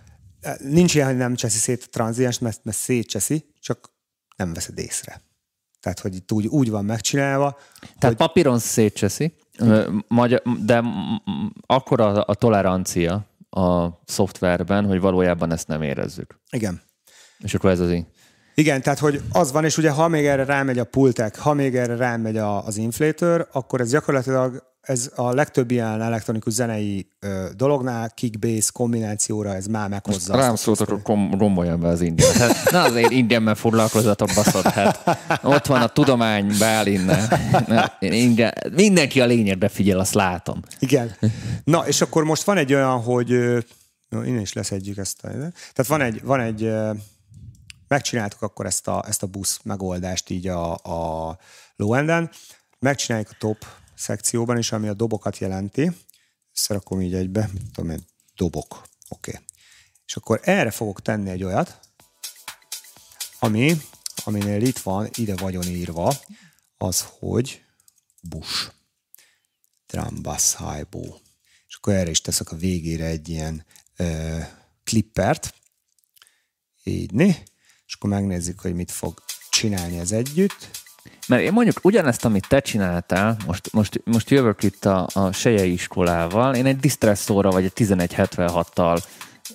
nincs 0.59 0.95
ilyen, 0.95 1.07
hogy 1.07 1.17
nem 1.17 1.35
cseszi 1.35 1.57
szét 1.57 1.83
a 1.83 1.89
tranziens, 1.89 2.39
mert, 2.39 2.63
mert 2.63 2.77
szétcseszi, 2.77 3.45
csak 3.59 3.97
nem 4.39 4.53
veszed 4.53 4.77
észre. 4.77 5.21
Tehát, 5.79 5.99
hogy 5.99 6.15
itt 6.15 6.31
úgy, 6.31 6.47
úgy 6.47 6.69
van 6.69 6.85
megcsinálva. 6.85 7.57
Tehát 7.79 8.17
hogy... 8.17 8.27
papíron 8.27 8.59
szétcseszi, 8.59 9.33
Magyar, 10.07 10.41
de 10.65 10.83
akkor 11.65 12.01
a, 12.01 12.23
a 12.27 12.35
tolerancia 12.35 13.25
a 13.49 13.87
szoftverben, 14.05 14.85
hogy 14.85 14.99
valójában 14.99 15.51
ezt 15.51 15.67
nem 15.67 15.81
érezzük. 15.81 16.39
Igen. 16.51 16.81
És 17.39 17.53
akkor 17.53 17.69
ez 17.69 17.79
az 17.79 17.91
így. 17.91 18.05
Igen, 18.53 18.81
tehát 18.81 18.99
hogy 18.99 19.21
az 19.31 19.51
van, 19.51 19.65
és 19.65 19.77
ugye 19.77 19.89
ha 19.89 20.07
még 20.07 20.25
erre 20.25 20.45
rámegy 20.45 20.79
a 20.79 20.83
pultek, 20.83 21.37
ha 21.37 21.53
még 21.53 21.75
erre 21.75 21.95
rámegy 21.95 22.37
a, 22.37 22.65
az 22.65 22.77
inflator, 22.77 23.47
akkor 23.51 23.81
ez 23.81 23.91
gyakorlatilag 23.91 24.63
ez 24.89 25.11
a 25.15 25.33
legtöbb 25.33 25.71
ilyen 25.71 26.01
elektronikus 26.01 26.53
zenei 26.53 27.07
ö, 27.19 27.49
dolognál, 27.55 28.09
kick-bass 28.09 28.71
kombinációra 28.71 29.55
ez 29.55 29.65
már 29.65 29.89
meghozza. 29.89 30.33
Most 30.33 30.45
rám 30.45 30.55
szóltak, 30.55 30.89
hogy 30.89 31.01
romboljon 31.37 31.79
be 31.79 31.87
az 31.87 32.01
indián. 32.01 32.33
Hát, 32.33 32.71
na 32.71 32.81
azért 32.81 33.11
indiánben 33.11 33.55
foglalkozatok, 33.55 34.29
baszod. 34.35 34.63
Hát, 34.63 35.19
ott 35.43 35.65
van 35.65 35.81
a 35.81 35.87
tudomány, 35.87 36.55
beáll 36.59 36.85
innen. 36.85 37.29
Indián, 37.99 38.53
mindenki 38.71 39.21
a 39.21 39.25
lényegbe 39.25 39.67
figyel, 39.67 39.99
azt 39.99 40.13
látom. 40.13 40.59
Igen. 40.79 41.15
Na, 41.63 41.87
és 41.87 42.01
akkor 42.01 42.23
most 42.23 42.43
van 42.43 42.57
egy 42.57 42.73
olyan, 42.73 43.01
hogy 43.01 43.29
no, 44.09 44.23
innen 44.23 44.41
is 44.41 44.53
leszedjük 44.53 44.97
ezt. 44.97 45.23
A, 45.23 45.27
tehát 45.27 45.87
van 45.87 46.01
egy, 46.01 46.21
van 46.23 46.39
egy 46.39 46.71
megcsináltuk 47.87 48.41
akkor 48.41 48.65
ezt 48.65 48.87
a, 48.87 49.03
ezt 49.07 49.23
a 49.23 49.27
busz 49.27 49.59
megoldást 49.63 50.29
így 50.29 50.47
a, 50.47 50.73
a 50.73 51.37
low 51.75 51.93
enden, 51.93 52.29
megcsináljuk 52.79 53.29
a 53.31 53.35
top 53.39 53.65
szekcióban 53.99 54.57
is, 54.57 54.71
ami 54.71 54.87
a 54.87 54.93
dobokat 54.93 55.37
jelenti. 55.37 55.91
Összerakom 56.55 57.01
így 57.01 57.13
egybe, 57.13 57.49
mit 57.53 57.71
tudom 57.73 57.89
én, 57.89 58.05
dobok. 58.35 58.81
Oké. 59.09 59.31
Okay. 59.31 59.43
És 60.05 60.15
akkor 60.15 60.39
erre 60.43 60.71
fogok 60.71 61.01
tenni 61.01 61.29
egy 61.29 61.43
olyat, 61.43 61.79
ami, 63.39 63.81
aminél 64.23 64.61
itt 64.61 64.79
van, 64.79 65.09
ide 65.15 65.35
vagyon 65.35 65.67
írva, 65.67 66.13
az, 66.77 67.05
hogy 67.19 67.65
bush. 68.21 68.71
Drum 69.87 70.21
bass 70.21 70.57
high 70.57 70.89
bow. 70.89 71.17
És 71.67 71.75
akkor 71.75 71.93
erre 71.93 72.09
is 72.09 72.21
teszek 72.21 72.51
a 72.51 72.55
végére 72.55 73.05
egy 73.05 73.29
ilyen 73.29 73.65
ö, 73.95 74.37
klippert. 74.83 75.53
Így, 76.83 77.11
né? 77.11 77.43
És 77.85 77.93
akkor 77.93 78.09
megnézzük, 78.09 78.59
hogy 78.59 78.73
mit 78.73 78.91
fog 78.91 79.23
csinálni 79.49 79.99
ez 79.99 80.11
együtt. 80.11 80.69
Mert 81.27 81.41
én 81.41 81.53
mondjuk 81.53 81.85
ugyanezt, 81.85 82.25
amit 82.25 82.47
te 82.47 82.59
csináltál, 82.59 83.37
most, 83.45 83.73
most, 83.73 84.01
most 84.05 84.29
jövök 84.29 84.63
itt 84.63 84.85
a, 84.85 85.07
a 85.13 85.31
Sejei 85.31 85.71
iskolával, 85.71 86.55
én 86.55 86.65
egy 86.65 86.79
distresszóra 86.79 87.49
vagy 87.49 87.63
egy 87.63 87.71
1176-tal 87.75 89.03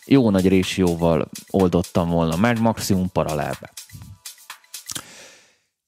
jó 0.05 0.31
nagy 0.31 0.49
résióval 0.49 1.31
oldottam 1.51 2.09
volna 2.09 2.37
meg, 2.37 2.61
maximum 2.61 3.11
paralelbe. 3.13 3.73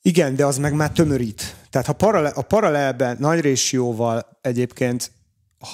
Igen, 0.02 0.36
de 0.36 0.44
az 0.44 0.58
meg 0.58 0.72
már 0.72 0.90
tömörít. 0.92 1.56
Tehát 1.70 1.86
ha 1.86 1.92
paralel, 1.92 2.32
a 2.34 2.42
paralelben 2.42 3.16
nagy 3.20 3.40
résióval 3.40 4.38
egyébként, 4.40 5.10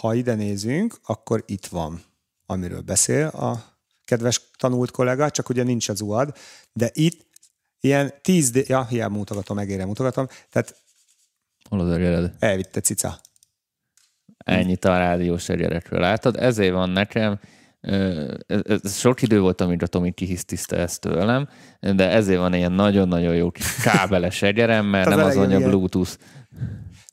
ha 0.00 0.14
ide 0.14 0.34
nézünk, 0.34 0.98
akkor 1.04 1.42
itt 1.46 1.66
van, 1.66 2.02
amiről 2.46 2.80
beszél 2.80 3.26
a 3.26 3.64
kedves 4.04 4.40
tanult 4.58 4.90
kollega, 4.90 5.30
csak 5.30 5.48
ugye 5.48 5.62
nincs 5.62 5.88
az 5.88 6.00
UAD, 6.00 6.36
de 6.72 6.90
itt 6.92 7.26
Ilyen 7.84 8.12
10 8.20 8.50
d 8.50 8.64
ja, 8.68 8.86
hiába 8.86 9.16
mutogatom, 9.16 9.56
megére 9.56 9.84
mutogatom. 9.84 10.26
Tehát 10.50 10.82
Hol 11.68 11.80
az 11.80 11.90
erjered? 11.90 12.32
Elvitte 12.38 12.80
cica. 12.80 13.20
Ennyit 14.44 14.84
a 14.84 14.98
rádiós 14.98 15.48
erjerekről. 15.48 16.00
Látod, 16.00 16.36
ezért 16.36 16.72
van 16.72 16.90
nekem, 16.90 17.40
ez 18.46 18.98
sok 18.98 19.22
idő 19.22 19.40
volt, 19.40 19.60
amíg 19.60 19.82
a 19.82 19.86
Tomi 19.86 20.12
kihisztiszte 20.12 20.76
ezt 20.76 21.00
tőlem, 21.00 21.48
de 21.80 22.08
ezért 22.08 22.38
van 22.38 22.54
ilyen 22.54 22.72
nagyon-nagyon 22.72 23.34
jó 23.34 23.50
kis 23.50 23.74
kábeles 23.74 24.42
egyerem, 24.42 24.86
mert 24.86 25.08
nem 25.08 25.18
az 25.18 25.36
anya 25.36 25.58
Bluetooth. 25.58 26.12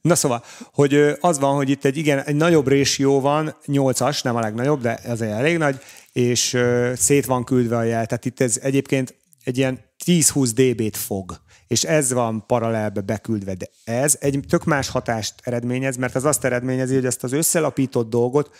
Na 0.02 0.16
szóval, 0.16 0.44
hogy 0.74 1.18
az 1.20 1.40
van, 1.40 1.56
hogy 1.56 1.70
itt 1.70 1.86
egy 1.86 1.98
igen, 1.98 2.20
egy 2.20 2.36
nagyobb 2.36 2.68
résió 2.68 3.20
van, 3.20 3.56
8-as, 3.66 4.24
nem 4.24 4.36
a 4.36 4.40
legnagyobb, 4.40 4.82
de 4.82 5.00
azért 5.06 5.32
elég 5.32 5.58
nagy, 5.58 5.80
és 6.12 6.58
szét 6.94 7.26
van 7.26 7.44
küldve 7.44 7.78
a 7.78 7.84
jel. 7.84 8.06
Tehát 8.06 8.26
itt 8.26 8.40
ez 8.40 8.60
egyébként 8.62 9.16
egy 9.44 9.58
ilyen 9.58 9.88
10-20 10.06 10.50
dB-t 10.54 10.98
fog, 10.98 11.42
és 11.68 11.84
ez 11.84 12.14
van 12.14 12.46
paralelbe 12.46 13.02
beküldve, 13.02 13.54
de 13.54 13.68
ez 13.84 14.18
egy 14.20 14.40
tök 14.48 14.64
más 14.64 14.90
hatást 14.90 15.34
eredményez, 15.44 15.96
mert 15.96 16.16
ez 16.16 16.24
azt 16.24 16.44
eredményezi, 16.44 16.94
hogy 16.94 17.06
ezt 17.06 17.24
az 17.24 17.32
összelapított 17.32 18.10
dolgot 18.10 18.56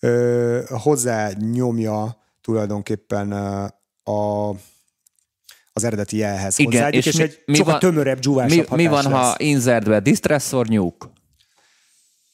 ö, 0.00 0.60
hozzá 0.68 1.30
nyomja 1.52 2.16
tulajdonképpen 2.40 3.32
a 4.04 4.54
az 5.72 5.84
eredeti 5.84 6.16
jelhez 6.16 6.58
Igen, 6.58 6.72
hozzáadjuk, 6.72 7.04
és, 7.04 7.12
és 7.12 7.16
mi, 7.16 7.22
egy 7.22 7.42
mi 7.46 7.54
sokkal 7.54 7.72
van, 7.72 7.80
tömörebb, 7.80 8.18
dzsúvásabb 8.18 8.70
mi, 8.70 8.82
mi 8.82 8.86
van, 8.86 9.02
lesz. 9.02 9.12
ha 9.12 9.34
insertbe 9.38 10.00
distressor 10.00 10.66
nyúk? 10.66 11.10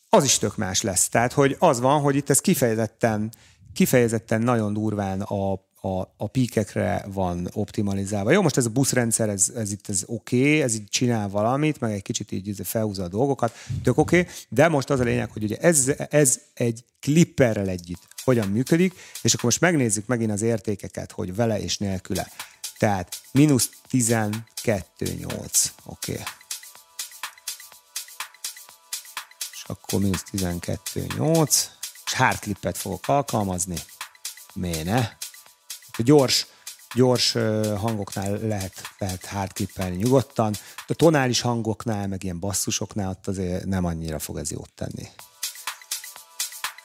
Az 0.09 0.25
is 0.25 0.39
tök 0.39 0.57
más 0.57 0.83
lesz. 0.83 1.09
Tehát, 1.09 1.33
hogy 1.33 1.57
az 1.59 1.81
van, 1.81 2.01
hogy 2.01 2.17
itt 2.17 2.31
ez 2.31 2.41
kifejezetten, 2.41 3.33
kifejezetten 3.73 4.43
nagyon 4.43 4.73
durván 4.73 5.21
a 5.21 5.68
a, 5.81 6.01
a 6.17 6.27
píkekre 6.27 7.05
van 7.13 7.49
optimalizálva. 7.53 8.31
Jó, 8.31 8.43
most 8.43 8.57
ez 8.57 8.67
a 8.67 8.71
buszrendszer, 8.71 9.29
ez, 9.29 9.53
ez 9.57 9.73
itt 9.73 9.89
ez 9.89 10.03
oké, 10.07 10.39
okay, 10.39 10.63
ez 10.63 10.75
így 10.75 10.89
csinál 10.89 11.29
valamit, 11.29 11.81
meg 11.81 11.93
egy 11.93 12.03
kicsit 12.03 12.33
így 12.33 12.61
felhúzza 12.65 13.03
a 13.03 13.09
dolgokat, 13.09 13.55
tök 13.83 13.99
oké, 13.99 14.21
okay, 14.21 14.33
de 14.49 14.69
most 14.69 14.91
az 14.91 15.01
a 15.01 15.05
lényeg, 15.05 15.31
hogy 15.31 15.43
ugye 15.43 15.57
ez, 15.57 15.93
ez 16.11 16.41
egy 16.55 16.85
klipperrel 17.01 17.69
együtt 17.69 18.07
hogyan 18.25 18.49
működik, 18.49 18.95
és 19.23 19.33
akkor 19.33 19.45
most 19.45 19.61
megnézzük 19.61 20.07
megint 20.07 20.31
az 20.31 20.43
értékeket, 20.43 21.13
hogy 21.13 21.35
vele 21.35 21.61
és 21.61 21.79
nélküle. 21.79 22.31
Tehát 22.79 23.21
mínusz 23.33 23.71
12,8, 23.91 25.69
oké. 25.85 26.13
Okay. 26.13 26.25
És 29.53 29.65
akkor 29.67 30.01
mínusz 30.01 30.25
12,8, 30.33 31.65
és 32.07 32.13
hardclippet 32.15 32.79
fogok 32.79 33.09
alkalmazni. 33.09 33.77
Miért 34.55 34.85
ne? 34.85 35.09
gyors, 36.03 36.47
gyors 36.95 37.33
hangoknál 37.77 38.39
lehet, 38.39 38.83
lehet 38.99 39.25
hátkippelni 39.25 39.97
nyugodtan. 39.97 40.55
A 40.87 40.95
tonális 40.95 41.41
hangoknál, 41.41 42.07
meg 42.07 42.25
ilyen 42.25 42.39
basszusoknál 42.39 43.11
ott 43.11 43.27
azért 43.27 43.65
nem 43.65 43.85
annyira 43.85 44.19
fog 44.19 44.39
ez 44.39 44.51
jót 44.51 44.73
tenni. 44.75 45.09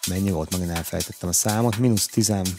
Mennyi 0.07 0.31
volt? 0.31 0.51
Megint 0.51 0.69
elfelejtettem 0.69 1.29
a 1.29 1.33
számot. 1.33 1.77
Minusz 1.77 2.05
12. 2.05 2.55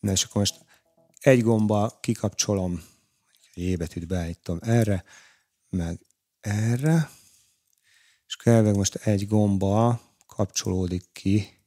Na 0.00 0.10
és 0.10 0.24
akkor 0.24 0.40
most 0.40 0.54
egy 1.20 1.42
gomba 1.42 1.98
kikapcsolom 2.00 2.82
J 3.54 3.74
betűt 3.74 4.06
beállítom 4.06 4.58
erre, 4.62 5.04
meg 5.68 6.00
erre, 6.40 7.10
és 8.26 8.36
kell 8.36 8.72
most 8.72 8.94
egy 8.94 9.26
gomba 9.26 10.00
kapcsolódik 10.26 11.04
ki, 11.12 11.58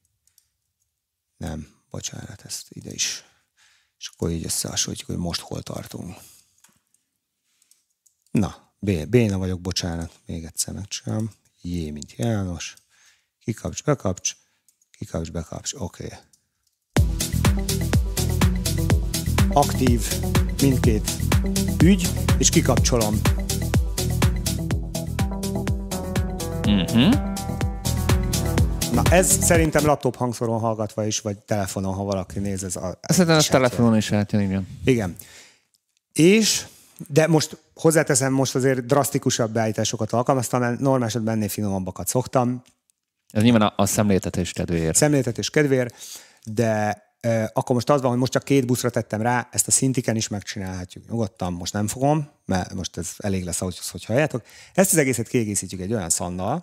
nem, 1.36 1.74
bocsánat, 1.90 2.42
ezt 2.44 2.66
ide 2.70 2.90
is. 2.92 3.24
És 3.98 4.08
akkor 4.08 4.30
így 4.30 4.44
összehasonlítjuk, 4.44 5.10
hogy 5.10 5.18
most 5.18 5.40
hol 5.40 5.62
tartunk. 5.62 6.16
Na, 8.30 8.74
Béna 8.84 9.38
vagyok, 9.38 9.60
bocsánat, 9.60 10.20
még 10.26 10.44
egyszer 10.44 10.74
megcsinálom. 10.74 11.32
J, 11.62 11.90
mint 11.90 12.12
János. 12.12 12.74
Kikapcs, 13.38 13.84
bekapcs, 13.84 14.36
kikapcs, 14.90 15.30
bekapcs, 15.30 15.74
oké. 15.74 16.04
Okay. 16.04 16.18
Aktív 19.56 20.20
mindkét 20.60 21.10
ügy, 21.82 22.08
és 22.38 22.48
kikapcsolom. 22.48 23.20
Uh-huh. 26.66 27.14
Na 28.92 29.02
ez 29.10 29.44
szerintem 29.44 29.86
laptop 29.86 30.16
hangszoron 30.16 30.60
hallgatva 30.60 31.06
is, 31.06 31.20
vagy 31.20 31.38
telefonon, 31.38 31.94
ha 31.94 32.04
valaki 32.04 32.38
néz. 32.38 32.64
Ez 32.64 32.76
a, 32.76 32.98
Szerintem 33.02 33.38
a 33.38 33.42
telefonon 33.42 33.96
is 33.96 34.12
átjön, 34.12 34.42
igen. 34.42 34.68
Igen. 34.84 35.16
És, 36.12 36.66
de 37.08 37.26
most 37.26 37.56
hozzáteszem, 37.74 38.32
most 38.32 38.54
azért 38.54 38.86
drasztikusabb 38.86 39.52
beállításokat 39.52 40.12
alkalmaztam, 40.12 40.60
mert 40.60 40.80
normál 40.80 41.08
esetben 41.08 41.34
ennél 41.34 41.48
finomabbakat 41.48 42.08
szoktam. 42.08 42.62
Ez 43.32 43.42
nyilván 43.42 43.62
a, 43.62 43.72
a 43.76 43.86
szemléltetés 43.86 44.52
kedvéért. 44.52 44.96
Szemléltetés 44.96 45.50
kedvéért, 45.50 45.94
de 46.44 47.02
akkor 47.52 47.74
most 47.74 47.90
az 47.90 48.00
van, 48.00 48.10
hogy 48.10 48.18
most 48.18 48.32
csak 48.32 48.44
két 48.44 48.66
buszra 48.66 48.90
tettem 48.90 49.20
rá, 49.20 49.48
ezt 49.52 49.66
a 49.66 49.70
szintiken 49.70 50.16
is 50.16 50.28
megcsinálhatjuk. 50.28 51.08
Nyugodtan, 51.08 51.52
most 51.52 51.72
nem 51.72 51.86
fogom, 51.86 52.28
mert 52.44 52.74
most 52.74 52.96
ez 52.96 53.10
elég 53.16 53.44
lesz 53.44 53.60
ahhoz, 53.60 53.90
hogy 53.90 54.04
halljátok. 54.04 54.42
Ezt 54.74 54.92
az 54.92 54.98
egészet 54.98 55.28
kiegészítjük 55.28 55.80
egy 55.80 55.92
olyan 55.92 56.10
szannal, 56.10 56.62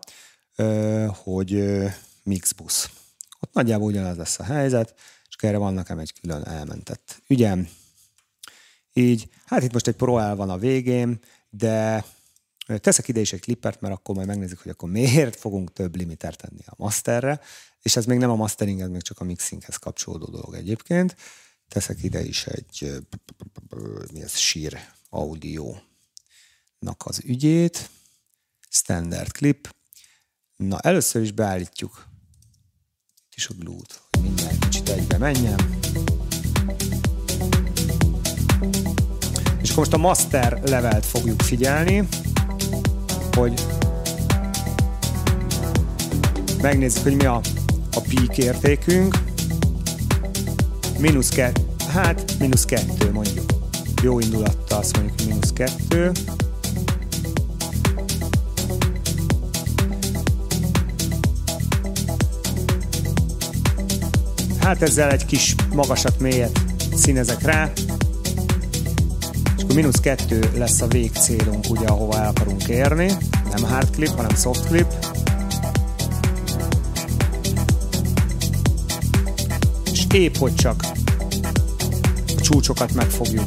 hogy 1.07 1.79
mixbusz. 2.23 2.89
Ott 3.39 3.53
nagyjából 3.53 3.87
ugyanaz 3.87 4.17
lesz 4.17 4.39
a 4.39 4.43
helyzet, 4.43 4.93
és 5.29 5.35
erre 5.37 5.57
van 5.57 5.73
nekem 5.73 5.99
egy 5.99 6.13
külön 6.21 6.43
elmentett 6.43 7.21
ügyem. 7.27 7.67
Így, 8.93 9.29
hát 9.45 9.63
itt 9.63 9.73
most 9.73 9.87
egy 9.87 9.95
pro 9.95 10.17
el 10.17 10.35
van 10.35 10.49
a 10.49 10.57
végén, 10.57 11.19
de 11.49 12.05
teszek 12.65 13.07
ide 13.07 13.19
is 13.19 13.33
egy 13.33 13.41
klippert, 13.41 13.81
mert 13.81 13.93
akkor 13.93 14.15
majd 14.15 14.27
megnézzük, 14.27 14.59
hogy 14.59 14.71
akkor 14.71 14.89
miért 14.89 15.35
fogunk 15.35 15.73
több 15.73 15.95
limiter 15.95 16.35
tenni 16.35 16.61
a 16.65 16.73
masterre, 16.77 17.41
és 17.81 17.95
ez 17.95 18.05
még 18.05 18.17
nem 18.17 18.29
a 18.29 18.35
mastering, 18.35 18.81
ez 18.81 18.89
még 18.89 19.01
csak 19.01 19.19
a 19.19 19.23
mixinghez 19.23 19.75
kapcsolódó 19.75 20.25
dolog 20.25 20.53
egyébként. 20.55 21.15
Teszek 21.67 22.03
ide 22.03 22.23
is 22.23 22.45
egy, 22.45 23.03
mi 24.13 24.21
ez, 24.21 24.37
sír 24.37 24.79
audio-nak 25.09 25.81
az 27.03 27.21
ügyét, 27.23 27.89
standard 28.69 29.31
clip. 29.31 29.75
Na, 30.55 30.79
először 30.79 31.21
is 31.21 31.31
beállítjuk 31.31 32.09
is 33.35 33.47
a 33.47 33.53
glue-t, 33.53 34.01
hogy 34.11 34.21
minden 34.21 34.59
kicsit 34.59 34.89
egybe 34.89 35.17
menjen. 35.17 35.79
És 39.61 39.69
akkor 39.69 39.77
most 39.77 39.93
a 39.93 39.97
master 39.97 40.61
levelt 40.63 41.05
fogjuk 41.05 41.41
figyelni, 41.41 42.07
hogy 43.35 43.65
megnézzük, 46.61 47.03
hogy 47.03 47.15
mi 47.15 47.25
a, 47.25 47.41
a 47.93 47.99
peak 47.99 48.37
értékünk. 48.37 49.17
Minusz 50.97 51.29
kettő, 51.29 51.61
hát 51.93 52.35
mínusz 52.39 52.65
kettő 52.65 53.11
mondjuk. 53.11 53.45
Jó 54.03 54.19
indulattal 54.19 54.77
azt 54.77 54.97
mondjuk, 54.97 55.19
hogy 55.19 55.27
mínusz 55.27 55.53
kettő. 55.53 56.11
Hát 64.59 64.81
ezzel 64.81 65.11
egy 65.11 65.25
kis 65.25 65.55
magasat, 65.73 66.19
mélyet 66.19 66.59
színezek 66.95 67.41
rá, 67.41 67.71
akkor 69.71 69.83
mínusz 69.83 69.99
kettő 70.01 70.51
lesz 70.57 70.81
a 70.81 70.87
végcélunk, 70.87 71.69
ugye, 71.69 71.85
ahova 71.85 72.17
el 72.17 72.27
akarunk 72.27 72.67
érni. 72.67 73.11
Nem 73.55 73.69
hard 73.69 73.89
clip, 73.89 74.15
hanem 74.15 74.35
soft 74.35 74.67
clip. 74.67 74.85
És 79.91 80.05
épp, 80.13 80.35
hogy 80.35 80.55
csak 80.55 80.85
a 82.37 82.41
csúcsokat 82.41 82.93
megfogjuk. 82.93 83.45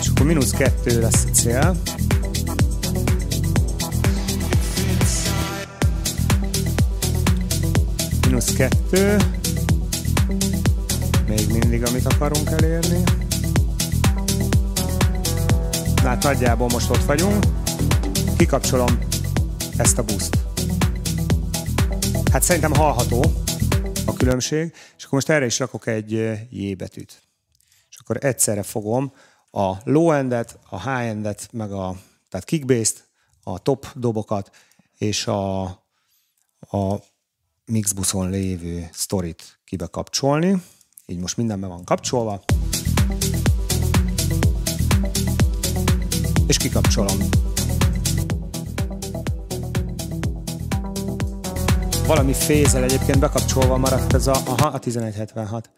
És 0.00 0.08
akkor 0.08 0.26
mínusz 0.26 0.50
kettő 0.50 1.00
lesz 1.00 1.24
a 1.24 1.32
cél. 1.32 1.76
mínusz 8.26 8.52
kettő. 8.52 9.16
Még 11.30 11.52
mindig, 11.52 11.84
amit 11.84 12.06
akarunk 12.06 12.48
elérni. 12.50 13.02
Na 16.02 16.08
hát 16.08 16.22
nagyjából 16.22 16.68
most 16.68 16.90
ott 16.90 17.04
vagyunk. 17.04 17.44
Kikapcsolom 18.36 18.98
ezt 19.76 19.98
a 19.98 20.04
buszt. 20.04 20.38
Hát 22.32 22.42
szerintem 22.42 22.74
hallható 22.74 23.24
a 24.06 24.12
különbség, 24.12 24.72
és 24.96 25.04
akkor 25.04 25.12
most 25.12 25.28
erre 25.28 25.44
is 25.44 25.58
rakok 25.58 25.86
egy 25.86 26.10
J 26.50 26.72
betűt. 26.72 27.22
És 27.90 27.98
akkor 27.98 28.24
egyszerre 28.24 28.62
fogom 28.62 29.12
a 29.50 29.74
low 29.84 30.10
endet, 30.10 30.58
a 30.68 30.90
high 30.90 31.08
endet, 31.08 31.48
meg 31.52 31.72
a 31.72 31.96
tehát 32.28 32.46
kickbase 32.46 32.92
a 33.42 33.58
top 33.58 33.86
dobokat, 33.94 34.50
és 34.98 35.26
a, 35.26 35.62
a 36.60 37.02
Mixbuszon 37.64 38.30
lévő 38.30 38.88
sztorit 38.92 39.60
kibe 39.64 39.86
kapcsolni. 39.86 40.62
Így 41.10 41.18
most 41.18 41.36
minden 41.36 41.60
be 41.60 41.66
van 41.66 41.84
kapcsolva. 41.84 42.40
És 46.46 46.56
kikapcsolom. 46.56 47.16
Valami 52.06 52.32
fézel 52.32 52.82
egyébként 52.82 53.18
bekapcsolva 53.18 53.76
maradt 53.76 54.14
ez 54.14 54.26
a, 54.26 54.34
aha, 54.46 54.66
a 54.66 54.78
1176. 54.84 55.70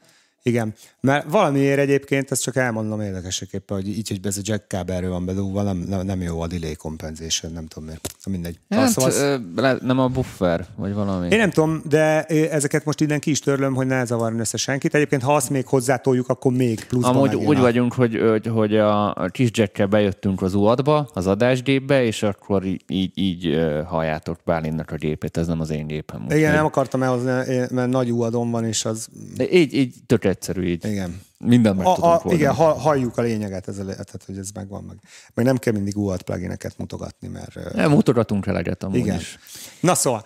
Igen, 0.45 0.74
mert 1.01 1.30
valamiért 1.30 1.78
egyébként, 1.78 2.30
ezt 2.30 2.43
csak 2.43 2.57
elmondom 2.57 3.01
érdekességképpen, 3.01 3.76
hogy 3.76 3.88
így, 3.88 4.09
hogy 4.09 4.20
ez 4.22 4.36
a 4.36 4.40
jack 4.45 4.68
kábelről 4.68 5.11
van 5.11 5.24
bedugva, 5.24 5.62
nem, 5.62 5.76
nem, 5.76 6.07
nem 6.07 6.20
jó 6.20 6.40
a 6.40 6.47
delay 6.47 6.74
compensation, 6.74 7.53
nem 7.53 7.66
tudom 7.66 7.84
miért. 7.84 8.09
Mindegy. 8.30 8.59
Hát, 8.68 8.88
szóval 8.88 9.78
nem 9.82 9.99
a 9.99 10.09
buffer, 10.09 10.66
vagy 10.76 10.95
valami. 10.95 11.28
Én 11.30 11.38
nem 11.38 11.51
tudom, 11.51 11.82
de 11.88 12.24
ezeket 12.24 12.84
most 12.84 13.01
innen 13.01 13.20
ki 13.20 13.30
is 13.30 13.38
törlöm, 13.38 13.74
hogy 13.74 13.86
ne 13.86 14.05
zavarni 14.05 14.40
össze 14.40 14.57
senkit. 14.57 14.95
Egyébként, 14.95 15.22
ha 15.22 15.34
azt 15.34 15.51
még 15.51 15.66
hozzátoljuk, 15.66 16.28
akkor 16.28 16.53
még 16.53 16.84
plusz. 16.84 17.05
Amúgy 17.05 17.34
úgy 17.34 17.57
a... 17.57 17.61
vagyunk, 17.61 17.93
hogy, 17.93 18.20
hogy, 18.20 18.47
hogy 18.47 18.76
a 18.76 19.28
kis 19.30 19.49
jackkel 19.53 19.86
bejöttünk 19.86 20.43
az 20.43 20.55
UAD-ba, 20.55 21.11
az 21.12 21.26
adásgépbe, 21.26 22.05
és 22.05 22.22
akkor 22.22 22.64
így, 22.64 22.82
így, 22.86 23.11
így 23.14 23.59
halljátok 23.86 24.38
Bálinnak 24.45 24.90
a 24.90 24.97
gépét, 24.97 25.36
ez 25.36 25.47
nem 25.47 25.61
az 25.61 25.70
én 25.70 25.86
gépem. 25.86 26.26
Igen, 26.28 26.55
nem 26.55 26.64
akartam 26.64 27.03
elhozni, 27.03 27.30
mert 27.70 27.90
nagy 27.90 28.12
UAD-om 28.12 28.51
van, 28.51 28.64
és 28.64 28.84
az... 28.84 29.09
Így, 29.51 29.74
így 29.74 29.95
tök 30.07 30.24
egyszerű 30.33 30.62
így. 30.62 30.85
Igen. 30.85 31.20
Minden 31.39 31.76
meg 31.76 31.87
a, 31.87 31.95
tudunk 31.95 32.24
a, 32.24 32.33
Igen, 32.33 32.55
ha, 32.55 32.72
halljuk 32.72 33.16
a 33.18 33.22
lényeget, 33.22 33.68
ez 33.68 33.78
a, 33.78 33.85
tehát, 33.85 34.22
hogy 34.26 34.39
ez 34.39 34.51
megvan 34.55 34.85
meg. 34.85 34.97
Meg 35.35 35.45
nem 35.45 35.57
kell 35.57 35.72
mindig 35.72 35.97
UAT 35.97 36.22
plugineket 36.22 36.78
mutogatni, 36.78 37.28
mert... 37.28 37.74
Nem, 37.74 37.91
mutogatunk 37.91 38.47
eleget 38.47 38.83
amúgy 38.83 38.97
igen. 38.97 39.18
is. 39.18 39.39
Na 39.80 39.95
szóval, 39.95 40.24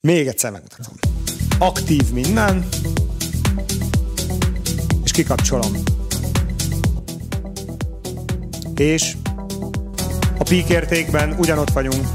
még 0.00 0.26
egyszer 0.26 0.50
megmutatom. 0.50 0.94
Aktív 1.58 2.12
minden, 2.12 2.68
és 5.04 5.10
kikapcsolom. 5.10 5.72
És 8.76 9.16
a 10.38 10.42
peak 10.44 10.68
értékben 10.68 11.32
ugyanott 11.38 11.70
vagyunk. 11.70 12.06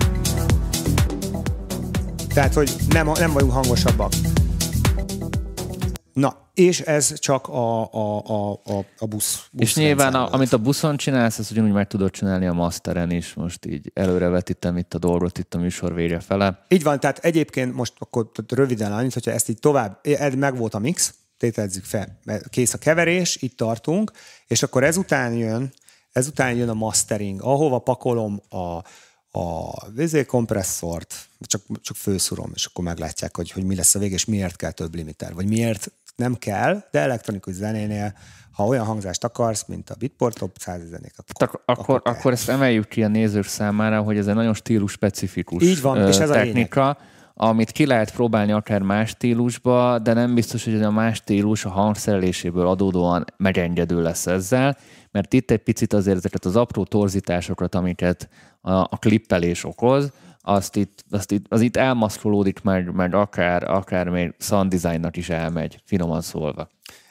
Tehát, 2.33 2.53
hogy 2.53 2.75
nem, 2.89 3.11
nem 3.19 3.33
vagyunk 3.33 3.51
hangosabbak. 3.51 4.13
Na, 6.13 6.46
és 6.57 6.79
ez 6.79 7.19
csak 7.19 7.47
a, 7.47 7.93
a, 7.93 8.23
a, 8.25 8.51
a, 8.51 8.85
a 8.97 9.05
busz, 9.05 9.47
busz 9.51 9.67
És 9.67 9.75
nyilván, 9.75 10.13
a, 10.13 10.33
amit 10.33 10.53
a 10.53 10.57
buszon 10.57 10.97
csinálsz, 10.97 11.39
azt 11.39 11.51
ugyanúgy 11.51 11.71
meg 11.71 11.87
tudod 11.87 12.11
csinálni 12.11 12.47
a 12.47 12.53
masteren 12.53 13.11
is. 13.11 13.33
Most 13.33 13.65
így 13.65 13.91
előrevetítem 13.93 14.77
itt 14.77 14.93
a 14.93 14.97
dolgot, 14.97 15.37
itt 15.37 15.53
a 15.53 15.57
műsor 15.57 15.93
vége 15.93 16.19
fele. 16.19 16.65
Így 16.67 16.83
van, 16.83 16.99
tehát 16.99 17.17
egyébként 17.17 17.73
most 17.73 17.93
akkor 17.97 18.31
röviden 18.47 18.93
annyit, 18.93 19.13
hogyha 19.13 19.31
ezt 19.31 19.49
így 19.49 19.59
tovább, 19.59 19.99
meg 20.37 20.57
volt 20.57 20.73
a 20.73 20.79
mix, 20.79 21.13
tételezzük 21.37 21.83
fel, 21.83 22.19
kész 22.49 22.73
a 22.73 22.77
keverés, 22.77 23.35
itt 23.35 23.57
tartunk, 23.57 24.11
és 24.47 24.63
akkor 24.63 24.83
ezután 24.83 25.33
jön, 25.33 25.73
ezután 26.11 26.55
jön 26.55 26.69
a 26.69 26.73
mastering, 26.73 27.41
ahova 27.41 27.79
pakolom 27.79 28.41
a, 28.49 28.83
a 29.39 29.73
vizékompresszort, 29.95 31.27
csak, 31.39 31.61
csak 31.81 31.95
főszurom, 31.95 32.51
és 32.53 32.65
akkor 32.65 32.83
meglátják, 32.83 33.35
hogy, 33.35 33.51
hogy 33.51 33.63
mi 33.63 33.75
lesz 33.75 33.95
a 33.95 33.99
vég, 33.99 34.11
és 34.11 34.25
miért 34.25 34.55
kell 34.55 34.71
több 34.71 34.95
limiter, 34.95 35.33
vagy 35.33 35.47
miért 35.47 35.91
nem 36.17 36.35
kell, 36.35 36.83
de 36.91 36.99
elektronikus 36.99 37.53
zenénél 37.53 38.13
ha 38.51 38.65
olyan 38.65 38.85
hangzást 38.85 39.23
akarsz, 39.23 39.65
mint 39.67 39.89
a 39.89 39.95
Bitport 39.99 40.37
Top 40.37 40.57
100 40.59 40.81
zenék, 40.89 41.13
akkor, 41.15 41.47
akkor, 41.47 41.61
akkor, 41.65 42.01
akkor 42.03 42.31
ezt 42.31 42.49
emeljük 42.49 42.87
ki 42.87 43.03
a 43.03 43.07
nézők 43.07 43.45
számára, 43.45 44.01
hogy 44.01 44.17
ez 44.17 44.27
egy 44.27 44.35
nagyon 44.35 44.53
stílus 44.53 44.91
specifikus 44.91 45.63
Így 45.63 45.81
van, 45.81 46.07
és 46.07 46.17
ez 46.17 46.29
technika. 46.29 46.89
A 46.89 46.97
amit 47.39 47.71
ki 47.71 47.85
lehet 47.85 48.11
próbálni 48.11 48.51
akár 48.51 48.81
más 48.81 49.09
stílusba, 49.09 49.99
de 49.99 50.13
nem 50.13 50.33
biztos, 50.33 50.63
hogy 50.63 50.81
a 50.81 50.91
más 50.91 51.17
stílus 51.17 51.65
a 51.65 51.69
hangszereléséből 51.69 52.67
adódóan 52.67 53.25
megengedő 53.37 54.01
lesz 54.01 54.27
ezzel, 54.27 54.77
mert 55.11 55.33
itt 55.33 55.51
egy 55.51 55.63
picit 55.63 55.93
azért 55.93 56.17
ezeket 56.17 56.45
az 56.45 56.55
apró 56.55 56.83
torzításokat, 56.83 57.75
amiket 57.75 58.29
a, 58.61 58.71
a 58.71 58.97
klippelés 58.99 59.63
okoz, 59.63 60.11
azt 60.47 60.75
itt, 60.75 61.05
azt 61.09 61.31
itt, 61.31 61.45
az 61.49 61.61
itt 61.61 61.77
elmaszkolódik, 61.77 62.61
meg, 62.61 62.93
meg 62.93 63.13
akár, 63.13 63.63
akár 63.63 64.09
még 64.09 64.33
sound 64.39 64.71
designnak 64.71 65.17
is 65.17 65.29
elmegy, 65.29 65.81
finoman 65.85 66.21
szólva. 66.21 66.69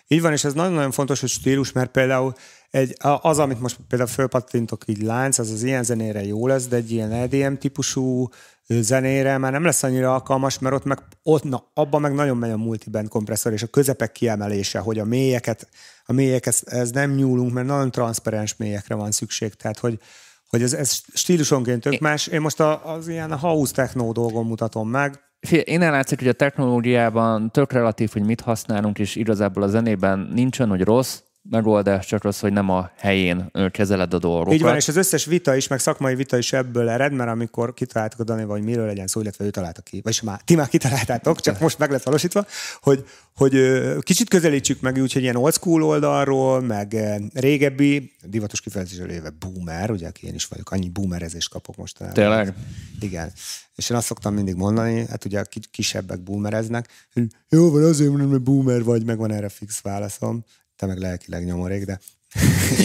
Így 0.09 0.21
van, 0.21 0.33
és 0.33 0.45
ez 0.45 0.55
nagyon-nagyon 0.55 0.91
fontos, 0.91 1.21
hogy 1.21 1.29
stílus, 1.29 1.73
mert 1.73 1.91
például 1.91 2.35
egy, 2.71 2.97
az, 3.21 3.39
amit 3.39 3.61
most 3.61 3.79
például 3.89 4.11
fölpattintok 4.11 4.83
így 4.87 5.03
lánc, 5.03 5.39
az 5.39 5.51
az 5.51 5.63
ilyen 5.63 5.83
zenére 5.83 6.25
jó 6.25 6.47
lesz, 6.47 6.67
de 6.67 6.77
egy 6.77 6.91
ilyen 6.91 7.13
EDM 7.13 7.55
típusú 7.55 8.29
zenére 8.67 9.39
már 9.39 9.53
nem 9.53 9.65
lesz 9.65 9.83
annyira 9.83 10.13
alkalmas, 10.13 10.59
mert 10.59 10.75
ott 10.75 10.85
meg, 10.85 10.99
ott, 11.23 11.43
na, 11.43 11.71
abban 11.75 12.01
meg 12.01 12.15
nagyon 12.15 12.37
megy 12.37 12.51
a 12.51 12.57
multiband 12.57 13.09
kompresszor, 13.09 13.53
és 13.53 13.63
a 13.63 13.67
közepek 13.67 14.13
kiemelése, 14.13 14.79
hogy 14.79 14.99
a 14.99 15.05
mélyeket, 15.05 15.69
a 16.05 16.13
mélyeket 16.13 16.63
ez 16.65 16.91
nem 16.91 17.15
nyúlunk, 17.15 17.53
mert 17.53 17.67
nagyon 17.67 17.91
transzparens 17.91 18.57
mélyekre 18.57 18.95
van 18.95 19.11
szükség, 19.11 19.55
tehát 19.55 19.79
hogy, 19.79 20.01
hogy 20.49 20.63
ez, 20.63 20.73
ez 20.73 21.01
stílusonként 21.13 21.83
tök 21.83 21.99
más. 21.99 22.27
Én 22.27 22.41
most 22.41 22.61
a, 22.61 22.93
az 22.93 23.09
ilyen 23.09 23.33
a 23.33 23.39
house 23.39 23.73
techno 23.73 24.13
dolgon 24.13 24.47
mutatom 24.47 24.89
meg, 24.89 25.21
én 25.65 25.79
látszik, 25.79 26.19
hogy 26.19 26.29
a 26.29 26.33
technológiában 26.33 27.51
tök 27.51 27.73
relatív, 27.73 28.13
hogy 28.13 28.25
mit 28.25 28.41
használunk, 28.41 28.99
és 28.99 29.17
igazából 29.17 29.63
a 29.63 29.69
zenében 29.69 30.31
nincsen, 30.33 30.69
hogy 30.69 30.81
rossz, 30.81 31.21
megoldás, 31.51 32.07
csak 32.07 32.25
az, 32.25 32.41
hogy 32.41 32.53
nem 32.53 32.71
a 32.71 32.91
helyén 32.97 33.51
kezeled 33.71 34.15
a 34.15 34.19
dolgokat. 34.19 34.55
Így 34.55 34.63
van, 34.63 34.77
és 34.77 34.89
az 34.89 34.97
összes 34.97 35.25
vita 35.25 35.57
is, 35.57 35.69
meg 35.69 35.79
szakmai 35.79 36.15
vita 36.15 36.37
is 36.37 36.53
ebből 36.53 36.89
ered, 36.89 37.13
mert 37.13 37.31
amikor 37.31 37.75
kitaláltuk 37.75 38.21
a 38.21 38.25
Dani, 38.25 38.43
hogy 38.43 38.63
miről 38.63 38.87
legyen 38.87 39.07
szó, 39.07 39.21
illetve 39.21 39.45
ő 39.45 39.51
találta 39.51 39.83
ki, 39.83 40.01
vagyis 40.03 40.21
már, 40.21 40.41
ti 40.45 40.55
már 40.55 40.69
kitaláltátok, 40.69 41.41
csak 41.41 41.61
most 41.61 41.79
meg 41.79 41.91
lett 41.91 42.03
valósítva, 42.03 42.47
hogy, 42.81 43.05
hogy 43.35 43.55
kicsit 44.01 44.29
közelítsük 44.29 44.81
meg 44.81 44.97
úgy, 44.97 45.13
hogy 45.13 45.23
ilyen 45.23 45.37
old 45.37 45.53
school 45.53 45.83
oldalról, 45.83 46.61
meg 46.61 46.97
régebbi, 47.35 48.13
divatos 48.25 48.61
kifejezésről 48.61 49.11
éve 49.11 49.31
boomer, 49.39 49.91
ugye 49.91 50.07
aki 50.07 50.27
én 50.27 50.35
is 50.35 50.45
vagyok, 50.45 50.71
annyi 50.71 50.89
boomerezést 50.89 51.51
kapok 51.51 51.77
most. 51.77 51.99
Tényleg? 52.13 52.55
Igen. 53.01 53.33
És 53.75 53.91
én 53.91 53.97
azt 53.97 54.07
szoktam 54.07 54.35
mindig 54.35 54.55
mondani, 54.55 55.07
hát 55.09 55.25
ugye 55.25 55.41
a 55.41 55.45
kisebbek 55.71 56.23
boomereznek, 56.23 56.89
hogy 57.13 57.27
jó 57.49 57.71
van, 57.71 57.85
azért 57.85 58.11
hogy 58.11 58.41
boomer 58.41 58.83
vagy, 58.83 59.05
meg 59.05 59.19
van 59.19 59.33
erre 59.33 59.49
fix 59.49 59.81
válaszom 59.81 60.45
te 60.77 60.87
meg 60.87 60.99
lelkileg 60.99 61.45
nyomorék, 61.45 61.85
de... 61.85 61.99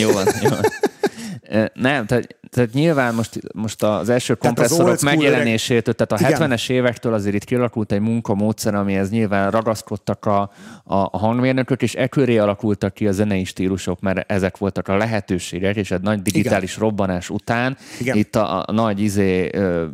jó 0.01 0.11
van, 0.11 0.25
jó 0.41 0.49
van. 0.49 0.61
Nem, 1.73 2.05
tehát, 2.05 2.37
tehát 2.49 2.73
nyilván 2.73 3.15
most, 3.15 3.39
most 3.53 3.83
az 3.83 4.09
első 4.09 4.33
kompresszorok 4.33 4.87
az 4.87 5.01
megjelenésétől, 5.01 5.93
tehát 5.93 6.23
a 6.23 6.35
Igen. 6.35 6.51
70-es 6.51 6.69
évektől 6.69 7.13
azért 7.13 7.35
itt 7.35 7.43
kialakult 7.43 7.91
egy 7.91 7.99
munkamódszer, 7.99 8.75
amihez 8.75 9.09
nyilván 9.09 9.51
ragaszkodtak 9.51 10.25
a, 10.25 10.41
a, 10.83 10.95
a 10.95 11.17
hangmérnökök, 11.17 11.81
és 11.81 11.93
ekköré 11.93 12.37
alakultak 12.37 12.93
ki 12.93 13.07
a 13.07 13.11
zenei 13.11 13.43
stílusok, 13.43 13.99
mert 13.99 14.31
ezek 14.31 14.57
voltak 14.57 14.87
a 14.87 14.97
lehetőségek, 14.97 15.75
és 15.75 15.91
egy 15.91 16.01
nagy 16.01 16.21
digitális 16.21 16.75
Igen. 16.75 16.83
robbanás 16.83 17.29
után 17.29 17.77
Igen. 17.99 18.17
itt 18.17 18.35
a, 18.35 18.63
a 18.67 18.71
nagy 18.71 18.99
izé, 18.99 19.49
ö, 19.53 19.85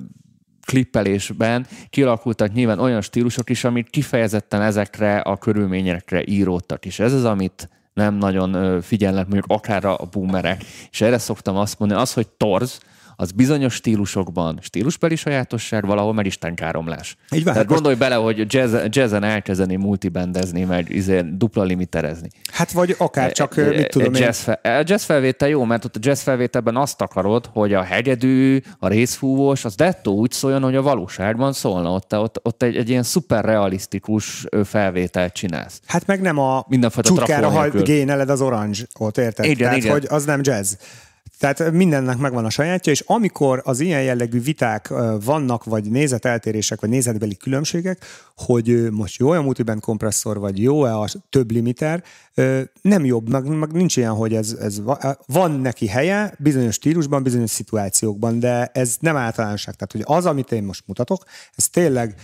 klippelésben 0.66 1.68
kialakultak 1.89 2.54
nyilván 2.54 2.80
olyan 2.80 3.02
stílusok 3.02 3.50
is, 3.50 3.64
amik 3.64 3.89
kifejezetten 3.89 4.62
ezekre 4.62 5.18
a 5.18 5.38
körülményekre 5.38 6.24
íródtak 6.26 6.86
is. 6.86 7.00
Ez 7.00 7.14
az, 7.14 7.24
amit 7.24 7.70
nem 7.98 8.16
nagyon 8.16 8.82
figyelnek 8.82 9.28
mondjuk 9.28 9.45
akár 9.48 9.86
a 9.86 9.98
boomerek. 10.12 10.64
És 10.91 11.02
erre 11.02 11.18
szoktam 11.18 11.56
azt 11.58 11.80
mondani, 11.80 12.02
az, 12.02 12.14
hogy 12.14 12.28
torz, 12.28 12.80
az 13.20 13.32
bizonyos 13.32 13.74
stílusokban 13.74 14.59
stílusbeli 14.61 15.15
sajátosság, 15.15 15.86
valahol 15.86 16.13
meg 16.13 16.26
istenkáromlás. 16.26 17.18
Így 17.32 17.43
van, 17.43 17.53
Tehát 17.53 17.68
gondolj 17.68 17.95
most... 17.95 18.09
bele, 18.09 18.22
hogy 18.22 18.53
jazz, 18.53 18.76
jazzen 18.89 19.24
elkezdeni 19.24 19.76
multibandezni, 19.76 20.63
meg 20.63 20.89
izé, 20.89 21.22
dupla 21.22 21.63
limiterezni. 21.63 22.30
Hát 22.51 22.72
vagy 22.72 22.95
akár 22.97 23.32
csak, 23.32 23.57
e, 23.57 23.68
mit 23.68 23.88
tudom 23.88 24.13
jazz, 24.13 24.39
fe, 24.39 24.51
a 24.51 24.84
jazz 24.86 25.03
felvétel 25.03 25.49
jó, 25.49 25.63
mert 25.63 25.86
ott 25.86 25.95
a 25.95 25.99
jazz 26.01 26.22
felvételben 26.22 26.76
azt 26.76 27.01
akarod, 27.01 27.49
hogy 27.53 27.74
a 27.74 27.82
hegyedű, 27.82 28.61
a 28.80 28.88
részfúvós, 28.88 29.65
az 29.65 29.76
dettó 29.76 30.15
úgy 30.15 30.32
szóljon, 30.32 30.63
hogy 30.63 30.76
a 30.76 30.82
valóságban 30.82 31.53
szólna. 31.53 31.91
Ott, 31.91 32.18
ott, 32.18 32.39
ott 32.43 32.63
egy, 32.63 32.76
egy 32.76 32.89
ilyen 32.89 33.03
szuper 33.03 33.45
realisztikus 33.45 34.45
felvételt 34.63 35.34
csinálsz. 35.34 35.80
Hát 35.86 36.05
meg 36.05 36.22
nem 36.22 36.38
a 36.38 36.65
csutkára 37.01 37.70
géneled 37.70 38.30
az 38.30 38.41
orange 38.41 38.80
ott 38.99 39.18
érted? 39.18 39.45
Igen, 39.45 39.57
Tehát, 39.57 39.78
igen. 39.78 39.91
hogy 39.91 40.05
az 40.09 40.26
nem 40.26 40.39
jazz. 40.43 40.74
Tehát 41.39 41.71
mindennek 41.71 42.17
megvan 42.17 42.45
a 42.45 42.49
sajátja, 42.49 42.91
és 42.91 43.03
amikor 43.05 43.61
az 43.65 43.79
ilyen 43.79 44.03
jellegű 44.03 44.41
viták 44.41 44.93
vannak, 45.23 45.63
vagy 45.63 45.89
nézeteltérések, 45.89 46.81
vagy 46.81 46.89
nézetbeli 46.89 47.38
különbségek, 47.38 48.05
hogy 48.35 48.91
most 48.91 49.19
jó 49.19 49.29
a 49.29 49.41
multiband 49.41 49.81
kompresszor, 49.81 50.39
vagy 50.39 50.61
jó-e 50.61 50.95
a 50.95 51.07
több 51.29 51.51
limiter, 51.51 52.03
nem 52.81 53.05
jobb, 53.05 53.29
meg, 53.29 53.47
meg 53.47 53.71
nincs 53.71 53.97
ilyen, 53.97 54.11
hogy 54.13 54.33
ez, 54.33 54.51
ez 54.59 54.81
van 55.25 55.51
neki 55.51 55.88
helye 55.88 56.33
bizonyos 56.39 56.75
stílusban, 56.75 57.23
bizonyos 57.23 57.49
szituációkban, 57.49 58.39
de 58.39 58.65
ez 58.73 58.95
nem 58.99 59.15
általánosság. 59.15 59.75
Tehát, 59.75 59.91
hogy 59.91 60.17
az, 60.17 60.25
amit 60.25 60.51
én 60.51 60.63
most 60.63 60.83
mutatok, 60.85 61.23
ez 61.55 61.69
tényleg 61.69 62.15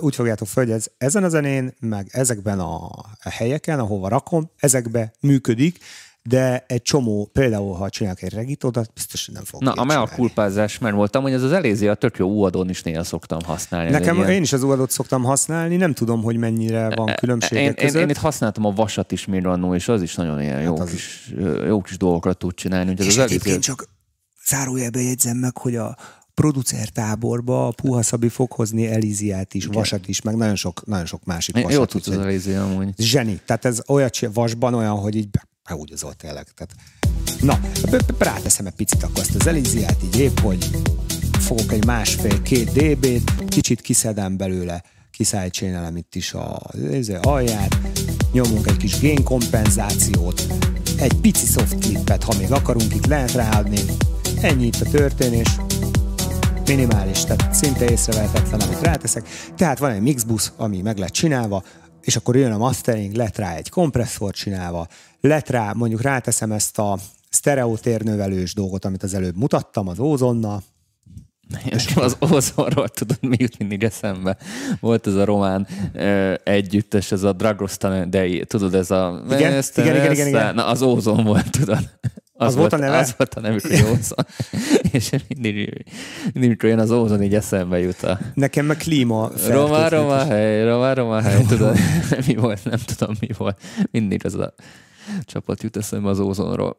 úgy 0.00 0.14
fogjátok 0.14 0.48
fel, 0.48 0.64
hogy 0.64 0.72
ez 0.72 0.86
ezen 0.98 1.24
a 1.24 1.28
zenén, 1.28 1.74
meg 1.80 2.08
ezekben 2.10 2.60
a 2.60 2.90
helyeken, 3.30 3.78
ahova 3.78 4.08
rakom, 4.08 4.50
ezekbe 4.56 5.12
működik, 5.20 5.78
de 6.22 6.64
egy 6.68 6.82
csomó, 6.82 7.30
például 7.32 7.74
ha 7.74 7.90
csinálok 7.90 8.22
egy 8.22 8.32
regitódat, 8.32 8.90
biztos, 8.94 9.26
hogy 9.26 9.34
nem 9.34 9.44
fog 9.44 9.62
Na, 9.62 9.72
a 9.72 9.84
mea 9.84 10.08
kulpázás, 10.14 10.78
mert 10.78 10.94
voltam, 10.94 11.22
hogy 11.22 11.32
ez 11.32 11.42
az 11.42 11.52
elézi 11.52 11.88
a 11.88 11.94
tök 11.94 12.16
jó 12.16 12.28
uadon 12.28 12.68
is 12.68 12.82
néha 12.82 13.04
szoktam 13.04 13.38
használni. 13.44 13.90
Nekem 13.90 14.16
ilyen... 14.16 14.30
én 14.30 14.42
is 14.42 14.52
az 14.52 14.62
uadot 14.62 14.90
szoktam 14.90 15.22
használni, 15.22 15.76
nem 15.76 15.92
tudom, 15.92 16.22
hogy 16.22 16.36
mennyire 16.36 16.94
van 16.94 17.08
e, 17.08 17.12
e, 17.12 17.14
különbség 17.14 17.58
én, 17.58 17.74
között. 17.74 17.94
Én, 17.94 18.00
én, 18.00 18.08
itt 18.08 18.16
használtam 18.16 18.64
a 18.64 18.70
vasat 18.70 19.12
is 19.12 19.26
annó, 19.42 19.74
és 19.74 19.88
az 19.88 20.02
is 20.02 20.14
nagyon 20.14 20.40
ilyen 20.40 20.54
hát 20.54 20.64
jó, 20.64 20.78
az... 20.78 20.90
kis, 20.90 21.34
jó 21.66 21.80
kis 21.80 21.96
dolgokat 21.96 22.38
tud 22.38 22.54
csinálni. 22.54 22.94
és 22.98 23.06
az 23.06 23.18
egyébként 23.18 23.58
az 23.58 23.64
csak 23.64 23.88
zárójelbe 24.48 25.00
jegyzem 25.00 25.36
meg, 25.36 25.58
hogy 25.58 25.76
a, 25.76 25.96
producer 26.34 26.88
táborba 26.88 27.66
a 27.66 27.70
Puha 27.70 28.02
Szabi 28.02 28.28
fog 28.28 28.52
hozni 28.52 28.86
Eliziát 28.86 29.54
is, 29.54 29.64
Igen. 29.64 29.76
Vasat 29.76 30.08
is, 30.08 30.22
meg 30.22 30.36
nagyon 30.36 30.56
sok, 30.56 30.86
nagyon 30.86 31.06
sok 31.06 31.24
másik 31.24 31.54
vasat. 31.54 31.72
Jó 31.72 31.84
tudsz 31.84 32.08
az 32.08 32.18
Elizi 32.18 32.52
amúgy. 32.52 32.92
Zseni. 32.96 33.40
Tehát 33.46 33.64
ez 33.64 33.80
olyat 33.88 34.18
vasban 34.32 34.74
olyan, 34.74 34.98
hogy 34.98 35.16
így 35.16 35.28
behúgyozol 35.72 36.14
tényleg. 36.14 36.46
Tehát, 36.54 36.74
na, 37.40 37.60
ráteszem 38.18 38.66
egy 38.66 38.72
picit 38.72 39.02
akkor 39.02 39.18
azt 39.18 39.34
az 39.34 39.46
Eliziát, 39.46 39.96
így 40.04 40.18
épp, 40.18 40.38
hogy 40.38 40.70
fogok 41.38 41.72
egy 41.72 41.84
másfél-két 41.84 42.72
dB-t, 42.72 43.48
kicsit 43.48 43.80
kiszedem 43.80 44.36
belőle, 44.36 44.82
kiszájtsénelem 45.10 45.96
itt 45.96 46.14
is 46.14 46.34
a 46.34 46.60
alját, 47.22 47.78
nyomunk 48.32 48.66
egy 48.66 48.76
kis 48.76 48.98
génkompenzációt, 48.98 50.46
egy 50.96 51.14
pici 51.14 51.46
soft 51.46 51.78
clippet, 51.78 52.22
ha 52.22 52.34
még 52.38 52.52
akarunk, 52.52 52.94
itt 52.94 53.06
lehet 53.06 53.32
ráadni. 53.32 53.80
Ennyi 54.40 54.66
itt 54.66 54.80
a 54.80 54.90
történés, 54.90 55.48
minimális, 56.66 57.24
tehát 57.24 57.54
szinte 57.54 57.90
észrevehetetlen, 57.90 58.60
amit 58.60 58.80
ráteszek. 58.80 59.28
Tehát 59.56 59.78
van 59.78 59.90
egy 59.90 60.00
mixbus, 60.00 60.52
ami 60.56 60.80
meg 60.80 60.98
lett 60.98 61.12
csinálva, 61.12 61.62
és 62.02 62.16
akkor 62.16 62.36
jön 62.36 62.52
a 62.52 62.58
mastering, 62.58 63.14
lett 63.14 63.36
rá 63.36 63.54
egy 63.54 63.68
kompresszor 63.68 64.32
csinálva, 64.32 64.88
lett 65.20 65.48
rá, 65.48 65.72
mondjuk 65.72 66.00
ráteszem 66.00 66.52
ezt 66.52 66.78
a 66.78 66.98
sztereotérnövelős 67.30 68.54
dolgot, 68.54 68.84
amit 68.84 69.02
az 69.02 69.14
előbb 69.14 69.36
mutattam, 69.36 69.88
az 69.88 69.98
ózonna, 69.98 70.62
és 71.76 71.94
az 71.94 72.16
ózonról 72.32 72.88
tudod, 72.88 73.18
mi 73.20 73.36
jut 73.38 73.58
mindig 73.58 73.82
eszembe. 73.82 74.36
Volt 74.80 75.06
ez 75.06 75.14
a 75.14 75.24
román 75.24 75.66
ö, 75.92 76.34
együttes, 76.44 77.12
ez 77.12 77.22
a 77.22 77.32
Dragostan, 77.32 78.10
de 78.10 78.44
tudod, 78.44 78.74
ez 78.74 78.90
a... 78.90 79.22
Igen, 79.30 79.52
ezt, 79.52 79.78
igen, 79.78 79.94
igen, 79.94 80.12
igen, 80.12 80.26
igen. 80.26 80.54
Na, 80.54 80.66
az 80.66 80.82
ózon 80.82 81.24
volt, 81.24 81.50
tudod. 81.50 81.90
Az, 82.42 82.48
az 82.48 82.54
volt, 82.54 82.70
volt 82.70 82.82
a 82.82 82.86
neve? 82.86 82.98
Az 82.98 83.14
volt 83.16 83.34
a 83.34 83.40
nevük, 83.40 83.60
hogy 83.60 83.82
ózon. 83.82 84.26
és 84.92 85.10
mindig, 85.28 85.84
mindig, 86.32 86.50
mikor 86.50 86.68
jön 86.68 86.78
az 86.78 86.90
ózon, 86.90 87.22
így 87.22 87.34
eszembe 87.34 87.78
jut 87.78 88.02
a... 88.02 88.18
Nekem 88.34 88.66
meg 88.66 88.76
klíma 88.76 89.30
Roma, 89.48 89.88
Roma, 89.88 90.24
hely, 90.24 90.64
Roma, 90.64 90.94
Roma, 90.94 91.20
hely, 91.20 91.44
tudod, 91.44 91.76
mi 92.26 92.34
volt, 92.34 92.64
nem 92.64 92.78
tudom, 92.78 93.14
mi 93.20 93.28
volt. 93.36 93.62
Mindig 93.90 94.24
az 94.24 94.34
a 94.34 94.54
csapat 95.24 95.62
jut 95.62 95.76
eszembe 95.76 96.08
az 96.08 96.20
ózonról. 96.20 96.76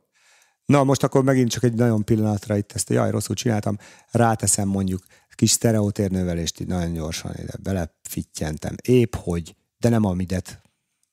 Na, 0.65 0.83
most 0.83 1.03
akkor 1.03 1.23
megint 1.23 1.51
csak 1.51 1.63
egy 1.63 1.73
nagyon 1.73 2.03
pillanatra 2.03 2.57
itt 2.57 2.71
ezt, 2.71 2.89
jaj, 2.89 3.11
rosszul 3.11 3.35
csináltam, 3.35 3.77
ráteszem 4.11 4.67
mondjuk 4.67 5.03
kis 5.35 5.51
sztereotérnövelést 5.51 6.59
így 6.59 6.67
nagyon 6.67 6.93
gyorsan 6.93 7.31
ide, 7.41 7.53
belefittyentem. 7.59 8.75
Épp 8.81 9.15
hogy, 9.15 9.55
de 9.77 9.89
nem 9.89 10.05
a 10.05 10.13
midet, 10.13 10.61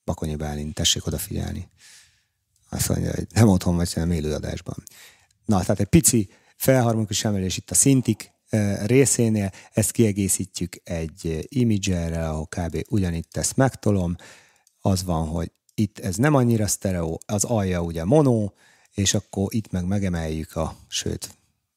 Bakonyi 0.03 0.35
Bálint, 0.35 0.73
tessék 0.73 1.05
odafigyelni. 1.05 1.70
Azt 2.73 2.89
mondja, 2.89 3.11
hogy 3.15 3.27
nem 3.33 3.47
otthon 3.47 3.75
vagy, 3.75 3.93
hanem 3.93 4.11
élőadásban. 4.11 4.75
Na, 5.45 5.59
tehát 5.59 5.79
egy 5.79 5.85
pici 5.85 6.29
felharmonikus 6.55 7.23
emelés 7.23 7.57
itt 7.57 7.71
a 7.71 7.75
szintik 7.75 8.31
részénél, 8.85 9.51
ezt 9.73 9.91
kiegészítjük 9.91 10.75
egy 10.83 11.45
imagerrel, 11.49 12.29
ahol 12.29 12.47
kb. 12.47 12.83
ugyanitt 12.89 13.29
tesz 13.31 13.53
megtolom, 13.53 14.15
az 14.81 15.03
van, 15.03 15.27
hogy 15.27 15.51
itt 15.73 15.99
ez 15.99 16.15
nem 16.15 16.35
annyira 16.35 16.67
sztereó, 16.67 17.19
az 17.25 17.43
alja 17.43 17.81
ugye 17.81 18.03
mono, 18.03 18.51
és 18.93 19.13
akkor 19.13 19.53
itt 19.53 19.71
meg 19.71 19.85
megemeljük 19.85 20.55
a, 20.55 20.75
sőt, 20.87 21.29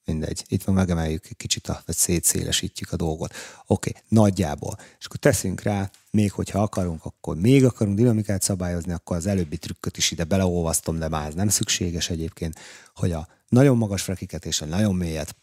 mindegy, 0.04 0.44
itt 0.48 0.66
meg 0.66 0.74
megemeljük 0.74 1.28
kicsit, 1.36 1.68
a, 1.68 1.82
vagy 1.86 1.96
szétszélesítjük 1.96 2.92
a 2.92 2.96
dolgot. 2.96 3.32
Oké, 3.66 3.90
okay, 3.90 4.02
nagyjából. 4.08 4.78
És 4.98 5.06
akkor 5.06 5.18
teszünk 5.18 5.62
rá, 5.62 5.90
még 6.14 6.32
hogyha 6.32 6.62
akarunk, 6.62 7.04
akkor 7.04 7.36
még 7.36 7.64
akarunk 7.64 7.96
dinamikát 7.96 8.42
szabályozni, 8.42 8.92
akkor 8.92 9.16
az 9.16 9.26
előbbi 9.26 9.56
trükköt 9.56 9.96
is 9.96 10.10
ide 10.10 10.24
beleolvasztom, 10.24 10.98
de 10.98 11.08
már 11.08 11.26
ez 11.26 11.34
nem 11.34 11.48
szükséges 11.48 12.10
egyébként, 12.10 12.58
hogy 12.94 13.12
a 13.12 13.28
nagyon 13.48 13.76
magas 13.76 14.02
frekiket 14.02 14.44
és 14.44 14.60
a 14.60 14.64
nagyon 14.64 14.94
mélyet, 14.94 15.36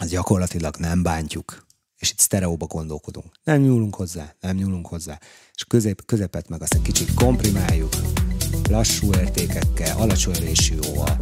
az 0.00 0.08
gyakorlatilag 0.08 0.76
nem 0.76 1.02
bántjuk, 1.02 1.66
és 1.98 2.10
itt 2.10 2.18
sztereóba 2.18 2.66
gondolkodunk. 2.66 3.26
Nem 3.44 3.60
nyúlunk 3.60 3.94
hozzá, 3.94 4.34
nem 4.40 4.56
nyúlunk 4.56 4.86
hozzá. 4.86 5.18
És 5.54 5.64
közép, 5.64 6.04
közepet 6.04 6.48
meg 6.48 6.62
azt 6.62 6.74
egy 6.74 6.82
kicsit 6.82 7.14
komprimáljuk, 7.14 7.92
lassú 8.68 9.12
értékekkel, 9.14 9.96
alacsony 9.96 10.34
résióval. 10.34 11.16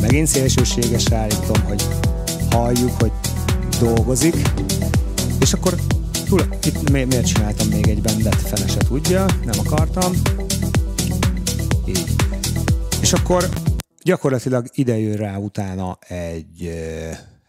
Megint 0.00 0.26
szélsőségesre 0.26 1.16
állítom, 1.16 1.62
hogy 1.62 1.82
halljuk, 2.50 3.00
hogy 3.00 3.12
dolgozik, 3.80 4.36
és 5.46 5.52
akkor 5.52 5.74
túl, 6.24 6.40
itt 6.64 6.90
mi, 6.90 7.04
miért 7.04 7.26
csináltam 7.26 7.68
még 7.68 7.88
egy 7.88 8.00
bendet, 8.00 8.34
fene 8.34 8.66
se 8.66 8.78
tudja, 8.78 9.24
nem 9.44 9.58
akartam. 9.66 10.12
Így. 11.84 12.14
És 13.00 13.12
akkor 13.12 13.48
gyakorlatilag 14.02 14.66
ide 14.74 14.98
jön 14.98 15.16
rá 15.16 15.36
utána 15.36 15.98
egy 16.08 16.70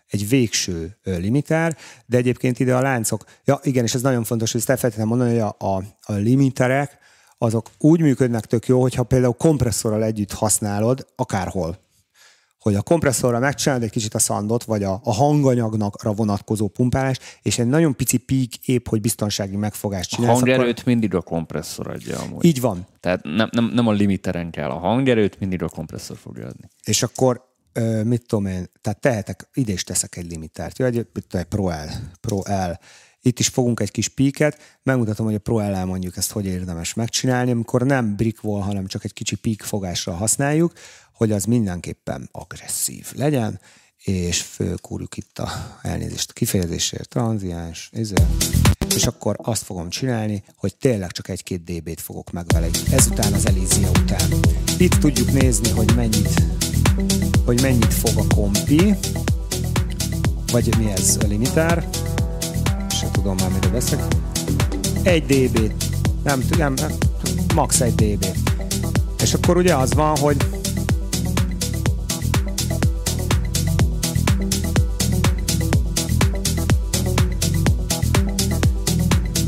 egy 0.08 0.30
végső 0.30 0.98
limitár, 1.04 1.78
de 2.06 2.18
egyébként 2.18 2.60
ide 2.60 2.76
a 2.76 2.82
láncok, 2.82 3.24
ja 3.46 3.60
igen, 3.64 3.84
és 3.84 3.94
ez 3.94 4.02
nagyon 4.02 4.24
fontos, 4.24 4.52
hogy 4.52 4.62
ezt 4.62 4.70
elfelejtettem 4.70 5.08
mondani, 5.08 5.30
hogy 5.30 5.40
a, 5.40 5.76
a, 5.76 5.84
a 6.02 6.14
limiterek, 6.14 6.98
azok 7.38 7.70
úgy 7.78 8.02
működnek 8.02 8.46
tök 8.46 8.68
jó, 8.68 8.82
hogyha 8.82 9.04
például 9.04 9.34
kompresszorral 9.34 10.04
együtt 10.04 10.32
használod, 10.32 11.08
akárhol 11.16 11.87
hogy 12.68 12.76
a 12.76 12.82
kompresszorra 12.82 13.40
megcsinálod 13.40 13.84
egy 13.84 13.90
kicsit 13.90 14.14
a 14.14 14.20
szandot, 14.20 14.64
vagy 14.64 14.84
a, 14.84 15.00
a 15.04 15.14
hanganyagnak 15.14 16.02
vonatkozó 16.16 16.68
pumpálás, 16.68 17.20
és 17.42 17.60
egy 17.60 17.68
nagyon 17.68 17.96
pici 17.96 18.18
pík 18.18 18.68
épp, 18.68 18.88
hogy 18.88 19.02
biztonsági 19.02 19.56
megfogást 19.56 20.10
csinálsz. 20.10 20.32
A 20.32 20.36
hangerőt 20.36 20.80
akkor... 20.80 20.86
mindig 20.86 21.16
a 21.16 21.22
kompresszor 21.22 21.88
adja 21.88 22.20
amúgy. 22.20 22.46
Így 22.46 22.62
van. 22.62 22.88
Tehát 23.00 23.24
nem, 23.24 23.50
nem, 23.52 23.72
nem 23.74 23.88
a 23.88 23.92
limiteren 23.92 24.52
kell, 24.52 24.70
a 24.70 24.78
hangerőt 24.78 25.40
mindig 25.40 25.64
a 25.64 25.70
kompresszor 25.70 26.18
fogja 26.18 26.46
adni. 26.48 26.70
És 26.84 27.04
akkor 27.04 27.46
mit 28.04 28.26
tudom 28.28 28.46
én, 28.46 28.70
tehát 28.82 29.00
tehetek, 29.00 29.50
ide 29.54 29.72
is 29.72 29.84
teszek 29.84 30.16
egy 30.16 30.32
limitert, 30.32 30.78
jó, 30.78 30.86
egy, 30.86 31.08
egy 31.32 31.44
Pro 31.44 31.70
L, 31.70 31.90
Pro 32.22 32.38
L, 32.38 32.80
itt 33.22 33.40
is 33.40 33.48
fogunk 33.48 33.80
egy 33.80 33.92
kis 33.92 34.08
píket, 34.08 34.80
megmutatom, 34.84 35.26
hogy 35.26 35.36
a 35.36 35.40
Pro 35.40 35.60
L 35.60 35.86
mondjuk 35.86 36.18
ezt 36.18 36.32
hogy 36.32 36.46
érdemes 36.46 36.94
megcsinálni, 36.94 37.52
amikor 37.52 37.82
nem 37.82 38.16
brick 38.16 38.44
wall, 38.44 38.62
hanem 38.62 38.86
csak 38.86 39.04
egy 39.04 39.14
kicsi 39.14 39.36
pík 39.36 39.62
fogásra 39.62 40.14
használjuk, 40.14 40.74
hogy 41.18 41.32
az 41.32 41.44
mindenképpen 41.44 42.30
agresszív 42.32 43.08
legyen, 43.16 43.60
és 44.04 44.42
fölkúrjuk 44.42 45.18
itt 45.18 45.40
a 45.40 45.78
elnézést 45.82 46.30
a 46.30 46.34
kifejezésért, 46.34 47.10
tranziáns, 47.10 47.90
ezzel, 47.94 48.28
és 48.96 49.06
akkor 49.06 49.36
azt 49.42 49.64
fogom 49.64 49.90
csinálni, 49.90 50.44
hogy 50.56 50.76
tényleg 50.76 51.12
csak 51.12 51.30
egy-két 51.30 51.64
dB-t 51.64 52.02
fogok 52.02 52.32
meg 52.32 52.46
vele. 52.48 52.68
Ezután 52.92 53.34
az 53.34 53.46
Elízia 53.46 53.90
után. 53.90 54.30
Itt 54.78 54.94
tudjuk 54.94 55.32
nézni, 55.32 55.70
hogy 55.70 55.96
mennyit, 55.96 56.42
hogy 57.46 57.62
mennyit 57.62 57.94
fog 57.94 58.18
a 58.18 58.36
kompi, 58.36 58.96
vagy 60.52 60.78
mi 60.78 60.92
ez 60.92 61.18
a 61.24 61.28
limitár, 61.28 61.88
se 62.90 63.12
tudom 63.12 63.36
már, 63.36 63.52
mire 63.52 63.70
veszek. 63.70 64.04
Egy 65.04 65.26
dB, 65.26 65.74
nem, 66.24 66.44
nem 66.58 66.76
max. 67.56 67.82
egy 67.82 67.96
dB. 67.96 68.26
És 69.22 69.34
akkor 69.34 69.58
ugye 69.58 69.76
az 69.76 69.94
van, 69.94 70.18
hogy 70.18 70.57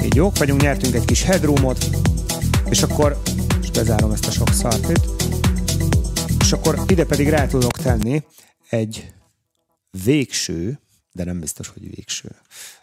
így 0.09 0.15
jók 0.15 0.37
vagyunk, 0.37 0.61
nyertünk 0.61 0.95
egy 0.95 1.05
kis 1.05 1.23
headroomot, 1.23 1.85
és 2.69 2.83
akkor, 2.83 3.21
és 3.61 3.71
bezárom 3.71 4.11
ezt 4.11 4.25
a 4.25 4.31
sok 4.31 4.49
szartit, 4.53 4.99
és 6.39 6.51
akkor 6.51 6.83
ide 6.87 7.05
pedig 7.05 7.29
rá 7.29 7.47
tudok 7.47 7.77
tenni 7.77 8.23
egy 8.69 9.13
végső, 10.03 10.79
de 11.11 11.23
nem 11.23 11.39
biztos, 11.39 11.67
hogy 11.67 11.95
végső, 11.95 12.35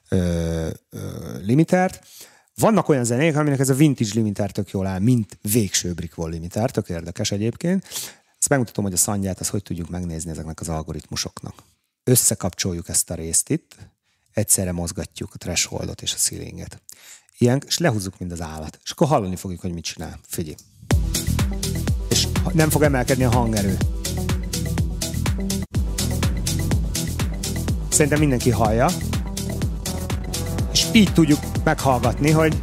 ö, 0.09 0.69
ö, 0.91 0.99
limitárt. 1.43 2.07
Vannak 2.55 2.89
olyan 2.89 3.05
zenék, 3.05 3.37
aminek 3.37 3.59
ez 3.59 3.69
a 3.69 3.75
vintage 3.75 4.11
limitár 4.15 4.51
tök 4.51 4.71
jól 4.71 4.87
áll, 4.87 4.99
mint 4.99 5.39
végső 5.53 5.93
Brickwall 5.93 6.31
limitár, 6.31 6.71
tök 6.71 6.89
érdekes 6.89 7.31
egyébként. 7.31 7.85
Ezt 8.39 8.49
megmutatom, 8.49 8.85
hogy 8.85 8.93
a 8.93 8.97
szandját, 8.97 9.41
az 9.41 9.49
hogy 9.49 9.63
tudjuk 9.63 9.89
megnézni 9.89 10.31
ezeknek 10.31 10.61
az 10.61 10.69
algoritmusoknak. 10.69 11.55
Összekapcsoljuk 12.05 12.89
ezt 12.89 13.11
a 13.11 13.15
részt 13.15 13.51
itt, 13.51 13.77
egyszerre 14.37 14.73
mozgatjuk 14.73 15.35
a 15.35 15.39
thresholdot 15.39 16.03
és 16.03 16.13
a 16.13 16.17
ceilinget. 16.17 16.83
Ilyen, 17.39 17.63
és 17.67 17.79
lehúzzuk, 17.79 18.19
mind 18.19 18.33
az 18.33 18.41
állat. 18.41 18.79
És 18.85 18.91
akkor 18.91 19.07
hallani 19.07 19.37
fogjuk, 19.37 19.61
hogy 19.61 19.73
mit 19.73 19.85
csinál. 19.85 20.21
Figyelj. 20.27 20.55
És 22.09 22.27
nem 22.53 22.71
fog 22.71 22.83
emelkedni 22.83 23.25
a 23.25 23.31
hangerő. 23.31 23.77
Szerintem 27.89 28.19
mindenki 28.19 28.51
hallja. 28.51 28.89
És 30.73 30.87
így 30.93 31.13
tudjuk 31.13 31.41
meghallgatni, 31.65 32.31
hogy 32.31 32.63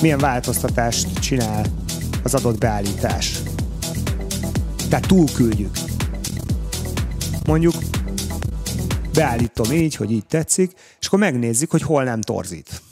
milyen 0.00 0.18
változtatást 0.18 1.18
csinál 1.18 1.66
az 2.22 2.34
adott 2.34 2.58
beállítás. 2.58 3.38
Tehát 4.88 5.06
túlküldjük. 5.06 5.76
Mondjuk 7.46 7.74
beállítom 9.12 9.72
így, 9.72 9.94
hogy 9.94 10.10
így 10.10 10.26
tetszik, 10.26 10.72
és 11.00 11.06
akkor 11.06 11.18
megnézzük, 11.18 11.70
hogy 11.70 11.82
hol 11.82 12.04
nem 12.04 12.20
torzít. 12.20 12.82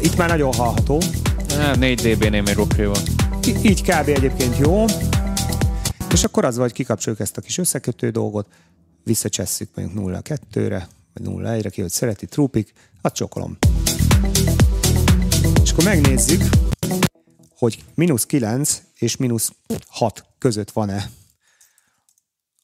Itt 0.00 0.16
már 0.16 0.28
nagyon 0.28 0.52
hallható. 0.52 1.02
4 1.78 2.00
dB-nél 2.00 2.42
még 2.42 2.58
oké 2.58 2.84
van. 2.84 3.02
Így 3.62 3.82
kb. 3.82 4.08
egyébként 4.08 4.58
jó. 4.58 4.84
És 6.12 6.24
akkor 6.24 6.44
az 6.44 6.56
vagy, 6.56 6.72
kikapcsoljuk 6.72 7.22
ezt 7.22 7.36
a 7.36 7.40
kis 7.40 7.58
összekötő 7.58 8.10
dolgot, 8.10 8.46
visszacsesszük 9.04 9.68
mondjuk 9.74 10.22
0-2-re, 10.24 10.88
vagy 11.14 11.26
0-1-re, 11.26 11.70
ki 11.70 11.80
hogy 11.80 11.90
szereti, 11.90 12.26
trúpik, 12.26 12.72
hát 13.02 13.14
csokolom. 13.14 13.58
És 15.62 15.70
akkor 15.70 15.84
megnézzük, 15.84 16.42
hogy 17.56 17.84
mínusz 17.94 18.26
9 18.26 18.82
és 18.98 19.16
mínusz 19.16 19.52
6 19.88 20.24
között 20.42 20.70
van-e 20.70 21.10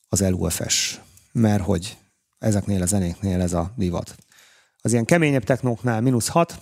az 0.08 0.20
LUFS, 0.20 1.00
mert 1.32 1.62
hogy 1.62 1.98
ezeknél 2.38 2.82
a 2.82 2.86
zenéknél 2.86 3.40
ez 3.40 3.52
a 3.52 3.72
divat. 3.76 4.16
Az 4.80 4.92
ilyen 4.92 5.04
keményebb 5.04 5.44
technóknál 5.44 6.00
mínusz 6.00 6.28
6, 6.28 6.58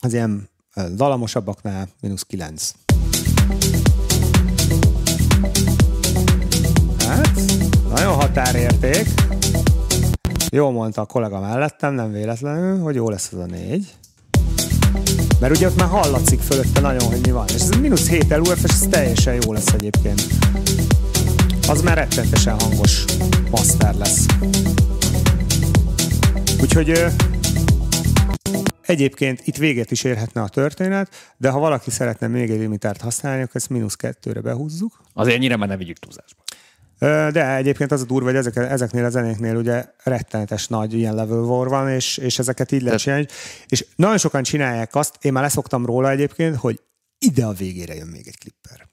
az 0.00 0.12
ilyen 0.12 0.48
dalamosabbaknál 0.94 1.88
mínusz 2.00 2.22
9. 2.22 2.72
Hát, 6.98 7.34
nagyon 7.88 8.14
határérték. 8.14 9.08
Jó 10.50 10.70
mondta 10.70 11.00
a 11.00 11.06
kollega 11.06 11.40
mellettem, 11.40 11.94
nem 11.94 12.12
véletlenül, 12.12 12.78
hogy 12.78 12.94
jó 12.94 13.10
lesz 13.10 13.32
az 13.32 13.38
a 13.38 13.46
négy. 13.46 13.96
Mert 15.40 15.56
ugye 15.56 15.66
ott 15.66 15.76
már 15.76 15.88
hallatszik 15.88 16.40
fölötte 16.40 16.80
nagyon, 16.80 17.08
hogy 17.08 17.20
mi 17.22 17.30
van. 17.30 17.44
És 17.48 17.54
ez 17.54 17.70
a 17.70 17.78
mínusz 17.78 18.08
7 18.08 18.36
LUF, 18.36 18.64
és 18.64 18.70
ez 18.70 18.86
teljesen 18.90 19.38
jó 19.42 19.52
lesz 19.52 19.72
egyébként. 19.72 20.22
Az 21.68 21.82
már 21.82 21.96
rettentesen 21.96 22.60
hangos 22.60 23.04
master 23.50 23.94
lesz. 23.94 24.26
Úgyhogy 26.60 27.04
Egyébként 28.86 29.40
itt 29.44 29.56
véget 29.56 29.90
is 29.90 30.04
érhetne 30.04 30.42
a 30.42 30.48
történet, 30.48 31.34
de 31.36 31.50
ha 31.50 31.58
valaki 31.58 31.90
szeretne 31.90 32.26
még 32.26 32.50
egy 32.50 32.58
limitárt 32.58 33.00
használni, 33.00 33.42
akkor 33.42 33.56
ezt 33.56 33.68
mínusz 33.68 33.94
kettőre 33.94 34.40
behúzzuk. 34.40 35.00
Azért 35.12 35.36
ennyire 35.36 35.56
már 35.56 35.68
ne 35.68 35.76
vigyük 35.76 35.98
túlzásba. 35.98 36.45
De 36.98 37.54
egyébként 37.56 37.92
az 37.92 38.00
a 38.00 38.04
durva, 38.04 38.26
hogy 38.26 38.36
ezek, 38.36 38.56
ezeknél 38.56 39.04
a 39.04 39.10
zenéknél 39.10 39.56
ugye 39.56 39.84
rettenetes 40.04 40.66
nagy 40.66 40.94
ilyen 40.94 41.14
level 41.14 41.38
war 41.38 41.68
van, 41.68 41.90
és, 41.90 42.16
és 42.16 42.38
ezeket 42.38 42.72
így 42.72 42.82
lehet 42.82 42.98
csinálni. 42.98 43.26
És 43.68 43.86
nagyon 43.96 44.18
sokan 44.18 44.42
csinálják 44.42 44.94
azt, 44.94 45.14
én 45.20 45.32
már 45.32 45.42
leszoktam 45.42 45.86
róla 45.86 46.10
egyébként, 46.10 46.56
hogy 46.56 46.80
ide 47.18 47.44
a 47.44 47.52
végére 47.52 47.94
jön 47.94 48.06
még 48.06 48.26
egy 48.26 48.38
klipper. 48.38 48.85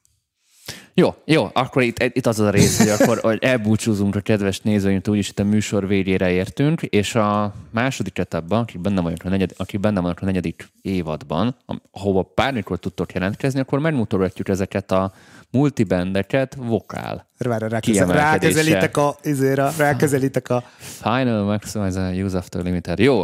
Jó, 0.95 1.15
jó, 1.25 1.49
akkor 1.53 1.81
itt, 1.81 2.03
itt 2.03 2.27
az 2.27 2.39
a 2.39 2.49
rész, 2.49 2.77
hogy 2.77 2.89
akkor 2.89 3.19
hogy 3.21 3.43
elbúcsúzunk 3.43 4.15
a 4.15 4.19
kedves 4.19 4.59
nézőinktől, 4.59 5.13
úgyis 5.13 5.29
itt 5.29 5.39
a 5.39 5.43
műsor 5.43 5.87
végére 5.87 6.29
értünk, 6.29 6.81
és 6.81 7.15
a 7.15 7.53
második 7.71 8.17
etapban, 8.17 8.61
akik 8.61 8.81
benne 8.81 9.01
vannak 9.01 9.23
a, 9.23 9.29
negyed, 9.29 9.51
akik 9.57 9.79
benne 9.79 9.99
vannak 9.99 10.19
a 10.21 10.25
negyedik 10.25 10.67
évadban, 10.81 11.55
ahova 11.91 12.31
bármikor 12.35 12.79
tudtok 12.79 13.13
jelentkezni, 13.13 13.59
akkor 13.59 13.79
megmutogatjuk 13.79 14.49
ezeket 14.49 14.91
a 14.91 15.13
multibandeket 15.51 16.55
vokál. 16.55 17.27
Várj, 17.37 17.65
rákezelitek 18.07 18.97
a, 18.97 19.15
izére, 19.23 19.71
rákezelitek 19.77 20.49
a... 20.49 20.63
Final 20.77 21.43
Maximizer 21.43 22.23
Use 22.23 22.37
After 22.37 22.63
Limited. 22.63 22.99
Jó. 22.99 23.23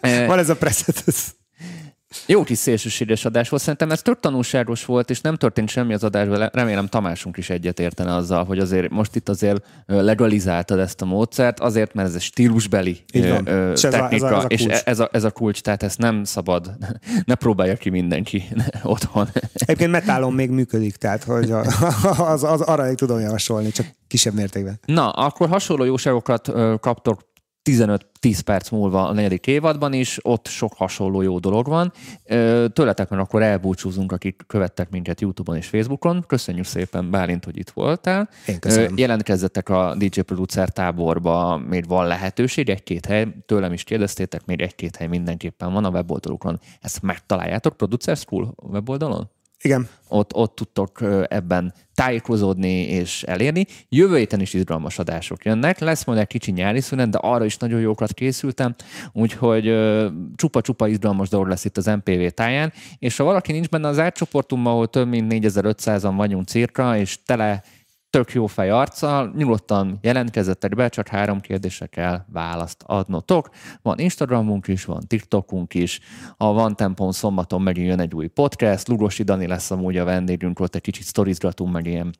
Van 0.26 0.38
ez 0.38 0.48
a 0.48 0.56
preset. 0.56 1.04
Jó 2.26 2.42
kis 2.42 2.58
szélsőséges 2.58 3.24
adás 3.24 3.48
volt, 3.48 3.62
szerintem 3.62 3.90
ez 3.90 4.02
tök 4.02 4.20
tanulságos 4.20 4.84
volt, 4.84 5.10
és 5.10 5.20
nem 5.20 5.36
történt 5.36 5.68
semmi 5.68 5.94
az 5.94 6.04
adásban. 6.04 6.48
Remélem 6.52 6.86
Tamásunk 6.86 7.36
is 7.36 7.50
egyet 7.50 7.80
értene 7.80 8.14
azzal, 8.14 8.44
hogy 8.44 8.58
azért 8.58 8.90
most 8.90 9.16
itt 9.16 9.28
azért 9.28 9.64
legalizáltad 9.86 10.78
ezt 10.78 11.02
a 11.02 11.04
módszert, 11.04 11.60
azért, 11.60 11.94
mert 11.94 12.08
ez 12.08 12.14
egy 12.14 12.20
stílusbeli 12.20 13.04
ö, 13.12 13.72
és 13.72 13.80
technika, 13.80 14.26
ez 14.26 14.32
a, 14.32 14.36
ez 14.36 14.44
a, 14.44 14.46
és 14.48 14.64
ez 14.64 14.98
a, 14.98 15.08
ez 15.12 15.24
a 15.24 15.30
kulcs, 15.30 15.60
tehát 15.60 15.82
ezt 15.82 15.98
nem 15.98 16.24
szabad, 16.24 16.76
ne 17.24 17.34
próbálja 17.34 17.76
ki 17.76 17.90
mindenki 17.90 18.48
otthon. 18.82 19.28
Egyébként 19.54 19.90
metálon 19.90 20.32
még 20.32 20.50
működik, 20.50 20.96
tehát 20.96 21.24
hogy 21.24 21.50
az, 22.32 22.44
az, 22.44 22.60
arra 22.60 22.94
tudom 22.94 23.20
javasolni, 23.20 23.70
csak 23.70 23.86
kisebb 24.08 24.34
mértékben. 24.34 24.80
Na, 24.84 25.10
akkor 25.10 25.48
hasonló 25.48 25.84
jóságokat 25.84 26.52
kaptok 26.80 27.34
15-10 27.70 28.40
perc 28.44 28.70
múlva 28.70 29.08
a 29.08 29.12
negyedik 29.12 29.46
évadban 29.46 29.92
is, 29.92 30.18
ott 30.22 30.46
sok 30.46 30.72
hasonló 30.72 31.22
jó 31.22 31.38
dolog 31.38 31.66
van. 31.66 31.92
Tőletek 32.72 33.08
meg 33.08 33.18
akkor 33.18 33.42
elbúcsúzunk, 33.42 34.12
akik 34.12 34.42
követtek 34.46 34.90
minket 34.90 35.20
YouTube-on 35.20 35.56
és 35.56 35.66
Facebookon. 35.66 36.24
Köszönjük 36.26 36.64
szépen, 36.64 37.10
Bálint, 37.10 37.44
hogy 37.44 37.58
itt 37.58 37.70
voltál. 37.70 38.28
Én 38.46 38.58
köszönöm. 38.58 38.96
Jelentkezzetek 38.96 39.68
a 39.68 39.94
DJ 39.98 40.20
Producer 40.20 40.68
táborba, 40.68 41.56
még 41.68 41.86
van 41.86 42.06
lehetőség, 42.06 42.68
egy-két 42.68 43.06
hely, 43.06 43.26
tőlem 43.46 43.72
is 43.72 43.84
kérdeztétek, 43.84 44.44
még 44.44 44.60
egy-két 44.60 44.96
hely 44.96 45.06
mindenképpen 45.06 45.72
van 45.72 45.84
a 45.84 45.90
weboldalukon. 45.90 46.60
Ezt 46.80 47.02
megtaláljátok 47.02 47.76
Producer 47.76 48.16
School 48.16 48.54
weboldalon? 48.56 49.30
Igen. 49.62 49.88
Ott, 50.08 50.34
ott 50.34 50.54
tudtok 50.54 51.00
ebben 51.28 51.74
tájékozódni 51.94 52.82
és 52.82 53.22
elérni. 53.22 53.66
Jövő 53.88 54.16
héten 54.16 54.40
is 54.40 54.54
izgalmas 54.54 54.98
adások 54.98 55.44
jönnek. 55.44 55.78
Lesz 55.78 56.04
majd 56.04 56.18
egy 56.18 56.26
kicsi 56.26 56.50
nyári 56.50 56.80
szünet, 56.80 57.10
de 57.10 57.18
arra 57.18 57.44
is 57.44 57.56
nagyon 57.56 57.80
jókat 57.80 58.12
készültem, 58.12 58.74
úgyhogy 59.12 59.74
csupa-csupa 60.36 60.88
izgalmas 60.88 61.28
dolog 61.28 61.48
lesz 61.48 61.64
itt 61.64 61.76
az 61.76 61.86
MPV 61.86 62.26
táján. 62.34 62.72
És 62.98 63.16
ha 63.16 63.24
valaki 63.24 63.52
nincs 63.52 63.68
benne 63.68 63.88
az 63.88 63.98
átcsoportunkban, 63.98 64.72
ahol 64.72 64.88
több 64.88 65.08
mint 65.08 65.32
4500-an 65.34 66.12
vagyunk 66.16 66.46
cirka, 66.46 66.96
és 66.96 67.18
tele 67.24 67.62
tök 68.16 68.32
jó 68.32 68.46
fej 68.46 68.70
arccal, 68.70 69.32
nyugodtan 69.36 69.98
jelentkezzetek 70.02 70.74
be, 70.74 70.88
csak 70.88 71.08
három 71.08 71.40
kérdésre 71.40 71.86
kell 71.86 72.24
választ 72.32 72.82
adnotok. 72.86 73.48
Van 73.82 73.98
Instagramunk 73.98 74.68
is, 74.68 74.84
van 74.84 75.06
TikTokunk 75.06 75.74
is, 75.74 76.00
a 76.36 76.52
Van 76.52 76.76
Tempon 76.76 77.12
szombaton 77.12 77.62
megint 77.62 77.88
jön 77.88 78.00
egy 78.00 78.14
új 78.14 78.26
podcast, 78.26 78.88
Lugosi 78.88 79.22
Dani 79.22 79.46
lesz 79.46 79.70
amúgy 79.70 79.96
a 79.96 80.04
vendégünk, 80.04 80.60
ott 80.60 80.74
egy 80.74 80.80
kicsit 80.80 81.04
sztorizgatunk, 81.04 81.72
meg 81.72 81.86
ilyen 81.86 82.14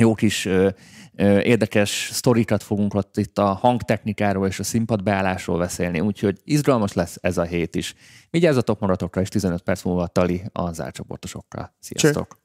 jó 0.00 0.14
kis 0.14 0.44
ö, 0.44 0.68
ö, 1.14 1.38
érdekes 1.38 2.08
sztorikat 2.12 2.62
fogunk 2.62 2.94
ott 2.94 3.16
itt 3.16 3.38
a 3.38 3.54
hangtechnikáról 3.54 4.46
és 4.46 4.58
a 4.58 4.64
színpadbeállásról 4.64 5.58
beszélni, 5.58 6.00
úgyhogy 6.00 6.40
izgalmas 6.44 6.92
lesz 6.92 7.18
ez 7.20 7.38
a 7.38 7.42
hét 7.42 7.74
is. 7.74 7.94
Vigyázzatok 8.30 8.80
maratokra, 8.80 9.20
és 9.20 9.28
15 9.28 9.62
perc 9.62 9.82
múlva 9.82 10.06
tali 10.06 10.42
az 10.52 10.80
átcsoportosokkal. 10.80 11.74
Sziasztok! 11.78 12.28
Cső. 12.32 12.39